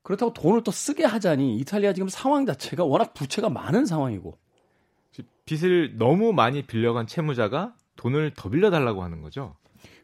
그렇다고 0.07 0.31
돈을 0.31 0.63
또 0.63 0.71
쓰게 0.71 1.03
하자니 1.03 1.57
이탈리아 1.57 1.91
지금 1.91 2.07
상황 2.07 2.45
자체가 2.45 2.85
워낙 2.85 3.13
부채가 3.13 3.49
많은 3.49 3.85
상황이고 3.85 4.37
빚을 5.43 5.97
너무 5.97 6.31
많이 6.31 6.61
빌려간 6.61 7.07
채무자가 7.07 7.75
돈을 7.97 8.31
더 8.33 8.47
빌려달라고 8.49 9.03
하는 9.03 9.21
거죠. 9.21 9.57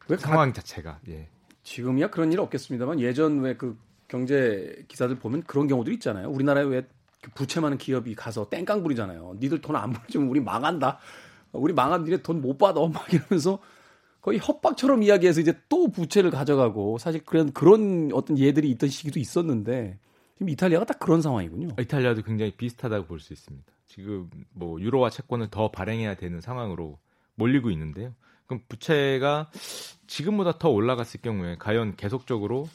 왜 0.10 0.18
상황 0.18 0.50
가... 0.50 0.56
자체가. 0.56 1.00
예. 1.08 1.30
지금이야 1.64 2.10
그런 2.10 2.34
일 2.34 2.42
없겠습니다만 2.42 3.00
예전 3.00 3.40
왜 3.40 3.56
그 3.56 3.78
경제 4.10 4.84
기사들 4.90 5.20
보면 5.20 5.44
그런 5.44 5.68
경우도 5.68 5.90
있잖아요. 5.94 6.30
우리나라에 6.30 6.66
왜그 6.66 6.90
부채 7.34 7.62
많은 7.62 7.78
기업이 7.78 8.14
가서 8.14 8.50
땡깡 8.50 8.84
부리잖아요. 8.84 9.38
니들 9.40 9.62
돈안 9.62 9.94
보내주면 9.94 10.28
우리 10.28 10.42
망한다. 10.42 11.00
우리 11.54 11.72
망한 11.72 12.04
니네 12.04 12.24
돈 12.24 12.42
못 12.42 12.58
받아. 12.58 12.86
막 12.86 13.06
이러면서 13.14 13.58
거의 14.24 14.40
협박처럼 14.42 15.04
이야기해서 15.04 15.42
이제 15.42 15.54
또 15.68 15.90
부채를 15.90 16.32
가져가고 16.32 16.98
사실 16.98 17.22
그런 17.26 17.52
그런 17.52 18.10
어떤 18.14 18.40
예들이 18.40 18.70
있던 18.72 18.90
시기도 18.90 19.20
있었는데 19.20 20.00
지금 20.36 20.50
이탈리아가 20.50 20.86
딱 20.86 20.98
그런 20.98 21.22
상황이군요. 21.22 21.76
이탈리아도 21.80 22.24
굉장히 22.24 22.52
비슷하다고 22.52 23.06
볼 23.06 23.20
수 23.20 23.34
있습니다. 23.34 23.72
지금 23.86 24.30
뭐 24.54 24.80
유로화 24.80 25.10
채권을 25.10 25.50
더 25.52 25.70
발행해야 25.72 26.16
되는 26.16 26.40
상황으로 26.40 26.98
몰리고 27.36 27.70
있는데요. 27.72 28.14
그럼 28.48 28.62
부채가 28.70 29.52
지금보다 30.08 30.58
더 30.58 30.70
올라갔을 30.70 31.22
경우에 31.22 31.58
과연 31.60 31.98
계속적으로 31.98 32.70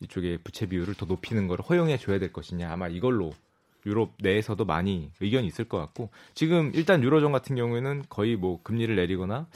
이쪽에 0.00 0.38
부채 0.38 0.66
비율을 0.66 0.94
더 0.94 1.04
높이는 1.04 1.48
걸 1.48 1.60
허용해 1.60 1.98
줘야 1.98 2.18
될 2.18 2.32
것이냐 2.32 2.72
아마 2.72 2.88
이걸로 2.88 3.32
유럽 3.86 4.14
내에서도 4.20 4.64
많이 4.64 5.10
의견이 5.20 5.46
있을 5.46 5.66
것 5.66 5.78
같고 5.78 6.10
지금 6.34 6.70
일단 6.74 7.02
유로존 7.02 7.32
같은 7.32 7.56
경우에는 7.56 8.04
거의 8.08 8.36
뭐 8.36 8.62
금리를 8.62 8.94
내리거나 8.94 9.48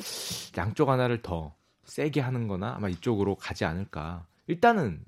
양쪽 0.57 0.89
하나를 0.89 1.23
더 1.23 1.55
세게 1.85 2.21
하는 2.21 2.49
거나 2.49 2.75
아마 2.77 2.89
이쪽으로 2.89 3.37
가지 3.37 3.65
않을까. 3.65 4.27
일단은 4.47 5.05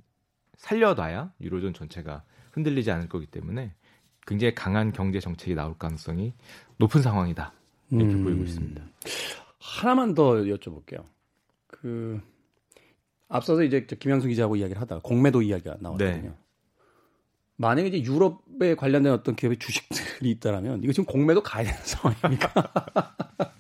살려놔야 0.57 1.33
유로존 1.41 1.75
전체가 1.75 2.23
흔들리지 2.53 2.91
않을 2.91 3.09
거기 3.09 3.27
때문에 3.27 3.75
굉장히 4.27 4.55
강한 4.55 4.93
경제 4.93 5.21
정책이 5.21 5.55
나올 5.55 5.77
가능성이 5.77 6.35
높은 6.79 7.03
상황이다. 7.03 7.53
이렇게 7.91 8.15
음, 8.15 8.25
보이고 8.25 8.43
있습니다. 8.45 8.83
하나만 9.59 10.15
더 10.15 10.35
여쭤볼게요. 10.35 11.05
그 11.67 12.21
앞서서 13.29 13.63
이제 13.63 13.87
김양수 13.87 14.29
기자하고 14.29 14.57
이야기를 14.57 14.81
하다가 14.81 15.03
공매도 15.03 15.43
이야기가 15.43 15.77
나왔거든요. 15.81 16.31
네. 16.31 16.35
만약에 17.61 17.89
이제 17.89 18.03
유럽에 18.11 18.75
관련된 18.75 19.13
어떤 19.13 19.37
기업의 19.37 19.59
주식들이 19.59 20.31
있다라면 20.31 20.83
이거 20.83 20.93
지금 20.93 21.05
공매도 21.05 21.43
가야 21.43 21.65
되는 21.65 21.79
상황입니까? 21.85 22.53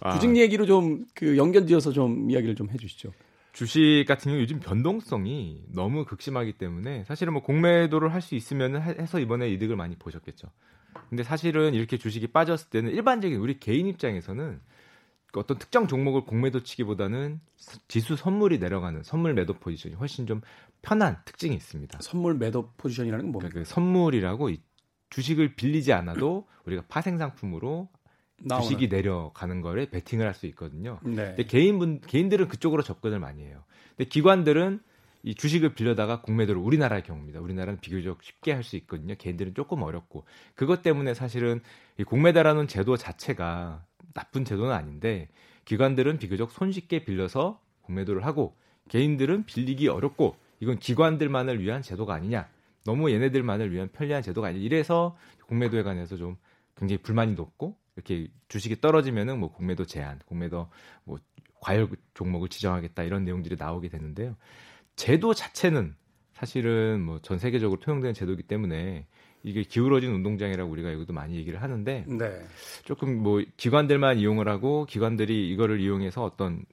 아. 0.00 0.14
주식 0.18 0.36
얘기로 0.36 0.66
좀 0.66 1.06
그 1.14 1.36
연결지어서 1.36 1.92
좀 1.92 2.28
이야기를 2.30 2.56
좀 2.56 2.68
해주시죠. 2.70 3.12
주식 3.52 4.04
같은 4.06 4.30
경우 4.32 4.42
요즘 4.42 4.58
변동성이 4.60 5.62
너무 5.72 6.04
극심하기 6.04 6.54
때문에 6.54 7.04
사실은 7.04 7.32
뭐 7.32 7.42
공매도를 7.42 8.12
할 8.12 8.20
수 8.20 8.34
있으면 8.34 8.82
해서 8.82 9.20
이번에 9.20 9.48
이득을 9.50 9.76
많이 9.76 9.96
보셨겠죠. 9.96 10.48
근데 11.08 11.22
사실은 11.22 11.72
이렇게 11.72 11.96
주식이 11.96 12.26
빠졌을 12.28 12.68
때는 12.68 12.90
일반적인 12.90 13.38
우리 13.38 13.58
개인 13.60 13.86
입장에서는 13.86 14.60
어떤 15.40 15.58
특정 15.58 15.86
종목을 15.86 16.24
공매도 16.24 16.62
치기보다는 16.62 17.40
지수 17.88 18.16
선물이 18.16 18.58
내려가는 18.58 19.02
선물 19.02 19.34
매도 19.34 19.54
포지션이 19.54 19.94
훨씬 19.94 20.26
좀 20.26 20.40
편한 20.82 21.18
특징이 21.24 21.54
있습니다. 21.54 21.98
선물 22.02 22.34
매도 22.34 22.72
포지션이라는 22.76 23.24
건 23.26 23.32
뭡니까? 23.32 23.50
그러니까 23.52 23.68
그 23.68 23.74
선물이라고 23.74 24.50
주식을 25.10 25.54
빌리지 25.56 25.92
않아도 25.92 26.46
우리가 26.66 26.84
파생 26.88 27.18
상품으로 27.18 27.88
주식이 28.60 28.88
내려가는 28.88 29.60
거를 29.62 29.88
베팅을 29.90 30.26
할 30.26 30.34
수 30.34 30.46
있거든요. 30.46 31.00
네. 31.02 31.28
근데 31.28 31.44
개인분 31.44 32.00
개인들은 32.02 32.48
그쪽으로 32.48 32.82
접근을 32.82 33.18
많이 33.18 33.42
해요. 33.42 33.64
근데 33.96 34.08
기관들은 34.08 34.80
이 35.22 35.34
주식을 35.34 35.74
빌려다가 35.74 36.20
공매도를 36.20 36.60
우리나라의 36.60 37.02
경우입니다. 37.02 37.40
우리나라는 37.40 37.80
비교적 37.80 38.22
쉽게 38.22 38.52
할 38.52 38.62
수 38.62 38.76
있거든요. 38.76 39.14
개인들은 39.16 39.54
조금 39.54 39.82
어렵고 39.82 40.24
그것 40.54 40.82
때문에 40.82 41.14
사실은 41.14 41.60
이 41.98 42.04
공매도라는 42.04 42.68
제도 42.68 42.96
자체가 42.96 43.84
나쁜 44.14 44.44
제도는 44.44 44.72
아닌데 44.72 45.28
기관들은 45.64 46.18
비교적 46.18 46.50
손쉽게 46.50 47.04
빌려서 47.04 47.60
공매도를 47.82 48.24
하고 48.24 48.56
개인들은 48.88 49.46
빌리기 49.46 49.88
어렵고 49.88 50.36
이건 50.60 50.78
기관들만을 50.78 51.60
위한 51.60 51.82
제도가 51.82 52.14
아니냐. 52.14 52.48
너무 52.84 53.10
얘네들만을 53.10 53.72
위한 53.72 53.88
편리한 53.92 54.22
제도가 54.22 54.48
아니냐. 54.48 54.64
이래서 54.64 55.16
공매도에 55.48 55.82
관해서 55.82 56.16
좀 56.16 56.36
굉장히 56.76 57.02
불만이 57.02 57.34
높고 57.34 57.76
이렇게 57.96 58.28
주식이 58.48 58.80
떨어지면은 58.80 59.38
뭐 59.40 59.50
공매도 59.52 59.86
제한, 59.86 60.20
공매도 60.26 60.68
뭐 61.04 61.18
과열 61.60 61.88
종목을 62.14 62.48
지정하겠다 62.48 63.02
이런 63.02 63.24
내용들이 63.24 63.56
나오게 63.58 63.88
되는데요. 63.88 64.36
제도 64.94 65.34
자체는 65.34 65.96
사실은 66.32 67.02
뭐 67.02 67.18
전 67.22 67.38
세계적으로 67.38 67.80
통용되는 67.80 68.14
제도이기 68.14 68.44
때문에 68.44 69.06
이게 69.46 69.62
기울어진 69.62 70.10
운동장이라고 70.12 70.68
우리가 70.68 70.92
여기도 70.92 71.12
많이 71.12 71.36
얘기를 71.36 71.62
하는데 71.62 72.04
네. 72.08 72.44
조금 72.84 73.22
뭐 73.22 73.40
기관들만 73.56 74.18
이용을 74.18 74.48
하고 74.48 74.86
기관들이 74.86 75.48
이거를 75.50 75.80
이용해서 75.80 76.24
어떤 76.24 76.64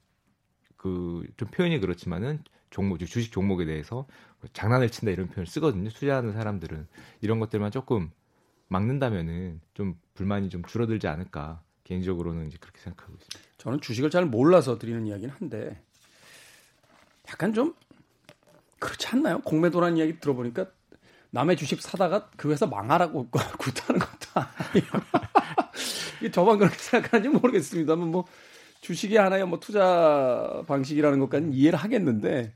그 0.75 1.23
좀 1.37 1.47
표현이 1.49 1.79
그렇지만은 1.79 2.43
종목 2.71 2.97
주식 2.97 3.31
종목에 3.31 3.65
대해서 3.65 4.07
장난을 4.53 4.89
친다 4.89 5.11
이런 5.11 5.27
표현을 5.27 5.45
쓰거든요. 5.45 5.87
투자하는 5.91 6.33
사람들은 6.33 6.87
이런 7.21 7.39
것들만 7.39 7.69
조금 7.69 8.09
막는다면은 8.69 9.61
좀 9.75 9.95
불만이 10.15 10.49
좀 10.49 10.63
줄어들지 10.63 11.07
않을까 11.07 11.61
개인적으로는 11.83 12.47
이제 12.47 12.57
그렇게 12.59 12.81
생각하고 12.81 13.13
있습니다. 13.13 13.49
저는 13.59 13.81
주식을 13.81 14.09
잘 14.09 14.25
몰라서 14.25 14.79
드리는 14.79 15.05
이야기는 15.05 15.35
한데 15.35 15.79
약간 17.29 17.53
좀 17.53 17.75
그렇지 18.79 19.07
않나요? 19.09 19.41
공매도라는 19.41 19.97
이야기 19.97 20.19
들어보니까 20.19 20.71
남의 21.33 21.57
주식 21.57 21.81
사다가 21.81 22.29
그 22.37 22.51
회사 22.51 22.67
망하라고 22.67 23.27
굿하는 23.57 23.99
것도 23.99 24.29
아니에요. 24.35 26.31
저만 26.31 26.59
그렇게 26.59 26.77
생각하는지 26.77 27.29
모르겠습니다만 27.29 28.09
뭐 28.09 28.25
주식이 28.81 29.17
하나의 29.17 29.47
뭐 29.47 29.59
투자 29.59 30.63
방식이라는 30.67 31.17
것까지는 31.19 31.53
이해를 31.53 31.79
하겠는데 31.79 32.53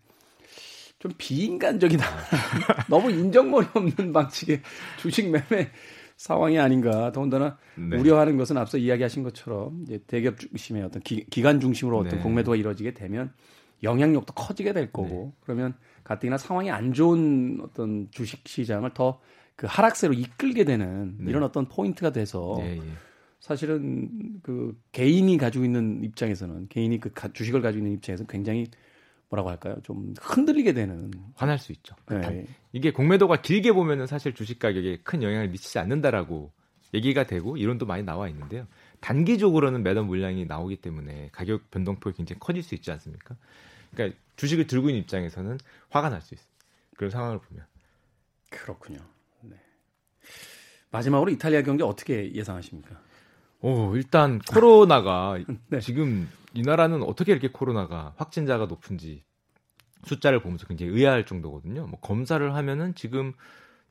좀 1.00 1.12
비인간적이다. 1.18 2.06
너무 2.88 3.10
인정머리 3.10 3.68
없는 3.74 4.14
방식의 4.14 4.62
주식 4.98 5.32
매매 5.32 5.72
상황이 6.16 6.60
아닌가. 6.60 7.12
더군다나 7.12 7.58
네. 7.76 7.98
우려하는 7.98 8.38
것은 8.38 8.58
앞서 8.58 8.78
이야기하신 8.78 9.24
것처럼 9.24 9.82
이제 9.84 10.00
대기업 10.06 10.40
중심의 10.40 10.84
어떤 10.84 11.02
기, 11.02 11.26
관 11.42 11.60
중심으로 11.60 11.98
어떤 11.98 12.18
네. 12.20 12.24
공매도가 12.24 12.56
이루어지게 12.56 12.94
되면 12.94 13.34
영향력도 13.82 14.34
커지게 14.34 14.74
될 14.74 14.92
거고 14.92 15.34
네. 15.36 15.42
그러면 15.42 15.74
가뜩이나 16.08 16.38
상황이 16.38 16.72
안 16.72 16.94
좋은 16.94 17.60
어떤 17.62 18.08
주식 18.12 18.48
시장을 18.48 18.94
더 18.94 19.20
그 19.58 19.66
하락세로 19.68 20.14
이끌게 20.14 20.64
되는 20.64 21.16
네. 21.18 21.32
이런 21.32 21.44
어떤 21.44 21.68
포인트가 21.68 22.12
돼서 22.12 22.58
네, 22.60 22.78
예. 22.78 22.82
사실은 23.40 24.40
그 24.44 24.80
개인이 24.92 25.36
가지고 25.38 25.66
있는 25.66 26.04
입장에서는 26.04 26.68
개인이 26.70 27.00
그 27.00 27.12
주식을 27.34 27.62
가지고 27.62 27.80
있는 27.80 27.98
입장에서 27.98 28.24
는 28.24 28.28
굉장히 28.28 28.68
뭐라고 29.30 29.50
할까요? 29.50 29.76
좀 29.84 30.14
흔들리게 30.22 30.74
되는 30.74 31.12
화날 31.36 31.58
수 31.58 31.72
있죠. 31.72 31.96
네. 32.08 32.46
이게 32.72 32.92
공매도가 32.92 33.42
길게 33.42 33.74
보면은 33.74 34.06
사실 34.06 34.34
주식 34.34 34.60
가격에 34.60 35.00
큰 35.04 35.24
영향을 35.24 35.50
미치지 35.50 35.80
않는다라고 35.80 36.52
얘기가 36.94 37.26
되고 37.26 37.58
이론도 37.58 37.88
많이 37.88 38.04
나와 38.04 38.30
있는데요. 38.30 38.68
단기적으로는 39.00 39.82
매도 39.82 40.04
물량이 40.04 40.46
나오기 40.46 40.78
때문에 40.78 41.30
가격 41.32 41.72
변동폭이 41.72 42.16
굉장히 42.16 42.40
커질 42.40 42.62
수 42.62 42.76
있지 42.76 42.92
않습니까? 42.92 43.36
그러니까 43.92 44.18
주식을 44.38 44.68
들고 44.68 44.90
있는 44.90 45.02
입장에서는 45.02 45.58
화가 45.90 46.10
날 46.10 46.22
수 46.22 46.34
있어요. 46.34 46.48
그런 46.96 47.12
상황을 47.12 47.40
보면. 47.40 47.66
그렇군요. 48.50 49.00
네. 49.42 49.56
마지막으로 50.90 51.30
이탈리아 51.32 51.62
경제 51.62 51.84
어떻게 51.84 52.34
예상하십니까? 52.34 53.00
오, 53.62 53.96
일단 53.96 54.40
코로나가 54.40 55.38
네. 55.68 55.80
지금 55.80 56.30
이 56.54 56.62
나라는 56.62 57.04
어떻게 57.04 57.32
이렇게 57.32 57.50
코로나가 57.50 58.14
확진자가 58.18 58.66
높은지 58.66 59.24
숫자를 60.06 60.42
보면서 60.42 60.66
굉장히 60.66 60.94
의아할 60.94 61.26
정도거든요. 61.26 61.88
뭐 61.88 62.00
검사를 62.00 62.56
하면은 62.56 62.96
지금 62.96 63.34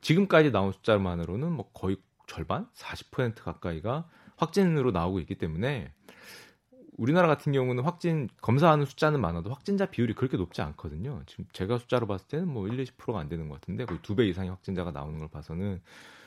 지금까지 0.01 0.51
나온 0.51 0.71
숫자만으로는 0.71 1.51
뭐 1.51 1.69
거의 1.73 1.97
절반, 2.27 2.67
40% 2.73 3.35
가까이가 3.41 4.07
확진으로 4.37 4.91
나오고 4.91 5.19
있기 5.21 5.35
때문에 5.35 5.93
우리나라 6.97 7.27
같은 7.27 7.51
경우는 7.51 7.83
확진 7.83 8.27
검사하는 8.41 8.85
숫자는 8.85 9.21
많아도 9.21 9.51
확진자 9.51 9.85
비율이 9.85 10.13
그렇게 10.15 10.35
높지 10.35 10.61
않거든요. 10.63 11.21
지금 11.27 11.45
제가 11.53 11.77
숫자로 11.77 12.07
봤을 12.07 12.27
때는 12.27 12.47
뭐 12.47 12.67
1, 12.67 12.83
20%가 12.83 13.19
안 13.19 13.29
되는 13.29 13.47
것 13.47 13.55
같은데 13.61 13.85
거의 13.85 13.99
두 14.01 14.15
배 14.15 14.27
이상의 14.27 14.49
확진자가 14.49 14.91
나오는 14.91 15.19
걸 15.19 15.27
봐서는 15.27 15.79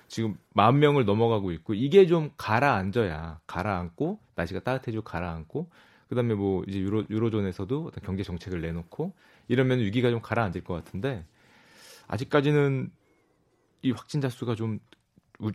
지금 0.07 0.37
만 0.55 0.79
명을 0.79 1.05
넘어가고 1.05 1.51
있고 1.53 1.75
이게 1.75 2.07
좀 2.07 2.31
가라앉아야 2.37 3.41
가라앉고 3.47 4.21
날씨가 4.37 4.61
따뜻해지고 4.61 5.03
가라앉고 5.05 5.69
그다음에 6.09 6.35
뭐 6.35 6.65
이제 6.67 6.79
유로 6.81 7.05
유로존에서도 7.11 7.93
경제 8.05 8.23
정책을 8.23 8.61
내놓고 8.61 9.13
이러면 9.49 9.81
위기가 9.81 10.11
좀 10.11 10.21
가라앉을 10.21 10.63
것 10.65 10.75
같은데 10.75 11.25
아직까지는 12.09 12.91
이 13.83 13.91
확진자 13.93 14.29
수가 14.29 14.55
좀 14.55 14.79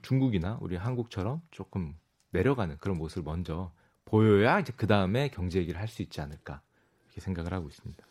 중국이나 0.02 0.58
우리 0.62 0.76
한국처럼 0.76 1.42
조금 1.52 1.96
내려가는 2.32 2.78
그런 2.80 2.98
모습을 2.98 3.24
먼저 3.24 3.72
보여야 4.06 4.60
이제 4.60 4.72
그 4.76 4.88
다음에 4.88 5.30
경제 5.30 5.60
얘기를 5.60 5.80
할 5.80 5.88
수 5.88 6.02
있지 6.02 6.22
않을까 6.22 6.62
이렇게 7.08 7.22
생각을 7.22 7.54
하고 7.54 7.68
있습니다. 7.70 8.06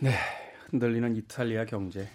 네, 0.00 0.14
흔들리는 0.70 1.16
이탈리아 1.16 1.64
경제. 1.64 2.08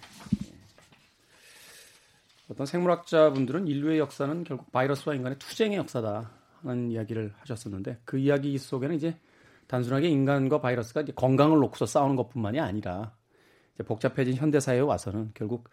어떤 2.50 2.66
생물학자분들은 2.66 3.68
인류의 3.68 4.00
역사는 4.00 4.44
결국 4.44 4.72
바이러스와 4.72 5.16
인간의 5.16 5.40
투쟁의 5.40 5.78
역사다 5.80 6.32
하는 6.62 6.92
이야기를 6.92 7.34
하셨었는데 7.38 8.02
그 8.06 8.18
이야기 8.18 8.58
속에는 8.58 8.96
이제 8.96 9.18
단순하게 9.68 10.10
인간과 10.10 10.62
바이러스가 10.62 11.02
이제 11.02 11.12
건강을 11.16 11.58
놓고서 11.60 11.86
싸우는 11.88 12.16
것뿐만이 12.16 12.60
아니라 12.60 13.16
이제 13.74 13.84
복잡해진 13.84 14.36
현대 14.36 14.60
사회에 14.60 14.82
와서는 14.82 15.32
결국 15.34 15.70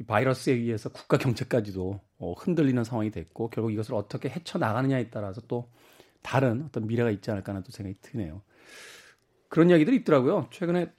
이 0.00 0.04
바이러스에 0.04 0.54
의해서 0.54 0.88
국가 0.88 1.16
경제까지도 1.16 2.00
어, 2.18 2.32
흔들리는 2.32 2.82
상황이 2.82 3.10
됐고 3.10 3.50
결국 3.50 3.72
이것을 3.72 3.94
어떻게 3.94 4.28
헤쳐 4.30 4.58
나가느냐에 4.58 5.10
따라서 5.10 5.40
또 5.42 5.70
다른 6.22 6.64
어떤 6.66 6.86
미래가 6.86 7.10
있지 7.10 7.30
않을까 7.30 7.52
하는 7.52 7.62
또 7.62 7.70
생각이 7.70 7.96
드네요. 8.02 8.42
그런 9.48 9.70
이야기들이 9.70 9.96
있더라고요. 9.98 10.48
최근에 10.50 10.92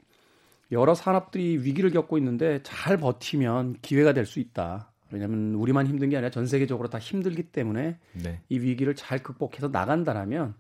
여러 0.71 0.93
산업들이 0.95 1.57
위기를 1.57 1.91
겪고 1.91 2.17
있는데 2.17 2.61
잘 2.63 2.97
버티면 2.97 3.77
기회가 3.81 4.13
될 4.13 4.25
수 4.25 4.39
있다. 4.39 4.91
왜냐하면 5.11 5.55
우리만 5.55 5.87
힘든 5.87 6.09
게 6.09 6.15
아니라 6.15 6.31
전 6.31 6.47
세계적으로 6.47 6.89
다 6.89 6.97
힘들기 6.97 7.43
때문에 7.51 7.99
네. 8.13 8.41
이 8.47 8.59
위기를 8.59 8.95
잘 8.95 9.21
극복해서 9.21 9.67
나간다라면 9.67 10.53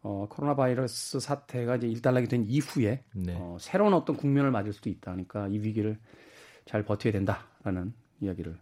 어, 0.00 0.26
코로나 0.30 0.56
바이러스 0.56 1.20
사태가 1.20 1.76
이제 1.76 1.86
일단락이 1.86 2.26
된 2.26 2.46
이후에 2.48 3.04
네. 3.14 3.34
어, 3.36 3.56
새로운 3.60 3.92
어떤 3.92 4.16
국면을 4.16 4.50
맞을 4.50 4.72
수도 4.72 4.88
있다. 4.88 5.12
그러니까 5.12 5.46
이 5.48 5.58
위기를 5.58 5.98
잘 6.64 6.82
버텨야 6.84 7.12
된다라는 7.12 7.92
이야기를 8.20 8.56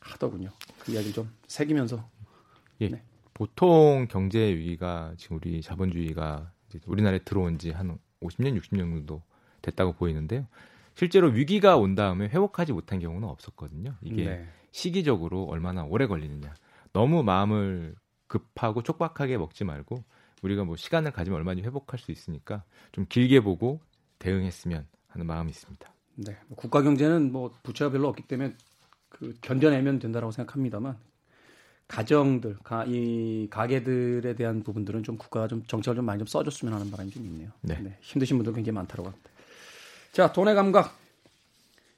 하더군요. 0.00 0.50
그 0.80 0.92
이야기를 0.92 1.14
좀 1.14 1.30
새기면서 1.46 2.04
예. 2.80 2.88
네. 2.88 3.02
보통 3.38 4.08
경제 4.10 4.40
위기가 4.52 5.14
지금 5.16 5.36
우리 5.36 5.62
자본주의가 5.62 6.50
우리나라에 6.86 7.20
들어온 7.20 7.56
지 7.56 7.70
한 7.70 7.96
50년, 8.20 8.58
60년 8.60 8.78
정도 8.78 9.22
됐다고 9.62 9.92
보이는데요. 9.92 10.48
실제로 10.94 11.28
위기가 11.28 11.76
온 11.76 11.94
다음에 11.94 12.24
회복하지 12.26 12.72
못한 12.72 12.98
경우는 12.98 13.28
없었거든요. 13.28 13.94
이게 14.02 14.24
네. 14.24 14.48
시기적으로 14.72 15.44
얼마나 15.44 15.84
오래 15.84 16.08
걸리느냐. 16.08 16.52
너무 16.92 17.22
마음을 17.22 17.94
급하고 18.26 18.82
촉박하게 18.82 19.38
먹지 19.38 19.62
말고 19.62 20.02
우리가 20.42 20.64
뭐 20.64 20.74
시간을 20.74 21.12
가지면 21.12 21.38
얼마든지 21.38 21.64
회복할 21.64 22.00
수 22.00 22.10
있으니까 22.10 22.64
좀 22.90 23.06
길게 23.08 23.38
보고 23.38 23.80
대응했으면 24.18 24.88
하는 25.06 25.26
마음이 25.28 25.50
있습니다. 25.50 25.94
네. 26.16 26.36
국가 26.56 26.82
경제는 26.82 27.30
뭐 27.30 27.52
부채가 27.62 27.92
별로 27.92 28.08
없기 28.08 28.24
때문에 28.24 28.56
그 29.08 29.32
견뎌내면 29.42 30.00
된다라고 30.00 30.32
생각합니다만 30.32 30.98
가정들, 31.88 32.58
가, 32.62 32.84
이 32.86 33.48
가게들에 33.50 34.34
대한 34.34 34.62
부분들은 34.62 35.02
좀 35.02 35.16
국가가 35.16 35.48
좀 35.48 35.64
정책을 35.66 35.96
좀 35.96 36.04
많이 36.04 36.18
좀 36.18 36.26
써줬으면 36.26 36.74
하는 36.74 36.90
바람이 36.90 37.10
좀 37.10 37.24
있네요. 37.24 37.50
네. 37.62 37.80
네 37.80 37.96
힘드신 38.02 38.36
분들 38.36 38.52
굉장히 38.52 38.74
많다고 38.74 39.08
합니다. 39.08 39.30
자, 40.12 40.30
돈의 40.32 40.54
감각 40.54 40.96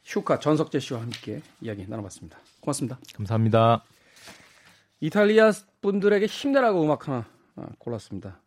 슈카 0.05 0.39
전석재 0.39 0.79
씨와 0.79 1.03
함께 1.03 1.43
이야기 1.61 1.87
나눠봤습니다. 1.87 2.39
고맙습니다. 2.61 2.99
감사합니다. 3.15 3.83
이탈리아 5.01 5.51
분들에게 5.81 6.27
힘내라고 6.27 6.83
음악 6.83 7.09
하나 7.09 7.27
아, 7.57 7.67
골랐습니다. 7.79 8.41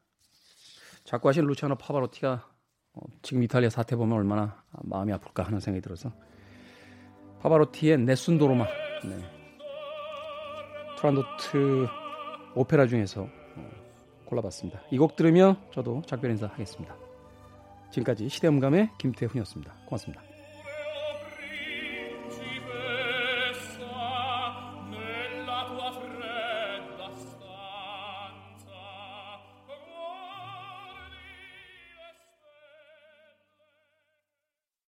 작곡하신 1.03 1.45
루치아노 1.45 1.75
파바로티가 1.75 2.47
어, 2.93 3.01
지금 3.21 3.43
이탈리아 3.43 3.69
사태 3.69 3.95
보면 3.95 4.17
얼마나 4.17 4.63
마음이 4.71 5.11
아플까 5.11 5.43
하는 5.43 5.59
생각이 5.59 5.81
들어서 5.81 6.13
파바로티의 7.41 7.97
네순도로마 7.99 8.65
네. 9.05 9.42
프란도트 11.03 11.87
오페라 12.55 12.87
중에서 12.87 13.23
어, 13.23 13.69
골라봤습니다. 14.25 14.79
이 14.89 14.97
곡 14.97 15.17
들으며 15.17 15.57
저도 15.73 16.01
작별 16.05 16.31
인사하겠습니다. 16.31 16.95
지금까지 17.91 18.29
시대음감의 18.29 18.89
김태훈이었습니다. 18.99 19.73
고맙습니다. 19.85 20.32